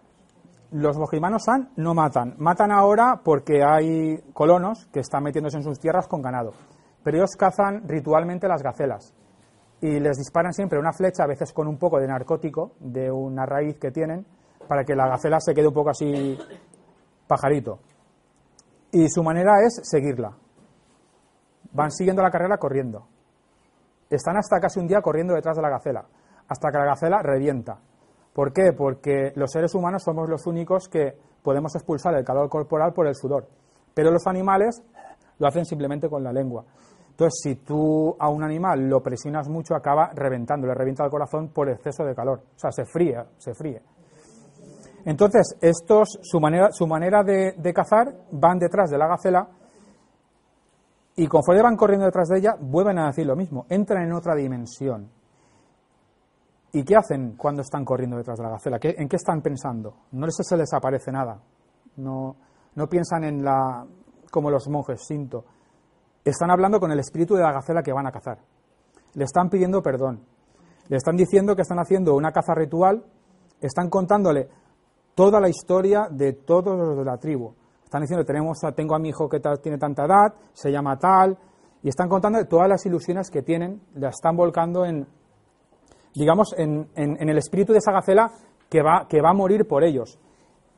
Los 0.72 0.97
bosquimanos 0.97 1.43
san 1.45 1.70
no 1.78 1.93
matan. 1.93 2.36
Matan 2.39 2.74
ahora 2.74 3.22
porque 3.24 3.63
hay 3.63 4.18
colonos 4.34 4.88
que 4.88 4.99
están 4.99 5.24
metiéndose 5.24 5.55
en 5.57 5.63
sus 5.63 5.80
tierras 5.80 6.09
con 6.09 6.22
ganado. 6.22 6.51
Pero 7.03 7.18
ellos 7.18 7.38
cazan 7.38 7.88
ritualmente 7.88 8.49
las 8.49 8.61
gacelas. 8.61 9.13
Y 9.82 10.00
les 10.00 10.18
disparan 10.18 10.54
siempre 10.54 10.80
una 10.80 10.94
flecha, 10.94 11.24
a 11.24 11.28
veces 11.28 11.52
con 11.54 11.68
un 11.68 11.78
poco 11.78 12.00
de 12.00 12.08
narcótico, 12.08 12.74
de 12.80 13.12
una 13.12 13.46
raíz 13.46 13.78
que 13.78 13.92
tienen, 13.92 14.26
para 14.68 14.84
que 14.84 14.96
la 14.96 15.08
gacela 15.08 15.40
se 15.40 15.54
quede 15.54 15.68
un 15.68 15.74
poco 15.74 15.90
así 15.90 16.38
pajarito. 17.28 17.80
Y 18.92 19.10
su 19.10 19.24
manera 19.24 19.62
es 19.66 19.82
seguirla. 19.84 20.36
Van 21.74 21.92
siguiendo 21.92 22.22
la 22.22 22.32
carrera 22.32 22.58
corriendo. 22.58 23.08
Están 24.10 24.38
hasta 24.38 24.60
casi 24.60 24.80
un 24.80 24.88
día 24.88 25.02
corriendo 25.02 25.34
detrás 25.34 25.58
de 25.58 25.62
la 25.62 25.70
gacela, 25.70 26.06
hasta 26.48 26.72
que 26.72 26.78
la 26.78 26.86
gacela 26.86 27.22
revienta. 27.22 27.80
¿Por 28.34 28.54
qué? 28.54 28.74
Porque 28.78 29.32
los 29.36 29.52
seres 29.52 29.74
humanos 29.76 30.04
somos 30.04 30.30
los 30.30 30.46
únicos 30.46 30.88
que 30.88 31.18
podemos 31.42 31.76
expulsar 31.76 32.16
el 32.16 32.26
calor 32.26 32.50
corporal 32.50 32.94
por 32.94 33.08
el 33.08 33.16
sudor. 33.16 33.48
Pero 33.94 34.12
los 34.12 34.28
animales 34.28 34.84
lo 35.40 35.48
hacen 35.48 35.66
simplemente 35.66 36.10
con 36.10 36.24
la 36.24 36.32
lengua. 36.32 36.66
Entonces, 37.16 37.39
si 37.41 37.55
tú 37.55 38.13
a 38.20 38.28
un 38.28 38.43
animal 38.43 38.89
lo 38.89 39.01
presionas 39.01 39.47
mucho, 39.47 39.74
acaba 39.74 40.11
reventando, 40.13 40.68
le 40.68 40.74
revienta 40.74 41.05
el 41.05 41.09
corazón 41.09 41.47
por 41.47 41.70
exceso 41.70 42.03
de 42.03 42.13
calor. 42.13 42.41
O 42.57 42.59
sea, 42.59 42.74
se 42.74 42.84
fríe, 42.84 43.24
se 43.38 43.53
fríe. 43.53 43.82
Entonces, 45.05 45.55
estos, 45.61 46.20
su 46.22 46.41
manera, 46.41 46.74
su 46.74 46.86
manera 46.86 47.24
de, 47.24 47.74
cazar, 47.74 48.13
van 48.32 48.59
detrás 48.59 48.89
de 48.89 48.97
la 48.97 49.07
gacela 49.07 49.47
y 51.16 51.26
conforme 51.28 51.61
van 51.61 51.78
corriendo 51.78 52.05
detrás 52.05 52.28
de 52.28 52.39
ella, 52.39 52.57
vuelven 52.59 52.99
a 52.99 53.07
decir 53.07 53.26
lo 53.26 53.38
mismo, 53.38 53.66
entran 53.70 54.03
en 54.03 54.11
otra 54.11 54.36
dimensión. 54.36 55.09
¿Y 56.74 56.84
qué 56.84 56.97
hacen 56.97 57.38
cuando 57.38 57.61
están 57.61 57.86
corriendo 57.86 58.18
detrás 58.18 58.39
de 58.39 58.43
la 58.43 58.49
gacela? 58.49 58.78
¿En 58.82 59.07
qué 59.07 59.16
están 59.16 59.41
pensando? 59.41 59.95
No 60.11 60.26
les 60.26 60.36
se 60.36 60.57
les 60.57 60.74
aparece 60.74 61.13
nada. 61.13 61.39
No, 61.95 62.36
no 62.76 62.88
piensan 62.89 63.24
en 63.24 63.41
la. 63.41 63.86
como 64.30 64.51
los 64.51 64.68
monjes, 64.68 65.01
cinto. 65.07 65.45
Están 66.26 66.52
hablando 66.52 66.80
con 66.82 66.92
el 66.92 67.00
espíritu 67.00 67.36
de 67.36 67.44
la 67.44 67.54
gacela 67.54 67.82
que 67.82 67.94
van 67.94 68.08
a 68.08 68.12
cazar. 68.12 68.40
Le 69.14 69.24
están 69.24 69.50
pidiendo 69.50 69.82
perdón. 69.82 70.26
Le 70.90 70.98
están 70.98 71.16
diciendo 71.16 71.56
que 71.56 71.62
están 71.62 71.80
haciendo 71.80 72.16
una 72.16 72.34
caza 72.34 72.54
ritual. 72.54 73.06
Están 73.62 73.90
contándole 73.90 74.50
toda 75.16 75.40
la 75.40 75.48
historia 75.48 76.08
de 76.12 76.34
todos 76.34 76.78
los 76.78 76.98
de 76.98 77.06
la 77.06 77.18
tribu 77.18 77.54
están 77.96 78.02
diciendo, 78.02 78.26
tenemos, 78.26 78.58
tengo 78.76 78.94
a 78.94 79.00
mi 79.00 79.10
hijo 79.10 79.30
que 79.30 79.40
tiene 79.62 79.78
tanta 79.78 80.04
edad, 80.04 80.34
se 80.52 80.70
llama 80.70 80.98
tal, 80.98 81.38
y 81.82 81.88
están 81.88 82.10
contando 82.10 82.44
todas 82.46 82.68
las 82.68 82.86
ilusiones 82.86 83.30
que 83.30 83.42
tienen, 83.42 83.80
las 83.94 84.16
están 84.16 84.36
volcando 84.36 84.84
en, 84.84 85.08
digamos, 86.14 86.54
en, 86.58 86.90
en, 86.96 87.30
el 87.30 87.38
espíritu 87.38 87.72
de 87.72 87.78
esa 87.78 87.94
gacela 87.94 88.32
que 88.70 88.82
va, 88.82 89.08
que 89.08 89.22
va 89.22 89.30
a 89.30 89.34
morir 89.34 89.66
por 89.66 89.86
ellos. 89.86 90.20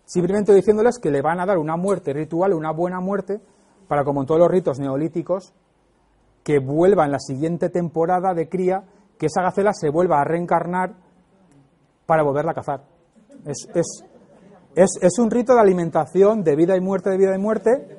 Simplemente 0.06 0.54
diciéndoles 0.54 1.00
que 1.00 1.10
le 1.10 1.24
van 1.24 1.39
a 1.39 1.48
dar 1.48 1.58
una 1.58 1.76
muerte 1.76 2.14
ritual, 2.14 2.54
una 2.54 2.72
buena 2.72 3.00
muerte, 3.00 3.41
para 3.88 4.03
como 4.03 4.21
en 4.21 4.27
todos 4.27 4.39
los 4.39 4.49
ritos 4.49 4.79
neolíticos, 4.79 5.53
que 6.43 6.59
vuelva 6.59 7.05
en 7.05 7.11
la 7.11 7.19
siguiente 7.19 7.69
temporada 7.69 8.33
de 8.33 8.47
cría, 8.47 8.83
que 9.17 9.25
esa 9.25 9.41
gacela 9.41 9.73
se 9.73 9.89
vuelva 9.89 10.21
a 10.21 10.23
reencarnar 10.23 10.95
para 12.05 12.23
volverla 12.23 12.51
a 12.51 12.55
cazar. 12.55 12.83
Es, 13.45 13.67
es, 13.73 14.03
es, 14.75 14.91
es, 15.01 15.19
un 15.19 15.29
rito 15.29 15.53
de 15.53 15.61
alimentación 15.61 16.43
de 16.43 16.55
vida 16.55 16.75
y 16.77 16.81
muerte, 16.81 17.09
de 17.09 17.17
vida 17.17 17.35
y 17.35 17.39
muerte. 17.39 17.97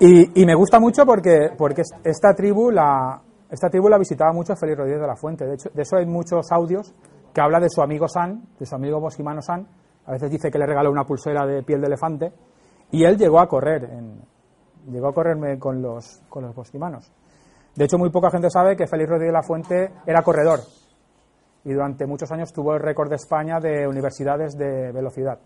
Y, 0.00 0.42
y 0.42 0.46
me 0.46 0.54
gusta 0.54 0.80
mucho 0.80 1.06
porque, 1.06 1.50
porque 1.56 1.82
esta 2.02 2.34
tribu 2.34 2.70
la, 2.70 3.22
esta 3.52 3.68
tribu 3.68 3.88
la 3.90 3.98
visitaba 3.98 4.32
mucho 4.32 4.56
Félix 4.56 4.78
Rodríguez 4.78 5.00
de 5.02 5.06
la 5.06 5.14
Fuente. 5.14 5.44
De 5.44 5.54
hecho, 5.54 5.68
de 5.74 5.82
eso 5.82 5.96
hay 5.96 6.06
muchos 6.06 6.50
audios 6.50 6.94
que 7.34 7.40
habla 7.42 7.60
de 7.60 7.68
su 7.68 7.82
amigo 7.82 8.08
San, 8.08 8.42
de 8.58 8.64
su 8.64 8.74
amigo 8.74 8.98
bosquimano 8.98 9.42
San. 9.42 9.66
A 10.06 10.12
veces 10.12 10.30
dice 10.30 10.50
que 10.50 10.58
le 10.58 10.64
regaló 10.64 10.90
una 10.90 11.04
pulsera 11.04 11.46
de 11.46 11.62
piel 11.62 11.82
de 11.82 11.86
elefante. 11.86 12.32
Y 12.92 13.04
él 13.04 13.16
llegó 13.16 13.40
a 13.40 13.48
correr, 13.48 13.84
en, 13.84 14.20
llegó 14.90 15.08
a 15.08 15.12
correrme 15.12 15.58
con 15.58 15.82
los, 15.82 16.22
con 16.28 16.44
los. 16.44 16.54
De 17.74 17.84
hecho, 17.84 17.98
muy 17.98 18.10
poca 18.10 18.30
gente 18.30 18.50
sabe 18.50 18.76
que 18.76 18.86
Félix 18.86 19.10
Rodríguez 19.10 19.32
de 19.32 19.38
la 19.38 19.42
Fuente 19.42 19.92
era 20.06 20.22
corredor 20.22 20.60
y 21.64 21.72
durante 21.72 22.06
muchos 22.06 22.30
años 22.32 22.52
tuvo 22.52 22.74
el 22.74 22.80
récord 22.80 23.08
de 23.08 23.16
España 23.16 23.60
de 23.60 23.86
universidades 23.86 24.56
de 24.56 24.92
velocidad 24.92 25.38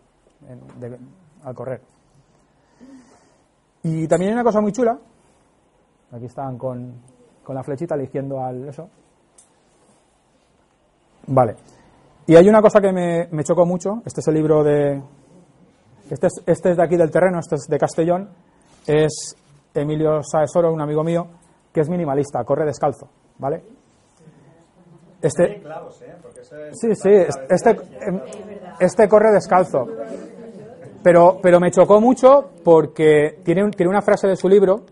de, 0.78 0.99
al 1.44 1.55
correr. 1.55 1.80
Y 3.82 4.09
también 4.09 4.30
hay 4.30 4.34
una 4.34 4.44
cosa 4.44 4.61
muy 4.61 4.72
chula, 4.72 4.99
aquí 6.12 6.24
están 6.24 6.59
con, 6.59 6.94
con 7.42 7.55
la 7.55 7.62
flechita 7.62 7.94
eligiendo 7.94 8.42
al 8.42 8.68
eso. 8.68 8.88
Vale. 11.28 11.57
Y 12.26 12.34
hay 12.34 12.49
una 12.49 12.61
cosa 12.61 12.80
que 12.80 12.92
me, 12.92 13.28
me 13.30 13.44
chocó 13.44 13.64
mucho. 13.66 14.03
Este 14.05 14.20
es 14.20 14.28
el 14.28 14.34
libro 14.34 14.64
de. 14.64 15.01
Este 16.11 16.26
es, 16.28 16.42
este 16.46 16.70
es 16.70 16.76
de 16.76 16.82
aquí 16.82 16.96
del 16.96 17.11
terreno, 17.11 17.38
este 17.40 17.57
es 17.57 17.66
de 17.68 17.78
Castellón. 17.78 18.28
Es 18.86 19.36
Emilio 19.74 20.22
Saesoro, 20.22 20.72
un 20.72 20.80
amigo 20.80 21.02
mío, 21.02 21.26
que 21.72 21.80
es 21.80 21.88
minimalista, 21.88 22.44
corre 22.44 22.64
descalzo. 22.64 23.09
¿Vale? 23.38 23.62
Este, 25.20 25.44
¿eh? 25.44 25.62
Sí, 26.72 26.94
sí, 26.94 27.11
este, 27.11 27.70
em, 28.00 28.20
este 28.78 29.09
corre 29.09 29.32
descalzo. 29.32 29.86
Pero, 31.02 31.38
pero 31.42 31.61
me 31.61 31.70
chocó 31.70 32.00
mucho 32.00 32.50
porque 32.64 33.40
tiene, 33.44 33.68
tiene 33.70 33.90
una 33.90 34.02
frase 34.02 34.28
de 34.28 34.36
su 34.36 34.48
libro 34.48 34.82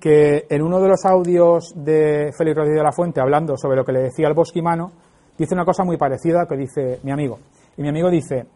que 0.00 0.46
en 0.48 0.62
uno 0.62 0.80
de 0.80 0.88
los 0.88 1.04
audios 1.04 1.72
de 1.74 2.30
Félix 2.36 2.56
Rodríguez 2.56 2.78
de 2.78 2.84
la 2.84 2.92
Fuente, 2.92 3.20
hablando 3.20 3.56
sobre 3.56 3.76
lo 3.76 3.84
que 3.84 3.92
le 3.92 4.02
decía 4.02 4.28
el 4.28 4.34
bosquimano, 4.34 4.92
dice 5.36 5.54
una 5.54 5.64
cosa 5.64 5.84
muy 5.84 5.96
parecida 5.96 6.46
que 6.46 6.56
dice 6.56 7.00
mi 7.02 7.10
amigo. 7.10 7.38
Y 7.76 7.82
mi 7.82 7.88
amigo 7.88 8.10
dice, 8.10 8.46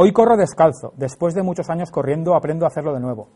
hoy 0.00 0.12
corro 0.12 0.36
descalzo, 0.36 0.92
después 0.96 1.34
de 1.34 1.42
muchos 1.42 1.68
años 1.70 1.90
corriendo 1.90 2.34
aprendo 2.34 2.64
a 2.64 2.68
hacerlo 2.68 2.94
de 2.94 3.00
nuevo. 3.00 3.28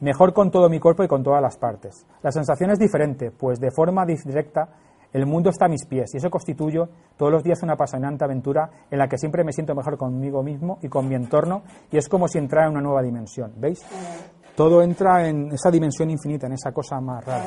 Mejor 0.00 0.32
con 0.32 0.50
todo 0.50 0.68
mi 0.68 0.78
cuerpo 0.78 1.02
y 1.02 1.08
con 1.08 1.22
todas 1.22 1.42
las 1.42 1.56
partes. 1.56 2.06
La 2.22 2.30
sensación 2.30 2.70
es 2.70 2.78
diferente, 2.78 3.30
pues 3.30 3.58
de 3.58 3.70
forma 3.70 4.04
directa 4.06 4.68
el 5.12 5.26
mundo 5.26 5.50
está 5.50 5.64
a 5.64 5.68
mis 5.68 5.86
pies 5.86 6.14
y 6.14 6.18
eso 6.18 6.30
constituye 6.30 6.80
todos 7.16 7.32
los 7.32 7.42
días 7.42 7.62
una 7.62 7.72
apasionante 7.72 8.24
aventura 8.24 8.68
en 8.90 8.98
la 8.98 9.08
que 9.08 9.16
siempre 9.18 9.44
me 9.44 9.52
siento 9.52 9.74
mejor 9.74 9.96
conmigo 9.96 10.42
mismo 10.42 10.78
y 10.82 10.88
con 10.88 11.08
mi 11.08 11.14
entorno 11.14 11.62
y 11.90 11.96
es 11.96 12.08
como 12.08 12.28
si 12.28 12.38
entrara 12.38 12.66
en 12.66 12.72
una 12.72 12.82
nueva 12.82 13.02
dimensión. 13.02 13.52
¿Veis? 13.56 13.84
Todo 14.54 14.82
entra 14.82 15.26
en 15.26 15.52
esa 15.52 15.70
dimensión 15.70 16.10
infinita, 16.10 16.46
en 16.46 16.52
esa 16.52 16.72
cosa 16.72 17.00
más 17.00 17.24
rara. 17.24 17.46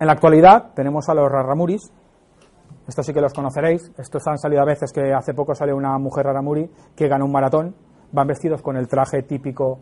En 0.00 0.06
la 0.06 0.12
actualidad 0.12 0.72
tenemos 0.74 1.08
a 1.08 1.14
los 1.14 1.30
Raramuris, 1.30 1.90
estos 2.88 3.04
sí 3.04 3.12
que 3.12 3.20
los 3.20 3.34
conoceréis, 3.34 3.92
estos 3.98 4.26
han 4.26 4.38
salido 4.38 4.62
a 4.62 4.64
veces 4.64 4.90
que 4.92 5.12
hace 5.12 5.34
poco 5.34 5.54
salió 5.54 5.76
una 5.76 5.98
mujer 5.98 6.24
Raramuri 6.24 6.70
que 6.96 7.06
ganó 7.06 7.26
un 7.26 7.32
maratón, 7.32 7.74
van 8.12 8.26
vestidos 8.26 8.62
con 8.62 8.76
el 8.76 8.88
traje 8.88 9.22
típico 9.22 9.78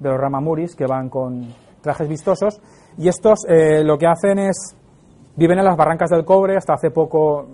de 0.00 0.08
los 0.08 0.18
Ramamuris, 0.18 0.74
que 0.74 0.86
van 0.86 1.08
con 1.08 1.54
trajes 1.80 2.08
vistosos, 2.08 2.60
y 2.98 3.08
estos 3.08 3.44
eh, 3.48 3.84
lo 3.84 3.96
que 3.96 4.06
hacen 4.06 4.40
es, 4.40 4.76
viven 5.36 5.58
en 5.58 5.64
las 5.64 5.76
barrancas 5.76 6.10
del 6.10 6.24
cobre, 6.24 6.56
hasta 6.56 6.74
hace 6.74 6.90
poco 6.90 7.46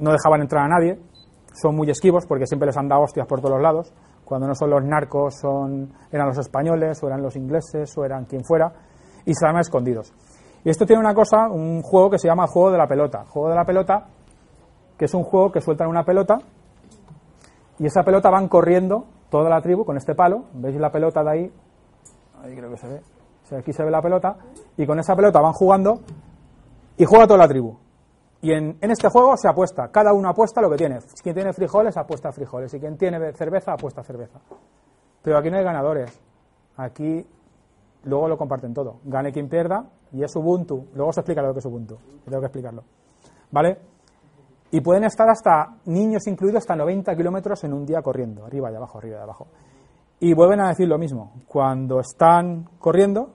no 0.00 0.10
dejaban 0.10 0.40
entrar 0.40 0.64
a 0.64 0.68
nadie, 0.68 0.98
son 1.54 1.76
muy 1.76 1.88
esquivos 1.88 2.26
porque 2.26 2.46
siempre 2.46 2.66
les 2.66 2.76
han 2.76 2.88
dado 2.88 3.02
hostias 3.02 3.26
por 3.28 3.40
todos 3.40 3.54
los 3.54 3.62
lados, 3.62 3.94
cuando 4.24 4.48
no 4.48 4.54
son 4.54 4.70
los 4.70 4.82
narcos, 4.84 5.36
son, 5.40 5.92
eran 6.10 6.26
los 6.26 6.38
españoles, 6.38 7.00
o 7.02 7.06
eran 7.06 7.22
los 7.22 7.36
ingleses, 7.36 7.96
o 7.96 8.04
eran 8.04 8.24
quien 8.24 8.44
fuera, 8.44 8.72
y 9.24 9.34
se 9.34 9.44
van 9.44 9.56
escondidos. 9.58 10.12
Y 10.64 10.70
esto 10.70 10.84
tiene 10.84 11.00
una 11.00 11.14
cosa, 11.14 11.48
un 11.48 11.82
juego 11.82 12.10
que 12.10 12.18
se 12.18 12.28
llama 12.28 12.46
juego 12.46 12.70
de 12.70 12.78
la 12.78 12.86
pelota. 12.86 13.24
Juego 13.26 13.48
de 13.48 13.54
la 13.54 13.64
pelota, 13.64 14.06
que 14.98 15.06
es 15.06 15.14
un 15.14 15.22
juego 15.22 15.50
que 15.50 15.60
sueltan 15.60 15.88
una 15.88 16.04
pelota 16.04 16.38
y 17.80 17.86
esa 17.86 18.02
pelota 18.02 18.28
van 18.28 18.46
corriendo 18.46 19.06
toda 19.30 19.48
la 19.48 19.62
tribu 19.62 19.86
con 19.86 19.96
este 19.96 20.14
palo. 20.14 20.44
¿Veis 20.52 20.78
la 20.78 20.92
pelota 20.92 21.24
de 21.24 21.30
ahí? 21.30 21.52
Ahí 22.42 22.54
creo 22.54 22.70
que 22.70 22.76
se 22.76 22.86
ve. 22.86 23.00
Aquí 23.56 23.72
se 23.72 23.82
ve 23.82 23.90
la 23.90 24.02
pelota. 24.02 24.36
Y 24.76 24.86
con 24.86 24.98
esa 24.98 25.16
pelota 25.16 25.40
van 25.40 25.54
jugando 25.54 26.00
y 26.98 27.06
juega 27.06 27.26
toda 27.26 27.38
la 27.38 27.48
tribu. 27.48 27.74
Y 28.42 28.52
en, 28.52 28.76
en 28.82 28.90
este 28.90 29.08
juego 29.08 29.34
se 29.38 29.48
apuesta. 29.48 29.88
Cada 29.88 30.12
uno 30.12 30.28
apuesta 30.28 30.60
lo 30.60 30.68
que 30.68 30.76
tiene. 30.76 30.98
Quien 31.22 31.34
tiene 31.34 31.54
frijoles 31.54 31.96
apuesta 31.96 32.30
frijoles. 32.32 32.74
Y 32.74 32.80
quien 32.80 32.98
tiene 32.98 33.32
cerveza 33.32 33.72
apuesta 33.72 34.02
cerveza. 34.02 34.38
Pero 35.22 35.38
aquí 35.38 35.50
no 35.50 35.56
hay 35.56 35.64
ganadores. 35.64 36.20
Aquí 36.76 37.26
luego 38.04 38.28
lo 38.28 38.36
comparten 38.36 38.74
todo. 38.74 38.96
Gane 39.04 39.32
quien 39.32 39.48
pierda 39.48 39.86
y 40.12 40.22
es 40.22 40.34
Ubuntu. 40.36 40.86
Luego 40.94 41.12
se 41.12 41.20
explica 41.20 41.42
lo 41.42 41.52
que 41.52 41.60
es 41.60 41.66
Ubuntu. 41.66 41.96
Tengo 42.24 42.40
que 42.40 42.46
explicarlo. 42.46 42.82
¿Vale? 43.50 43.78
Y 44.72 44.80
pueden 44.80 45.04
estar 45.04 45.28
hasta, 45.28 45.76
niños 45.86 46.26
incluidos, 46.28 46.58
hasta 46.58 46.76
90 46.76 47.16
kilómetros 47.16 47.64
en 47.64 47.72
un 47.72 47.84
día 47.84 48.00
corriendo, 48.02 48.46
arriba 48.46 48.70
y 48.70 48.76
abajo, 48.76 48.98
arriba 48.98 49.18
y 49.18 49.22
abajo. 49.22 49.46
Y 50.20 50.32
vuelven 50.34 50.60
a 50.60 50.68
decir 50.68 50.86
lo 50.86 50.96
mismo. 50.96 51.32
Cuando 51.48 51.98
están 51.98 52.68
corriendo, 52.78 53.34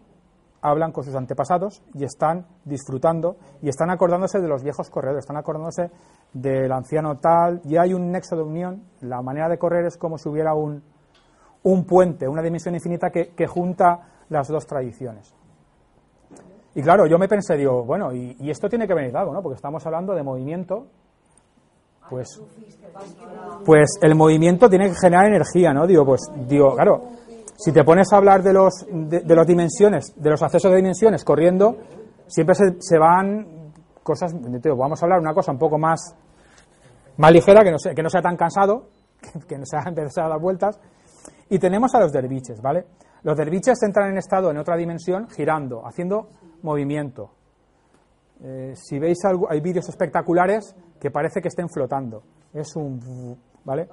hablan 0.62 0.94
con 0.94 1.04
sus 1.04 1.16
antepasados 1.16 1.84
y 1.94 2.06
están 2.06 2.46
disfrutando 2.64 3.36
y 3.62 3.68
están 3.68 3.90
acordándose 3.90 4.40
de 4.40 4.48
los 4.48 4.64
viejos 4.64 4.90
corredores, 4.90 5.24
están 5.24 5.38
acordándose 5.38 5.92
del 6.32 6.72
anciano 6.72 7.18
tal. 7.18 7.60
Y 7.66 7.76
hay 7.76 7.94
un 7.94 8.12
nexo 8.12 8.38
de 8.38 8.44
unión. 8.44 8.84
La 9.02 9.22
manera 9.22 9.50
de 9.50 9.58
correr 9.58 9.86
es 9.86 9.98
como 9.98 10.18
si 10.18 10.30
hubiera 10.30 10.54
un, 10.54 10.84
un 11.64 11.86
puente, 11.86 12.30
una 12.30 12.42
dimensión 12.42 12.76
infinita 12.76 13.10
que 13.10 13.48
junta 13.48 14.08
las 14.30 14.48
dos 14.48 14.66
tradiciones. 14.66 15.36
Y 16.76 16.82
claro, 16.82 17.08
yo 17.08 17.18
me 17.18 17.28
pensé, 17.28 17.56
digo, 17.56 17.84
bueno, 17.84 18.14
y, 18.14 18.50
esto 18.50 18.68
tiene 18.70 18.88
que 18.88 18.94
venir 18.94 19.12
de 19.12 19.20
algo, 19.20 19.34
¿no? 19.34 19.42
Porque 19.42 19.56
estamos 19.56 19.86
hablando 19.86 20.14
de 20.14 20.24
movimiento, 20.24 20.88
pues, 22.10 22.42
pues 23.66 23.98
el 24.02 24.14
movimiento 24.14 24.70
tiene 24.70 24.90
que 24.90 24.96
generar 24.96 25.28
energía, 25.28 25.74
¿no? 25.74 25.88
Digo, 25.88 26.06
pues, 26.06 26.22
digo, 26.48 26.76
claro, 26.76 27.04
si 27.58 27.72
te 27.72 27.84
pones 27.84 28.12
a 28.12 28.18
hablar 28.18 28.44
de 28.44 28.54
los 28.54 28.86
de, 28.92 29.46
dimensiones, 29.48 30.14
de 30.18 30.30
los 30.30 30.44
accesos 30.44 30.70
de 30.70 30.78
dimensiones 30.78 31.24
corriendo, 31.24 31.78
siempre 32.28 32.56
se, 32.56 32.76
se 32.80 32.98
van 33.00 33.72
cosas, 34.04 34.34
digo, 34.62 34.76
vamos 34.76 35.02
a 35.02 35.06
hablar 35.06 35.20
una 35.20 35.34
cosa 35.34 35.52
un 35.52 35.58
poco 35.58 35.78
más 35.78 36.14
más 37.18 37.32
ligera, 37.32 37.64
que 37.64 37.72
no 37.72 37.80
sea, 37.80 37.94
que 37.94 38.04
no 38.04 38.10
sea 38.10 38.22
tan 38.22 38.36
cansado, 38.36 38.88
que, 39.22 39.40
que 39.48 39.58
no 39.58 39.66
sea 39.66 39.84
empezar 39.88 40.26
a 40.26 40.30
dar 40.30 40.40
vueltas. 40.40 40.80
Y 41.50 41.60
tenemos 41.60 41.94
a 41.96 42.00
los 42.00 42.12
derviches, 42.12 42.62
¿vale? 42.62 42.86
Los 43.26 43.36
derviches 43.36 43.82
entran 43.82 44.12
en 44.12 44.20
estado 44.20 44.52
en 44.52 44.58
otra 44.58 44.78
dimensión 44.78 45.28
girando, 45.28 45.84
haciendo 45.84 46.30
movimiento. 46.62 47.32
Eh, 48.40 48.74
si 48.76 49.00
veis 49.00 49.18
algo, 49.26 49.50
hay 49.50 49.62
vídeos 49.62 49.90
espectaculares 49.90 50.76
que 51.00 51.10
parece 51.10 51.42
que 51.42 51.48
estén 51.48 51.68
flotando. 51.68 52.22
Es 52.54 52.76
un... 52.76 53.36
¿Vale? 53.64 53.90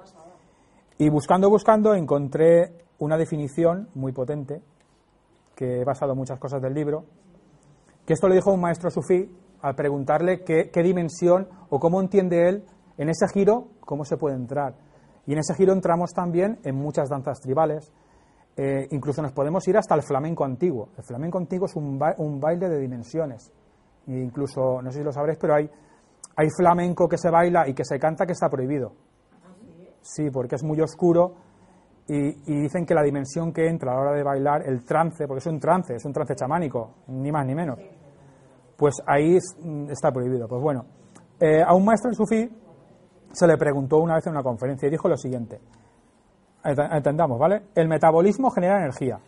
Y 0.99 1.09
buscando, 1.09 1.49
buscando, 1.49 1.95
encontré 1.95 2.85
una 2.99 3.17
definición 3.17 3.89
muy 3.95 4.11
potente, 4.11 4.61
que 5.55 5.81
he 5.81 5.83
basado 5.83 6.13
muchas 6.13 6.37
cosas 6.37 6.61
del 6.61 6.75
libro, 6.75 7.05
que 8.05 8.13
esto 8.13 8.27
lo 8.27 8.35
dijo 8.35 8.53
un 8.53 8.61
maestro 8.61 8.91
sufí 8.91 9.35
al 9.63 9.73
preguntarle 9.73 10.43
qué, 10.43 10.69
qué 10.69 10.83
dimensión 10.83 11.47
o 11.71 11.79
cómo 11.79 11.99
entiende 11.99 12.49
él 12.49 12.65
en 12.99 13.09
ese 13.09 13.27
giro, 13.33 13.69
cómo 13.79 14.05
se 14.05 14.15
puede 14.15 14.35
entrar. 14.35 14.75
Y 15.25 15.33
en 15.33 15.39
ese 15.39 15.55
giro 15.55 15.73
entramos 15.73 16.11
también 16.13 16.59
en 16.63 16.75
muchas 16.75 17.09
danzas 17.09 17.39
tribales, 17.39 17.91
eh, 18.55 18.87
incluso 18.91 19.21
nos 19.21 19.31
podemos 19.31 19.67
ir 19.67 19.77
hasta 19.77 19.95
el 19.95 20.03
flamenco 20.03 20.45
antiguo. 20.45 20.89
El 20.97 21.03
flamenco 21.03 21.37
antiguo 21.37 21.65
es 21.65 21.75
un, 21.75 21.97
ba 21.97 22.13
un 22.17 22.39
baile 22.39 22.69
de 22.69 22.79
dimensiones. 22.79 23.51
E 24.07 24.13
incluso, 24.13 24.81
no 24.81 24.91
sé 24.91 24.99
si 24.99 25.03
lo 25.03 25.11
sabréis, 25.11 25.37
pero 25.39 25.55
hay, 25.55 25.69
hay 26.35 26.47
flamenco 26.55 27.07
que 27.07 27.17
se 27.17 27.29
baila 27.29 27.67
y 27.67 27.73
que 27.73 27.83
se 27.85 27.97
canta 27.99 28.25
que 28.25 28.33
está 28.33 28.49
prohibido. 28.49 28.93
Sí, 30.01 30.29
porque 30.31 30.55
es 30.55 30.63
muy 30.63 30.79
oscuro 30.81 31.35
y, 32.07 32.61
dicen 32.61 32.85
que 32.85 32.93
la 32.93 33.01
dimensión 33.01 33.53
que 33.53 33.67
entra 33.67 33.91
a 33.91 33.95
la 33.95 34.01
hora 34.01 34.11
de 34.13 34.23
bailar, 34.23 34.67
el 34.67 34.83
trance, 34.83 35.25
porque 35.25 35.39
es 35.39 35.47
un 35.47 35.59
trance, 35.59 35.95
es 35.95 36.05
un 36.05 36.11
trance 36.11 36.35
chamánico, 36.35 36.95
ni 37.07 37.31
más 37.31 37.45
ni 37.45 37.55
menos, 37.55 37.79
pues 38.75 38.95
ahí 39.07 39.37
está 39.89 40.11
prohibido. 40.11 40.47
Pues 40.47 40.61
bueno, 40.61 40.85
eh, 41.39 41.61
a 41.65 41.73
un 41.73 41.85
maestro 41.85 42.11
sufí 42.13 42.49
se 43.33 43.47
le 43.47 43.57
preguntó 43.57 43.97
una 43.97 44.15
vez 44.15 44.27
en 44.27 44.33
una 44.33 44.43
conferencia 44.43 44.87
y 44.87 44.91
dijo 44.91 45.09
lo 45.09 45.17
siguiente, 45.17 45.59
entendamos, 46.63 47.39
¿vale? 47.39 47.63
El 47.75 47.87
metabolismo 47.87 48.49
genera 48.49 48.77
energía. 48.77 49.19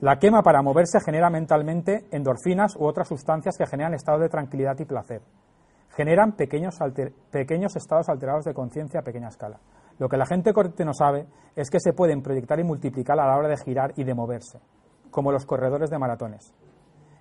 La 0.00 0.18
quema 0.18 0.42
para 0.42 0.62
moverse 0.62 1.00
genera 1.00 1.30
mentalmente 1.30 2.04
endorfinas 2.10 2.76
u 2.76 2.84
otras 2.84 3.08
sustancias 3.08 3.56
que 3.56 3.66
generan 3.66 3.94
estados 3.94 4.20
de 4.20 4.28
tranquilidad 4.28 4.78
y 4.78 4.84
placer. 4.84 5.22
Generan 5.96 6.32
pequeños, 6.32 6.78
pequeños 7.30 7.74
estados 7.76 8.08
alterados 8.10 8.44
de 8.44 8.52
conciencia 8.52 9.00
a 9.00 9.02
pequeña 9.02 9.28
escala. 9.28 9.58
Lo 9.98 10.08
que 10.08 10.18
la 10.18 10.26
gente 10.26 10.52
corriente 10.52 10.84
no 10.84 10.92
sabe 10.92 11.26
es 11.54 11.70
que 11.70 11.80
se 11.80 11.94
pueden 11.94 12.20
proyectar 12.20 12.60
y 12.60 12.64
multiplicar 12.64 13.18
a 13.18 13.26
la 13.26 13.38
hora 13.38 13.48
de 13.48 13.56
girar 13.56 13.94
y 13.96 14.04
de 14.04 14.14
moverse, 14.14 14.60
como 15.10 15.32
los 15.32 15.46
corredores 15.46 15.88
de 15.88 15.98
maratones. 15.98 16.52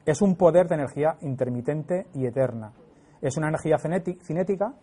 Es 0.05 0.21
un 0.21 0.35
poder 0.35 0.67
de 0.67 0.75
energía 0.75 1.15
intermitente 1.21 2.07
y 2.13 2.25
eterna. 2.25 2.73
Es 3.21 3.37
una 3.37 3.47
energía 3.47 3.77
cinética 3.77 4.73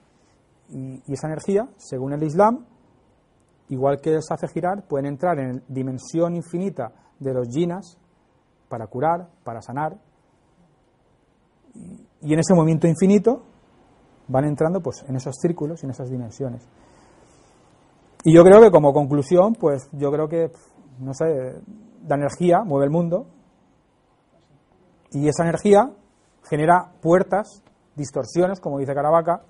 y, 0.70 1.02
y 1.06 1.12
esa 1.12 1.26
energía, 1.26 1.68
según 1.76 2.14
el 2.14 2.22
Islam, 2.22 2.64
igual 3.72 4.00
que 4.02 4.20
se 4.20 4.34
hace 4.34 4.48
girar, 4.48 4.86
pueden 4.86 5.06
entrar 5.06 5.38
en 5.38 5.62
dimensión 5.66 6.34
infinita 6.36 6.92
de 7.18 7.32
los 7.32 7.48
jinas 7.48 7.96
para 8.68 8.86
curar, 8.86 9.28
para 9.44 9.62
sanar. 9.62 9.96
Y, 12.20 12.32
en 12.34 12.38
ese 12.38 12.54
movimiento 12.54 12.86
infinito 12.86 13.42
van 14.28 14.44
entrando 14.44 14.80
pues 14.80 15.02
en 15.08 15.16
esos 15.16 15.34
círculos 15.40 15.82
y 15.82 15.86
en 15.86 15.90
esas 15.90 16.10
dimensiones. 16.10 16.68
Y 18.24 18.34
yo 18.34 18.44
creo 18.44 18.60
que 18.60 18.70
como 18.70 18.92
conclusión, 18.92 19.54
pues 19.54 19.88
yo 19.92 20.12
creo 20.12 20.28
que, 20.28 20.50
no 21.00 21.14
sé, 21.14 21.24
la 22.06 22.16
energía 22.16 22.62
mueve 22.64 22.84
el 22.84 22.90
mundo 22.90 23.26
y 25.12 25.28
esa 25.28 25.44
energía 25.44 25.90
genera 26.48 26.92
puertas, 27.00 27.62
distorsiones, 27.96 28.60
como 28.60 28.78
dice 28.78 28.94
Caravaca, 28.94 29.42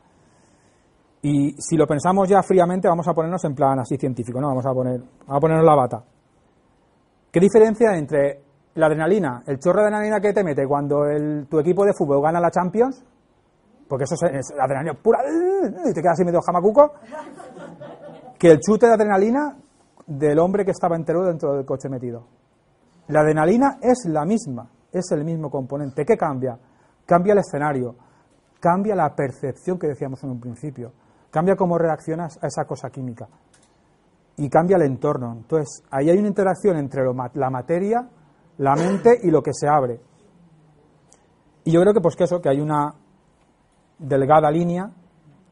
y 1.23 1.55
si 1.59 1.77
lo 1.77 1.87
pensamos 1.87 2.29
ya 2.29 2.43
fríamente, 2.43 2.89
vamos 2.89 3.07
a 3.07 3.15
ponernos 3.15 3.45
en 3.45 3.55
plan 3.55 3.79
así 3.79 3.97
científico, 3.97 4.41
¿no? 4.41 4.49
Vamos 4.49 4.67
a 4.67 4.73
poner, 4.73 4.99
vamos 5.01 5.37
a 5.37 5.41
ponernos 5.41 5.65
la 5.65 5.75
bata. 5.75 6.05
¿Qué 7.31 7.39
diferencia 7.39 7.97
entre 7.97 8.43
la 8.75 8.87
adrenalina, 8.87 9.43
el 9.47 9.59
chorro 9.59 9.81
de 9.81 9.87
adrenalina 9.87 10.21
que 10.21 10.33
te 10.33 10.43
mete 10.43 10.67
cuando 10.67 11.05
el, 11.05 11.47
tu 11.49 11.61
equipo 11.61 11.85
de 11.85 11.93
fútbol 11.95 12.23
gana 12.23 12.41
la 12.41 12.51
Champions, 12.51 13.05
porque 13.89 14.05
eso 14.05 14.15
es, 14.15 14.23
es 14.23 14.53
adrenalina 14.59 14.95
pura, 14.95 15.21
y 15.25 15.93
te 15.93 16.01
quedas 16.01 16.15
así 16.15 16.25
medio 16.25 16.41
jamacuco, 16.41 16.95
que 18.39 18.51
el 18.51 18.59
chute 18.59 18.87
de 18.87 18.95
adrenalina 18.95 19.57
del 20.07 20.39
hombre 20.41 20.65
que 20.65 20.73
estaba 20.73 20.97
entero 20.97 21.25
dentro 21.25 21.55
del 21.55 21.65
coche 21.65 21.89
metido. 21.89 22.27
La 23.09 23.21
adrenalina 23.21 23.79
es 23.81 24.07
la 24.09 24.25
misma, 24.25 24.69
es 24.91 25.11
el 25.13 25.25
mismo 25.25 25.51
componente. 25.51 26.05
¿Qué 26.05 26.17
cambia? 26.17 26.59
Cambia 27.07 27.33
el 27.35 27.39
escenario, 27.39 27.95
cambia 28.59 28.97
la 28.97 29.15
percepción 29.15 29.79
que 29.79 29.89
decíamos 29.89 30.23
en 30.25 30.31
un 30.31 30.41
principio, 30.41 30.93
cambia 31.33 31.57
cómo 31.57 31.79
reaccionas 31.79 32.39
a 32.43 32.47
esa 32.47 32.65
cosa 32.65 32.91
química 32.91 33.27
y 34.37 34.49
cambia 34.49 34.77
el 34.77 34.83
entorno. 34.83 35.33
Entonces, 35.33 35.83
ahí 35.91 36.11
hay 36.11 36.19
una 36.19 36.29
interacción 36.29 36.77
entre 36.77 37.03
la 37.35 37.51
materia, 37.51 38.07
la 38.59 38.77
mente 38.77 39.19
y 39.23 39.31
lo 39.31 39.43
que 39.43 39.53
se 39.53 39.67
abre. 39.67 39.99
Y 41.65 41.73
yo 41.73 41.81
creo 41.81 41.95
que 41.95 42.01
pues 42.01 42.17
que 42.17 42.25
eso, 42.25 42.41
que 42.41 42.51
hay 42.51 42.61
una 42.61 42.95
delgada 43.99 44.51
línea 44.51 44.91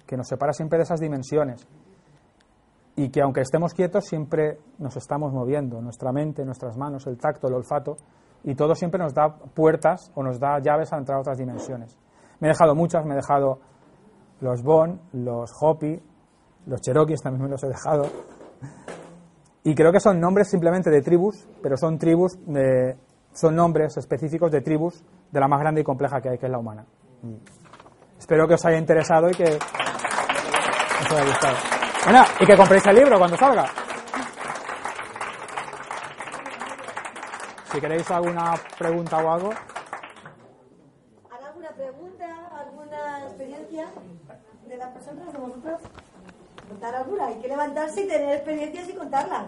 que 0.06 0.16
nos 0.16 0.28
separa 0.28 0.52
siempre 0.52 0.78
de 0.78 0.82
esas 0.82 1.00
dimensiones 1.00 1.66
y 2.96 3.10
que 3.10 3.22
aunque 3.22 3.40
estemos 3.40 3.72
quietos 3.72 4.04
siempre 4.04 4.58
nos 4.78 4.96
estamos 4.96 5.32
moviendo, 5.32 5.80
nuestra 5.80 6.12
mente, 6.12 6.44
nuestras 6.44 6.76
manos, 6.76 7.06
el 7.06 7.16
tacto, 7.16 7.46
el 7.46 7.54
olfato 7.54 7.96
y 8.42 8.54
todo 8.54 8.74
siempre 8.74 9.00
nos 9.00 9.14
da 9.14 9.34
puertas 9.54 10.10
o 10.14 10.22
nos 10.22 10.38
da 10.38 10.58
llaves 10.58 10.92
a 10.92 10.98
entrar 10.98 11.18
a 11.18 11.20
otras 11.20 11.38
dimensiones. 11.38 11.96
Me 12.40 12.48
he 12.48 12.50
dejado 12.50 12.74
muchas, 12.74 13.04
me 13.06 13.12
he 13.12 13.16
dejado 13.16 13.60
los 14.40 14.62
Bon, 14.62 15.00
los 15.12 15.50
Hopi, 15.60 16.00
los 16.66 16.80
Cherokees 16.80 17.22
también 17.22 17.44
me 17.44 17.50
los 17.50 17.62
he 17.64 17.68
dejado. 17.68 18.06
Y 19.62 19.74
creo 19.74 19.92
que 19.92 20.00
son 20.00 20.18
nombres 20.20 20.48
simplemente 20.48 20.90
de 20.90 21.02
tribus, 21.02 21.46
pero 21.62 21.76
son 21.76 21.98
tribus, 21.98 22.38
de, 22.46 22.96
son 23.32 23.54
nombres 23.54 23.96
específicos 23.96 24.50
de 24.50 24.62
tribus 24.62 25.04
de 25.30 25.40
la 25.40 25.48
más 25.48 25.60
grande 25.60 25.82
y 25.82 25.84
compleja 25.84 26.20
que 26.20 26.30
hay, 26.30 26.38
que 26.38 26.46
es 26.46 26.52
la 26.52 26.58
humana. 26.58 26.86
Espero 28.18 28.48
que 28.48 28.54
os 28.54 28.64
haya 28.64 28.78
interesado 28.78 29.28
y 29.28 29.32
que 29.32 29.44
os 29.44 31.12
haya 31.12 31.24
gustado. 31.26 31.56
Y 32.40 32.46
que 32.46 32.56
compréis 32.56 32.86
el 32.86 32.96
libro 32.96 33.18
cuando 33.18 33.36
salga. 33.36 33.66
Si 37.72 37.80
queréis 37.80 38.10
alguna 38.10 38.54
pregunta 38.78 39.18
o 39.18 39.30
algo. 39.30 39.50
¿Hay 41.30 41.44
alguna 41.44 41.70
pregunta, 41.70 42.26
alguna 42.56 43.24
experiencia 43.24 43.86
de 44.66 44.69
las 44.80 44.90
personas, 44.90 45.32
de 45.32 45.38
vosotros? 45.38 45.80
Contar 46.68 46.94
alguna. 46.94 47.26
Hay 47.26 47.34
que 47.36 47.48
levantarse 47.48 48.02
y 48.02 48.08
tener 48.08 48.34
experiencias 48.34 48.88
y 48.88 48.92
contarlas. 48.94 49.46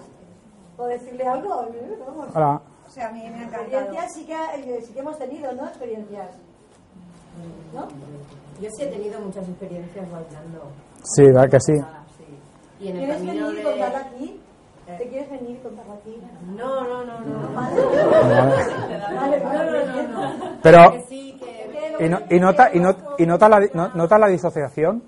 O 0.77 0.87
decirle 0.87 1.25
algo. 1.27 1.63
¿eh? 1.65 1.99
Vamos. 2.07 2.29
Hola. 2.35 2.61
O 2.87 2.91
sea, 2.91 3.09
a 3.09 3.13
mí 3.13 3.23
me 3.31 3.39
ha. 3.41 3.45
Experiencias 3.45 4.13
sí 4.15 4.27
que, 4.27 4.33
eh, 4.35 4.83
sí 4.87 4.93
que 4.93 5.01
hemos 5.01 5.19
tenido, 5.19 5.53
¿no? 5.53 5.67
Experiencias. 5.67 6.29
¿No? 7.73 7.89
Yo 8.61 8.69
sí 8.77 8.83
he 8.83 8.87
tenido 8.89 9.19
muchas 9.21 9.49
experiencias 9.49 10.11
bailando. 10.11 10.63
Sí, 11.03 11.23
¿verdad 11.25 11.49
que 11.51 11.61
sí? 11.61 11.73
Ah, 11.83 12.03
sí. 12.19 12.25
Y 12.85 12.89
en 12.89 12.97
el 12.97 13.05
¿Quieres 13.05 13.17
camino 13.23 13.47
venir 13.47 13.61
y 13.61 13.65
de... 13.65 13.71
contarla 13.71 13.99
aquí? 13.99 14.41
¿Te 14.99 15.09
quieres 15.09 15.31
venir 15.31 15.51
y 15.57 15.61
contarla 15.61 15.95
aquí? 15.95 16.21
No, 16.57 16.85
no, 16.85 17.05
no, 17.05 17.21
no. 17.21 17.55
Vale. 17.55 17.83
Vale, 19.15 19.41
No, 19.41 20.05
no, 20.05 20.35
no. 20.35 20.59
Pero, 20.63 20.93
Que 20.93 21.01
sí, 21.09 21.41
que... 21.41 22.05
¿y, 22.05 22.09
no- 22.09 22.21
y 22.29 22.39
nota, 22.41 22.71
y 22.75 22.81
no- 22.81 22.97
y 23.19 23.27
nota, 23.27 23.49
la, 23.49 23.61
no- 23.73 23.89
nota 23.95 24.19
la 24.19 24.27
disociación? 24.29 25.03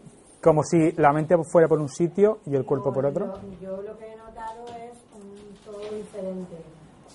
Como 0.45 0.63
si 0.63 0.93
la 0.99 1.11
mente 1.11 1.35
fuera 1.51 1.67
por 1.67 1.81
un 1.81 1.89
sitio 1.89 2.41
y 2.45 2.55
el 2.55 2.67
cuerpo 2.67 2.93
por 2.93 3.07
otro. 3.07 3.33
Yo, 3.63 3.77
yo 3.79 3.83
lo 3.83 3.97
que 3.97 4.13
he 4.13 4.17
notado 4.17 4.67
es 4.77 4.99
un 5.17 5.55
todo 5.65 5.81
diferente. 5.97 6.57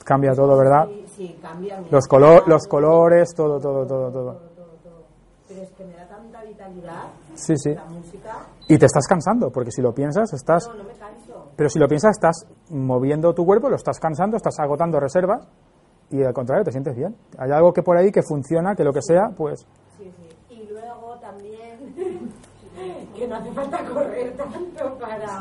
Cambia 0.04 0.34
todo, 0.34 0.58
¿verdad? 0.58 0.88
Sí, 0.90 1.06
sí, 1.16 1.40
cambia. 1.40 1.80
Los, 1.92 2.08
colo- 2.08 2.32
vida, 2.32 2.44
los 2.48 2.66
colores, 2.68 3.30
todo, 3.36 3.60
todo, 3.60 3.86
todo, 3.86 4.12
todo. 4.12 4.34
todo, 4.34 4.66
todo. 4.84 5.04
Pero 5.48 5.62
es 5.62 5.70
que 5.74 5.86
me 5.86 5.94
da 5.94 6.08
tanta 6.08 6.44
vitalidad 6.44 7.04
Sí, 7.36 7.54
sí. 7.56 7.76
la 7.76 7.86
música. 7.86 8.48
Y 8.68 8.80
te 8.80 8.88
estás 8.88 9.06
cansando, 9.08 9.52
porque 9.52 9.70
si 9.70 9.84
lo 9.84 9.94
piensas, 9.94 10.34
estás... 10.34 10.68
No, 10.68 10.76
no 10.78 10.84
me 10.86 10.94
canso. 10.96 11.52
Pero 11.56 11.70
si 11.70 11.78
lo 11.78 11.88
piensas, 11.88 12.12
estás 12.18 12.48
moviendo 12.72 13.32
tu 13.36 13.46
cuerpo, 13.46 13.70
lo 13.70 13.76
estás 13.76 14.00
cansando, 14.00 14.38
estás 14.38 14.60
agotando 14.60 15.00
reservas 15.00 15.48
y 16.10 16.24
al 16.24 16.34
contrario, 16.34 16.64
te 16.64 16.72
sientes 16.72 16.96
bien. 16.96 17.16
Hay 17.38 17.52
algo 17.52 17.72
que 17.74 17.84
por 17.84 17.96
ahí 17.96 18.12
que 18.12 18.24
funciona, 18.24 18.74
que 18.76 18.84
lo 18.84 18.92
que 18.92 19.04
sea, 19.04 19.30
pues... 19.38 19.68
Sí, 20.00 20.12
sí. 20.18 20.56
Y 20.56 20.68
luego 20.68 21.16
también 21.22 22.32
que 23.20 23.28
no 23.28 23.36
hace 23.36 23.52
falta 23.52 23.84
correr 23.86 24.34
tanto 24.38 24.98
para 24.98 25.40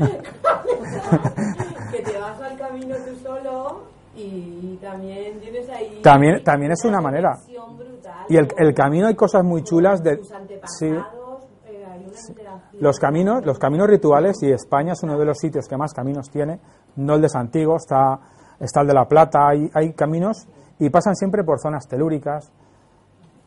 que 1.92 2.02
te 2.02 2.18
vas 2.18 2.40
al 2.40 2.58
camino 2.58 2.96
tú 2.96 3.14
solo 3.22 3.82
y 4.16 4.76
también 4.82 5.38
tienes 5.40 5.68
ahí 5.70 6.00
También, 6.02 6.42
también 6.42 6.72
es 6.72 6.84
una 6.84 7.00
manera. 7.00 7.30
conexión 7.30 7.78
brutal 7.78 8.26
Y 8.28 8.36
el, 8.36 8.48
el 8.58 8.74
camino 8.74 9.06
hay 9.06 9.14
cosas 9.14 9.44
muy 9.44 9.62
chulas 9.62 10.02
de... 10.02 10.16
tus 10.16 10.26
Sí, 10.26 10.34
antepasados, 10.36 11.44
eh, 11.66 11.86
hay 11.88 12.04
una 12.04 12.18
interacción. 12.28 12.82
los 12.82 12.98
caminos, 12.98 13.46
los 13.46 13.58
caminos 13.58 13.86
rituales, 13.88 14.42
y 14.42 14.50
España 14.50 14.92
es 14.94 15.02
uno 15.04 15.16
de 15.16 15.24
los 15.24 15.38
sitios 15.38 15.68
que 15.68 15.76
más 15.76 15.94
caminos 15.94 16.28
tiene, 16.28 16.58
no 16.96 17.14
el 17.14 17.22
de 17.22 17.28
Santiago, 17.28 17.76
está, 17.76 18.18
está 18.58 18.80
el 18.80 18.88
de 18.88 18.94
La 18.94 19.04
Plata, 19.06 19.48
hay, 19.48 19.70
hay 19.72 19.92
caminos 19.92 20.48
y 20.80 20.90
pasan 20.90 21.14
siempre 21.14 21.44
por 21.44 21.60
zonas 21.60 21.86
telúricas, 21.86 22.50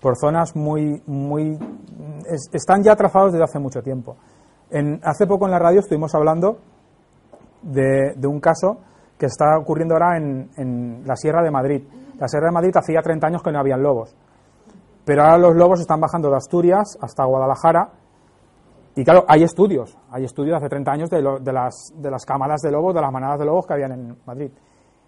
por 0.04 0.18
zonas 0.18 0.54
muy, 0.56 1.02
muy, 1.08 1.58
es- 2.30 2.50
están 2.54 2.84
ya 2.84 2.94
trazados 2.96 3.32
desde 3.32 3.46
hace 3.46 3.58
mucho 3.58 3.82
tiempo. 3.82 4.18
En, 4.70 5.00
hace 5.02 5.26
poco 5.26 5.46
en 5.46 5.52
la 5.52 5.60
radio 5.60 5.80
estuvimos 5.80 6.14
hablando 6.14 6.58
de, 7.62 8.28
un 8.28 8.42
caso 8.42 8.80
que 9.18 9.28
está 9.28 9.58
ocurriendo 9.58 9.96
ahora 9.96 10.18
en, 10.18 11.04
la 11.06 11.16
Sierra 11.16 11.42
de 11.42 11.52
Madrid. 11.52 11.84
La 12.20 12.28
Sierra 12.28 12.48
de 12.48 12.52
Madrid 12.52 12.76
hacía 12.76 13.02
30 13.02 13.28
años 13.28 13.42
que 13.42 13.52
no 13.52 13.60
habían 13.60 13.82
lobos, 13.82 14.14
pero 15.06 15.24
ahora 15.24 15.38
los 15.38 15.56
lobos 15.56 15.80
están 15.80 16.02
bajando 16.02 16.30
de 16.30 16.36
Asturias 16.36 16.98
hasta 17.02 17.24
Guadalajara 17.24 17.90
y 18.96 19.04
claro, 19.06 19.24
hay 19.28 19.44
estudios, 19.44 19.98
hay 20.12 20.26
estudios 20.26 20.52
de 20.52 20.58
hace 20.58 20.70
30 20.70 20.92
años 20.92 21.10
de, 21.10 21.18
de 21.42 21.54
las, 21.54 21.94
de 21.96 22.12
las 22.12 22.26
cámaras 22.26 22.62
de 22.62 22.72
lobos, 22.72 22.94
de 22.94 23.02
las 23.02 23.12
manadas 23.12 23.40
de 23.40 23.46
lobos 23.46 23.66
que 23.66 23.74
habían 23.74 23.92
en 23.94 24.18
Madrid. 24.26 24.52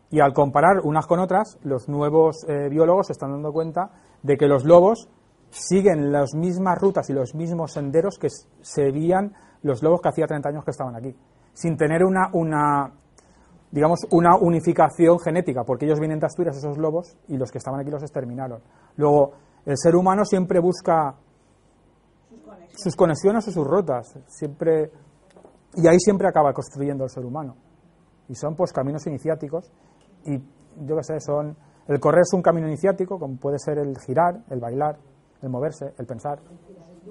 Y 0.10 0.22
al 0.22 0.34
comparar 0.34 0.80
unas 0.84 1.06
con 1.06 1.20
otras, 1.20 1.58
los 1.64 1.89
nuevos 1.89 2.46
eh, 2.48 2.70
biólogos 2.70 3.08
se 3.08 3.14
están 3.14 3.32
dando 3.32 3.52
cuenta 3.52 3.89
de 4.26 4.38
que 4.38 4.47
los 4.47 4.65
lobos 4.65 5.07
siguen 5.51 6.11
las 6.11 6.34
mismas 6.34 6.80
rutas 6.80 7.09
y 7.09 7.13
los 7.13 7.36
mismos 7.36 7.73
senderos 7.73 8.17
que 8.17 8.30
seguían 8.61 9.34
los 9.61 9.84
lobos 9.84 10.01
que 10.01 10.09
hacía 10.09 10.26
30 10.26 10.49
años 10.49 10.65
que 10.65 10.71
estaban 10.71 10.95
aquí, 10.95 11.15
sin 11.53 11.78
tener 11.78 12.03
una, 12.03 12.30
una 12.34 12.91
digamos, 13.71 13.99
una 14.11 14.36
unificación 14.36 15.19
genética, 15.19 15.63
porque 15.63 15.86
ellos 15.86 15.99
vienen 15.99 16.19
de 16.19 16.26
Asturias, 16.26 16.57
esos 16.57 16.78
lobos, 16.78 17.15
y 17.28 17.38
los 17.38 17.51
que 17.51 17.59
estaban 17.59 17.80
aquí 17.80 17.91
los 17.91 18.01
exterminaron. 18.01 18.61
Luego, 18.97 19.34
el 19.65 19.78
ser 19.78 19.95
humano 19.95 20.26
siempre 20.26 20.59
busca 20.59 21.15
sus 22.76 22.95
conexiones 22.95 23.47
o 23.47 23.51
sus 23.51 23.65
rotas, 23.65 24.17
siempre, 24.28 24.91
y 25.76 25.88
ahí 25.88 25.99
siempre 25.99 26.28
acaba 26.28 26.51
construyendo 26.51 27.03
el 27.03 27.09
ser 27.09 27.26
humano. 27.26 27.55
Y 28.28 28.36
son 28.36 28.55
pues 28.55 28.73
caminos 28.73 29.05
iniciáticos, 29.05 29.71
y 30.26 30.38
yo 30.86 30.95
qué 30.95 31.03
sé, 31.03 31.19
son, 31.19 31.55
el 31.88 31.99
correr 31.99 32.21
es 32.21 32.33
un 32.33 32.41
camino 32.41 32.67
iniciático, 32.67 33.19
como 33.19 33.36
puede 33.38 33.59
ser 33.59 33.77
el 33.77 33.97
girar, 33.99 34.39
el 34.49 34.59
bailar, 34.59 34.97
el 35.41 35.49
moverse, 35.49 35.93
el 35.97 36.05
pensar, 36.05 36.39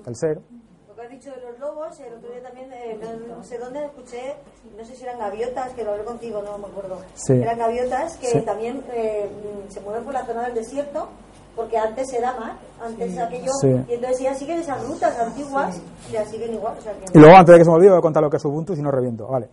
el 0.07 0.17
ser. 0.17 0.41
Lo 0.89 0.95
que 0.95 1.03
has 1.03 1.11
dicho 1.11 1.31
de 1.31 1.41
los 1.43 1.59
lobos, 1.59 1.99
el 2.01 2.15
otro 2.15 2.31
día 2.31 2.43
también, 2.43 2.73
eh, 2.73 2.99
no, 3.29 3.37
no 3.37 3.45
sé 3.45 3.59
dónde 3.59 3.85
escuché, 3.85 4.35
no 4.77 4.85
sé 4.85 4.95
si 4.97 5.03
eran 5.05 5.19
gaviotas, 5.19 5.73
que 5.75 5.85
lo 5.85 5.93
hablé 5.93 6.05
contigo, 6.05 6.43
no 6.43 6.59
me 6.59 6.67
acuerdo. 6.67 6.99
Sí. 7.15 7.35
Eran 7.35 7.59
gaviotas 7.59 8.17
que 8.17 8.27
Sí. 8.27 8.41
también 8.43 8.83
eh, 8.93 9.29
se 9.69 9.81
mueven 9.81 10.05
por 10.05 10.13
la 10.15 10.25
zona 10.27 10.43
del 10.45 10.55
desierto, 10.55 11.09
porque 11.55 11.79
antes 11.79 12.13
era 12.13 12.33
mar, 12.39 12.57
antes 12.83 13.17
aquello, 13.17 13.53
Sí. 13.61 13.69
y 13.89 13.93
entonces 13.95 14.19
ya 14.21 14.35
siguen 14.35 14.59
esas 14.59 14.85
rutas 14.89 15.17
antiguas, 15.19 15.81
y 16.11 16.13
las 16.13 16.29
siguen 16.29 16.55
igual. 16.55 16.77
O 16.77 16.81
sea 16.81 16.93
que, 16.95 17.05
Y 17.17 17.21
luego, 17.21 17.37
antes 17.37 17.53
de 17.53 17.59
que 17.59 17.65
se 17.65 17.71
me 17.71 17.77
olvide, 17.77 17.91
voy 17.91 17.99
a 17.99 18.03
contar 18.03 18.23
lo 18.25 18.31
que 18.31 18.39
es 18.39 18.45
Ubuntu, 18.45 18.75
si 18.75 18.83
no 18.83 18.91
reviento. 18.91 19.29
Vale. 19.29 19.51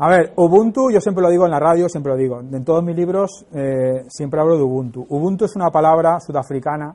A 0.00 0.08
ver, 0.08 0.32
Ubuntu, 0.36 0.90
yo 0.92 1.00
siempre 1.00 1.22
lo 1.22 1.28
digo 1.28 1.44
en 1.44 1.50
la 1.50 1.58
radio, 1.58 1.88
siempre 1.88 2.12
lo 2.12 2.18
digo. 2.18 2.40
En 2.40 2.64
todos 2.64 2.84
mis 2.84 2.94
libros 2.94 3.46
eh, 3.52 4.04
siempre 4.08 4.40
hablo 4.40 4.56
de 4.56 4.62
Ubuntu. 4.62 5.04
Ubuntu 5.08 5.44
es 5.44 5.56
una 5.56 5.70
palabra 5.70 6.20
sudafricana 6.20 6.94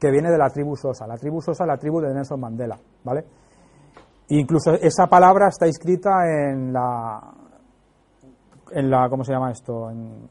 que 0.00 0.10
viene 0.10 0.30
de 0.30 0.38
la 0.38 0.48
tribu 0.48 0.74
Sosa. 0.74 1.06
La 1.06 1.18
tribu 1.18 1.42
Sosa 1.42 1.64
es 1.64 1.68
la 1.68 1.76
tribu 1.76 2.00
de 2.00 2.14
Nelson 2.14 2.40
Mandela, 2.40 2.78
¿vale? 3.04 3.24
Incluso 4.28 4.72
esa 4.72 5.06
palabra 5.06 5.48
está 5.48 5.66
escrita 5.66 6.10
en 6.26 6.72
la, 6.72 7.20
en 8.70 8.90
la, 8.90 9.08
¿cómo 9.10 9.22
se 9.22 9.32
llama 9.32 9.50
esto? 9.50 9.90
En, 9.90 10.28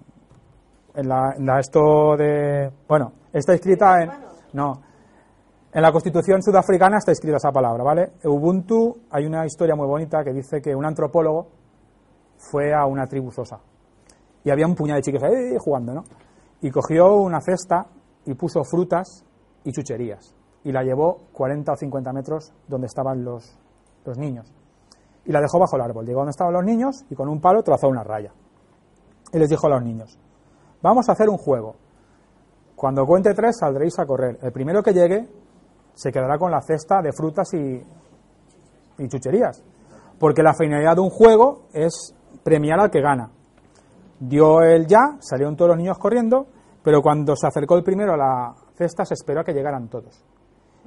en 0.96 1.08
la, 1.08 1.36
en 1.38 1.46
la 1.46 1.60
esto 1.60 2.18
de, 2.18 2.72
bueno, 2.88 3.12
está 3.32 3.54
escrita 3.54 4.02
en, 4.02 4.10
no, 4.54 4.82
en 5.74 5.82
la 5.82 5.92
Constitución 5.92 6.42
sudafricana 6.42 6.98
está 6.98 7.12
escrita 7.12 7.38
esa 7.38 7.52
palabra, 7.52 7.84
¿vale? 7.84 8.12
Ubuntu, 8.26 9.04
hay 9.10 9.26
una 9.26 9.46
historia 9.46 9.76
muy 9.76 9.88
bonita 9.88 10.24
que 10.24 10.34
dice 10.34 10.62
que 10.62 10.76
un 10.76 10.86
antropólogo 10.86 11.48
fue 12.38 12.74
a 12.74 12.86
una 12.86 13.08
tribu 13.08 13.32
sosa 13.32 13.60
y 14.44 14.50
había 14.50 14.66
un 14.66 14.76
puñado 14.76 14.98
de 14.98 15.04
chicos 15.04 15.24
ahí 15.24 15.56
jugando, 15.60 15.94
¿no? 15.94 16.04
Y 16.62 16.72
cogió 16.72 17.16
una 17.16 17.40
cesta 17.42 17.88
y 18.26 18.34
puso 18.34 18.64
frutas 18.64 19.24
y 19.64 19.72
chucherías 19.72 20.36
y 20.64 20.72
la 20.72 20.84
llevó 20.84 21.22
40 21.34 21.72
o 21.72 21.76
50 21.76 22.14
metros 22.14 22.54
donde 22.68 22.88
estaban 22.88 23.24
los, 23.24 23.58
los 24.06 24.18
niños 24.18 24.52
y 25.26 25.32
la 25.32 25.40
dejó 25.40 25.60
bajo 25.60 25.76
el 25.76 25.82
árbol. 25.84 26.06
Llegó 26.06 26.20
donde 26.20 26.32
estaban 26.32 26.54
los 26.54 26.64
niños 26.64 27.06
y 27.10 27.16
con 27.16 27.30
un 27.30 27.40
palo 27.40 27.64
trazó 27.64 27.88
una 27.88 28.04
raya. 28.04 28.34
y 29.34 29.40
les 29.40 29.50
dijo 29.50 29.68
a 29.68 29.70
los 29.70 29.84
niños, 29.84 30.20
vamos 30.82 31.08
a 31.08 31.14
hacer 31.14 31.30
un 31.30 31.38
juego. 31.38 31.76
Cuando 32.76 33.06
cuente 33.06 33.34
tres 33.34 33.58
saldréis 33.60 33.98
a 34.00 34.06
correr. 34.06 34.40
El 34.42 34.52
primero 34.52 34.82
que 34.82 34.92
llegue 34.92 35.30
se 35.94 36.12
quedará 36.12 36.38
con 36.38 36.52
la 36.52 36.62
cesta 36.62 37.02
de 37.02 37.12
frutas 37.12 37.54
y, 37.54 37.82
y 38.98 39.08
chucherías. 39.08 39.64
Porque 40.20 40.44
la 40.44 40.54
finalidad 40.54 40.96
de 40.96 41.02
un 41.02 41.10
juego 41.10 41.64
es 41.74 42.16
premiar 42.44 42.80
al 42.80 42.92
que 42.92 43.02
gana. 43.02 43.30
Dio 44.20 44.62
el 44.62 44.86
ya, 44.86 45.18
salieron 45.20 45.56
todos 45.56 45.70
los 45.70 45.78
niños 45.78 45.98
corriendo, 45.98 46.46
pero 46.84 47.02
cuando 47.02 47.36
se 47.36 47.48
acercó 47.48 47.76
el 47.76 47.84
primero 47.84 48.14
a 48.14 48.18
la 48.18 48.56
cesta 48.76 49.06
se 49.06 49.14
esperó 49.16 49.42
a 49.42 49.44
que 49.44 49.54
llegaran 49.54 49.88
todos. 49.88 50.24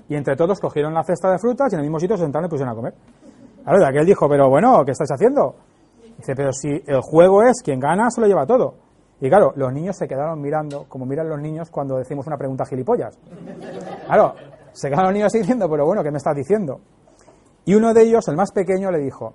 Y 0.08 0.16
entre 0.16 0.36
todos 0.36 0.60
cogieron 0.60 0.94
la 0.94 1.02
cesta 1.02 1.30
de 1.30 1.38
frutas 1.38 1.72
y 1.72 1.74
en 1.74 1.80
el 1.80 1.86
mismo 1.86 1.98
sitio 1.98 2.16
se 2.16 2.24
sentaron 2.24 2.46
y 2.46 2.50
pusieron 2.50 2.72
a 2.72 2.76
comer. 2.76 2.94
Claro, 3.62 3.78
de 3.78 3.86
aquel 3.86 4.06
dijo, 4.06 4.28
pero 4.28 4.48
bueno, 4.48 4.84
¿qué 4.84 4.92
estáis 4.92 5.10
haciendo? 5.10 5.56
Dice, 6.18 6.34
pero 6.36 6.52
si 6.52 6.68
el 6.68 7.00
juego 7.00 7.42
es 7.42 7.62
quien 7.62 7.80
gana, 7.80 8.10
se 8.10 8.20
lo 8.20 8.26
lleva 8.26 8.46
todo. 8.46 8.74
Y 9.20 9.28
claro, 9.28 9.52
los 9.56 9.72
niños 9.72 9.96
se 9.96 10.06
quedaron 10.06 10.40
mirando, 10.40 10.84
como 10.88 11.06
miran 11.06 11.28
los 11.28 11.40
niños 11.40 11.70
cuando 11.70 11.96
decimos 11.96 12.26
una 12.26 12.36
pregunta 12.36 12.66
gilipollas. 12.66 13.18
Claro, 14.06 14.34
se 14.74 14.88
quedaron 14.88 15.06
los 15.06 15.14
niños 15.14 15.32
diciendo, 15.32 15.68
pero 15.70 15.86
bueno, 15.86 16.02
¿qué 16.02 16.10
me 16.10 16.18
estás 16.18 16.34
diciendo? 16.34 16.80
Y 17.64 17.74
uno 17.74 17.94
de 17.94 18.02
ellos, 18.02 18.26
el 18.28 18.36
más 18.36 18.50
pequeño, 18.52 18.90
le 18.90 18.98
dijo, 18.98 19.34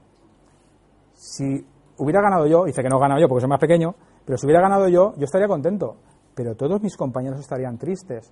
si 1.14 1.66
hubiera 1.98 2.22
ganado 2.22 2.46
yo, 2.46 2.66
dice 2.66 2.84
que 2.84 2.90
no 2.90 2.98
he 2.98 3.00
ganado 3.00 3.22
yo 3.22 3.28
porque 3.28 3.42
soy 3.42 3.50
más 3.50 3.60
pequeño, 3.60 3.96
pero 4.26 4.38
si 4.38 4.46
hubiera 4.46 4.62
ganado 4.62 4.88
yo, 4.90 5.14
yo 5.16 5.24
estaría 5.24 5.48
contento, 5.48 5.96
pero 6.36 6.56
todos 6.56 6.82
mis 6.82 6.96
compañeros 6.96 7.40
estarían 7.40 7.78
tristes. 7.78 8.32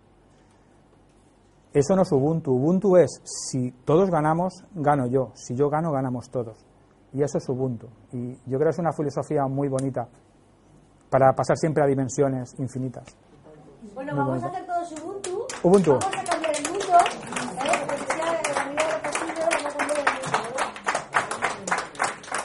Eso 1.74 1.95
no 1.95 2.01
es 2.01 2.12
Ubuntu. 2.12 2.51
Ubuntu 2.51 2.97
es, 2.97 3.22
si 3.24 3.72
todos 3.86 4.10
ganamos, 4.10 4.66
gano 4.74 5.08
yo. 5.08 5.32
Si 5.34 5.55
yo 5.55 5.70
gano, 5.70 5.91
ganamos 5.91 6.30
todos. 6.30 6.58
Y 7.14 7.24
eso 7.24 7.38
es 7.38 7.47
Ubuntu. 7.49 7.88
Y 8.12 8.34
yo 8.49 8.58
creo 8.58 8.66
que 8.66 8.70
es 8.70 8.80
una 8.80 8.91
filosofía 8.91 9.47
muy 9.47 9.70
bonita 9.70 10.08
para 11.10 11.34
pasar 11.34 11.58
siempre 11.58 11.84
a 11.84 11.88
dimensiones 11.88 12.53
infinitas. 12.60 13.16
Bueno, 13.93 14.14
Muy 14.14 14.24
vamos 14.24 14.43
a 14.43 14.47
hacer 14.47 14.66
todos 14.66 14.91
Ubuntu. 15.01 15.47
Ubuntu. 15.64 15.91
Vamos 15.91 16.30
a 16.30 16.36
¿eh? 16.93 17.27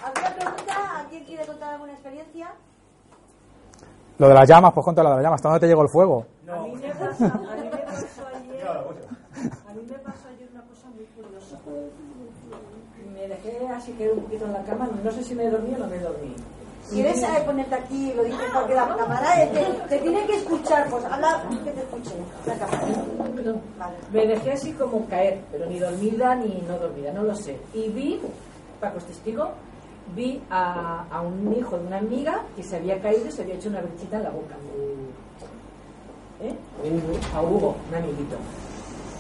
¿Alguna 0.05 0.35
pregunta? 0.35 0.99
¿Alguien 1.01 1.25
quiere 1.25 1.47
contar 1.47 1.75
alguna 1.75 1.93
experiencia? 1.93 2.55
Lo 4.19 4.29
de 4.29 4.35
las 4.35 4.49
llamas, 4.49 4.73
pues 4.73 4.85
contra 4.85 5.05
lo 5.05 5.11
de 5.11 5.17
las 5.17 5.25
llamas. 5.25 5.39
¿Hasta 5.39 5.49
dónde 5.49 5.61
te 5.61 5.67
llegó 5.69 5.83
el 5.83 5.89
fuego? 5.89 6.27
A 6.49 6.57
mí 6.61 6.75
me 6.75 6.89
pasó, 6.95 7.25
a 7.25 7.29
mí 7.57 7.71
me 7.71 7.79
pasó 7.79 8.27
ayer, 8.29 8.69
a 8.69 9.73
mí 9.75 9.83
me 9.89 9.99
pasó 9.99 10.29
ayer 10.29 10.49
una 10.53 10.63
cosa 10.63 10.89
muy 10.95 11.05
curiosa. 11.07 11.59
Me 13.15 13.29
dejé 13.29 13.69
así 13.69 13.93
que 13.93 14.11
un 14.11 14.21
poquito 14.25 14.45
en 14.47 14.53
la 14.53 14.63
cama, 14.65 14.89
no 15.03 15.11
sé 15.11 15.23
si 15.23 15.35
me 15.35 15.49
dormí 15.49 15.75
o 15.75 15.79
no 15.79 15.87
me 15.87 15.99
dormí. 15.99 16.35
¿Quieres 16.93 17.25
ponerte 17.47 17.75
aquí? 17.75 18.13
Lo 18.15 18.25
dices 18.25 18.41
porque 18.53 18.75
la 18.75 18.89
cámara 18.97 19.35
te, 19.53 19.65
te 19.89 19.99
tiene 19.99 20.27
que 20.27 20.37
escuchar. 20.37 20.89
Pues 20.91 21.05
habla 21.05 21.43
que 21.65 21.71
te 21.71 21.81
escuche 21.81 22.11
la 22.47 22.55
cámara. 22.55 22.81
Vale. 23.79 23.97
Me 24.13 24.27
dejé 24.27 24.53
así 24.53 24.73
como 24.73 25.07
caer, 25.07 25.41
pero 25.51 25.67
ni 25.67 25.79
dormida 25.79 26.35
ni 26.35 26.63
no 26.69 26.79
dormida, 26.79 27.13
no 27.13 27.23
lo 27.23 27.35
sé. 27.35 27.59
Y 27.75 27.89
vi, 27.89 28.21
Paco 28.81 28.99
es 28.99 29.05
testigo, 29.07 29.51
vi 30.15 30.43
a, 30.51 31.05
a 31.11 31.21
un 31.23 31.55
hijo 31.57 31.79
de 31.79 31.87
una 31.87 31.99
amiga 31.99 32.43
que 32.57 32.63
se 32.63 32.77
había 32.77 33.01
caído 33.01 33.27
y 33.27 33.33
se 33.33 33.43
había 33.43 33.55
hecho 33.55 33.69
una 33.69 33.81
brechita 33.81 34.17
en 34.19 34.23
la 34.25 34.31
boca. 34.31 34.55
¿Eh? 36.43 36.55
A 37.35 37.43
Hugo, 37.43 37.77
un 37.89 37.95
amiguito. 37.95 38.37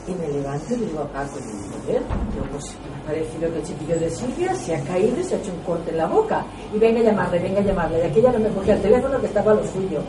Y 0.08 0.12
me 0.14 0.26
levanto 0.28 0.74
y 0.74 0.76
le 0.78 0.86
digo 0.86 1.00
a 1.00 1.06
Paco, 1.08 1.38
y 1.38 1.42
digo, 1.42 2.00
yo 2.36 2.42
pues 2.50 2.64
me 2.74 2.96
ha 3.00 3.06
parecido 3.06 3.52
que 3.52 3.58
el 3.58 3.64
chiquillo 3.64 3.98
de 4.00 4.10
Silvia 4.10 4.54
se 4.54 4.74
ha 4.74 4.80
caído 4.82 5.20
y 5.20 5.24
se 5.24 5.36
ha 5.36 5.38
hecho 5.38 5.52
un 5.52 5.60
corte 5.62 5.90
en 5.92 5.98
la 5.98 6.06
boca. 6.06 6.44
Y 6.74 6.78
venga 6.78 7.00
a 7.00 7.04
llamarle, 7.04 7.38
venga 7.38 7.60
a 7.60 7.64
llamarle. 7.64 7.98
Y 8.00 8.10
aquella 8.10 8.32
no 8.32 8.38
me 8.40 8.48
cogía 8.48 8.74
el 8.74 8.82
teléfono 8.82 9.20
que 9.20 9.26
estaba 9.26 9.52
a 9.52 9.54
lo 9.54 9.64
suyo. 9.64 10.00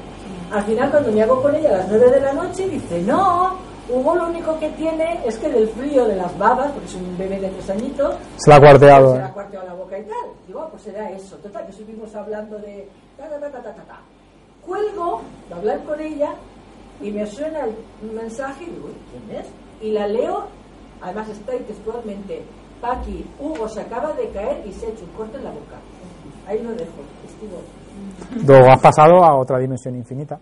Al 0.52 0.64
final, 0.64 0.90
cuando 0.92 1.12
me 1.12 1.22
hago 1.22 1.42
con 1.44 1.56
ella 1.56 1.70
a 1.70 1.78
las 1.78 1.90
9 1.90 2.10
de 2.12 2.22
la 2.22 2.34
noche, 2.34 2.68
dice, 2.70 3.02
no, 3.04 3.56
Hugo 3.90 4.16
lo 4.16 4.28
único 4.30 4.58
que 4.60 4.70
tiene 4.70 5.20
es 5.28 5.38
que 5.38 5.50
del 5.50 5.68
frío 5.70 6.06
de 6.06 6.16
las 6.16 6.36
babas, 6.40 6.72
porque 6.72 6.88
es 6.88 6.96
un 6.96 7.18
bebé 7.18 7.40
de 7.40 7.50
tres 7.50 7.70
añitos, 7.70 8.16
Se 8.38 8.50
la 8.50 8.56
ha 8.56 8.60
cuarteado. 8.62 9.12
se 9.12 9.16
¿eh? 9.16 9.20
le 9.20 9.26
ha 9.26 9.34
cuarteado 9.34 9.68
la 9.68 9.74
boca 9.74 10.00
y 10.00 10.04
tal. 10.04 10.30
Digo, 10.48 10.62
ah, 10.62 10.70
pues 10.72 10.88
era 10.88 11.12
eso. 11.12 11.36
Total, 11.38 11.66
que 11.68 11.74
seguimos 11.74 12.16
hablando 12.16 12.58
de 12.60 12.88
ta, 13.18 13.28
ta, 13.30 13.40
ta, 13.40 13.52
ta, 13.52 13.62
ta, 13.62 13.74
ta, 13.76 13.84
ta. 13.84 14.00
Cuelgo 14.66 15.22
de 15.50 15.56
hablar 15.56 15.84
con 15.84 16.00
ella 16.00 16.34
y 17.02 17.12
me 17.12 17.26
suena 17.28 17.66
el- 17.66 18.12
mensaje 18.14 18.64
y 18.64 18.68
digo, 18.68 18.88
"Uy, 18.88 18.96
¿quién 19.28 19.40
es? 19.42 19.48
Y 19.84 19.92
la 19.92 20.08
leo, 20.08 20.46
además 21.02 21.28
está 21.28 21.52
textualmente, 21.52 22.42
Paqui, 22.80 23.26
Hugo 23.38 23.68
se 23.68 23.82
acaba 23.82 24.14
de 24.14 24.30
caer 24.30 24.66
y 24.66 24.72
se 24.72 24.86
ha 24.86 24.90
hecho 24.90 25.04
un 25.04 25.12
corte 25.12 25.38
en 25.38 25.44
la 25.44 25.52
boca. 25.52 25.76
Ahí 26.48 26.64
lo 26.64 26.72
dejo, 26.72 27.02
testigo. 27.22 27.62
Luego 28.48 28.72
has 28.72 28.80
pasado 28.80 29.24
a 29.24 29.36
otra 29.38 29.60
dimensión 29.60 29.96
infinita. 29.96 30.40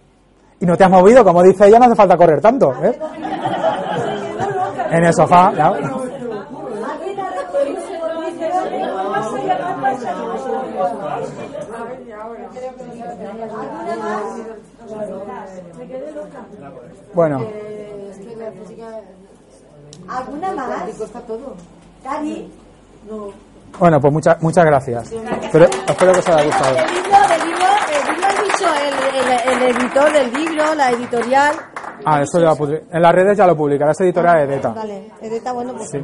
Y 0.60 0.66
no 0.66 0.78
te 0.78 0.84
has 0.84 0.92
movido, 0.92 1.24
como 1.24 1.42
dice 1.42 1.68
ella, 1.68 1.80
no 1.80 1.86
hace 1.86 1.96
falta 1.96 2.16
correr 2.16 2.40
tanto. 2.40 2.72
¿eh? 2.84 2.96
En 4.92 5.06
el 5.06 5.14
sofá. 5.14 5.52
ya. 5.54 5.68
¿Alguien 5.68 7.20
ha 7.20 7.30
reconocido 7.32 8.14
lo 8.14 8.22
que 8.22 8.32
dice? 8.32 8.46
¿Alguna 14.92 15.26
más? 15.26 15.62
Me 15.80 15.88
quedé 15.88 16.12
loca. 16.12 16.46
Bueno, 17.16 17.40
Es 17.42 18.20
que 18.20 18.36
la 18.36 18.52
física 18.52 19.02
¿Alguna 20.12 20.52
más? 20.52 21.00
está 21.00 21.20
todo. 21.22 21.56
Cari. 22.04 22.52
bueno, 23.80 24.00
pues 24.02 24.14
muchas 24.14 24.42
muchas 24.42 24.66
gracias. 24.66 25.14
Pero 25.52 25.66
espero 25.66 26.12
que 26.14 26.20
os 26.20 26.28
haya 26.28 26.44
gustado. 26.46 26.78
El 26.78 26.94
libro, 26.94 27.18
el 27.34 27.48
libro, 27.48 27.66
el 27.94 28.14
libro 28.14 28.28
has 28.28 28.44
dicho, 28.44 28.68
el, 28.76 29.54
el, 29.54 29.64
el 29.64 29.76
editor 29.76 30.14
del 30.14 30.34
libro, 30.34 30.76
la 30.76 30.92
editorial. 30.92 31.56
Ah, 32.06 32.22
eso 32.22 32.40
ya 32.40 32.54
lo 32.54 32.68
En 32.92 33.02
las 33.02 33.14
redes 33.14 33.38
ya 33.38 33.48
lo 33.48 33.56
publicará 33.56 33.92
esa 33.92 34.04
editorial 34.04 34.48
de 34.48 34.54
Edeta. 34.54 34.70
Vale, 34.70 35.12
Edeta, 35.22 35.54
bueno, 35.54 35.74
pues. 35.76 35.90
Sí. 35.92 36.04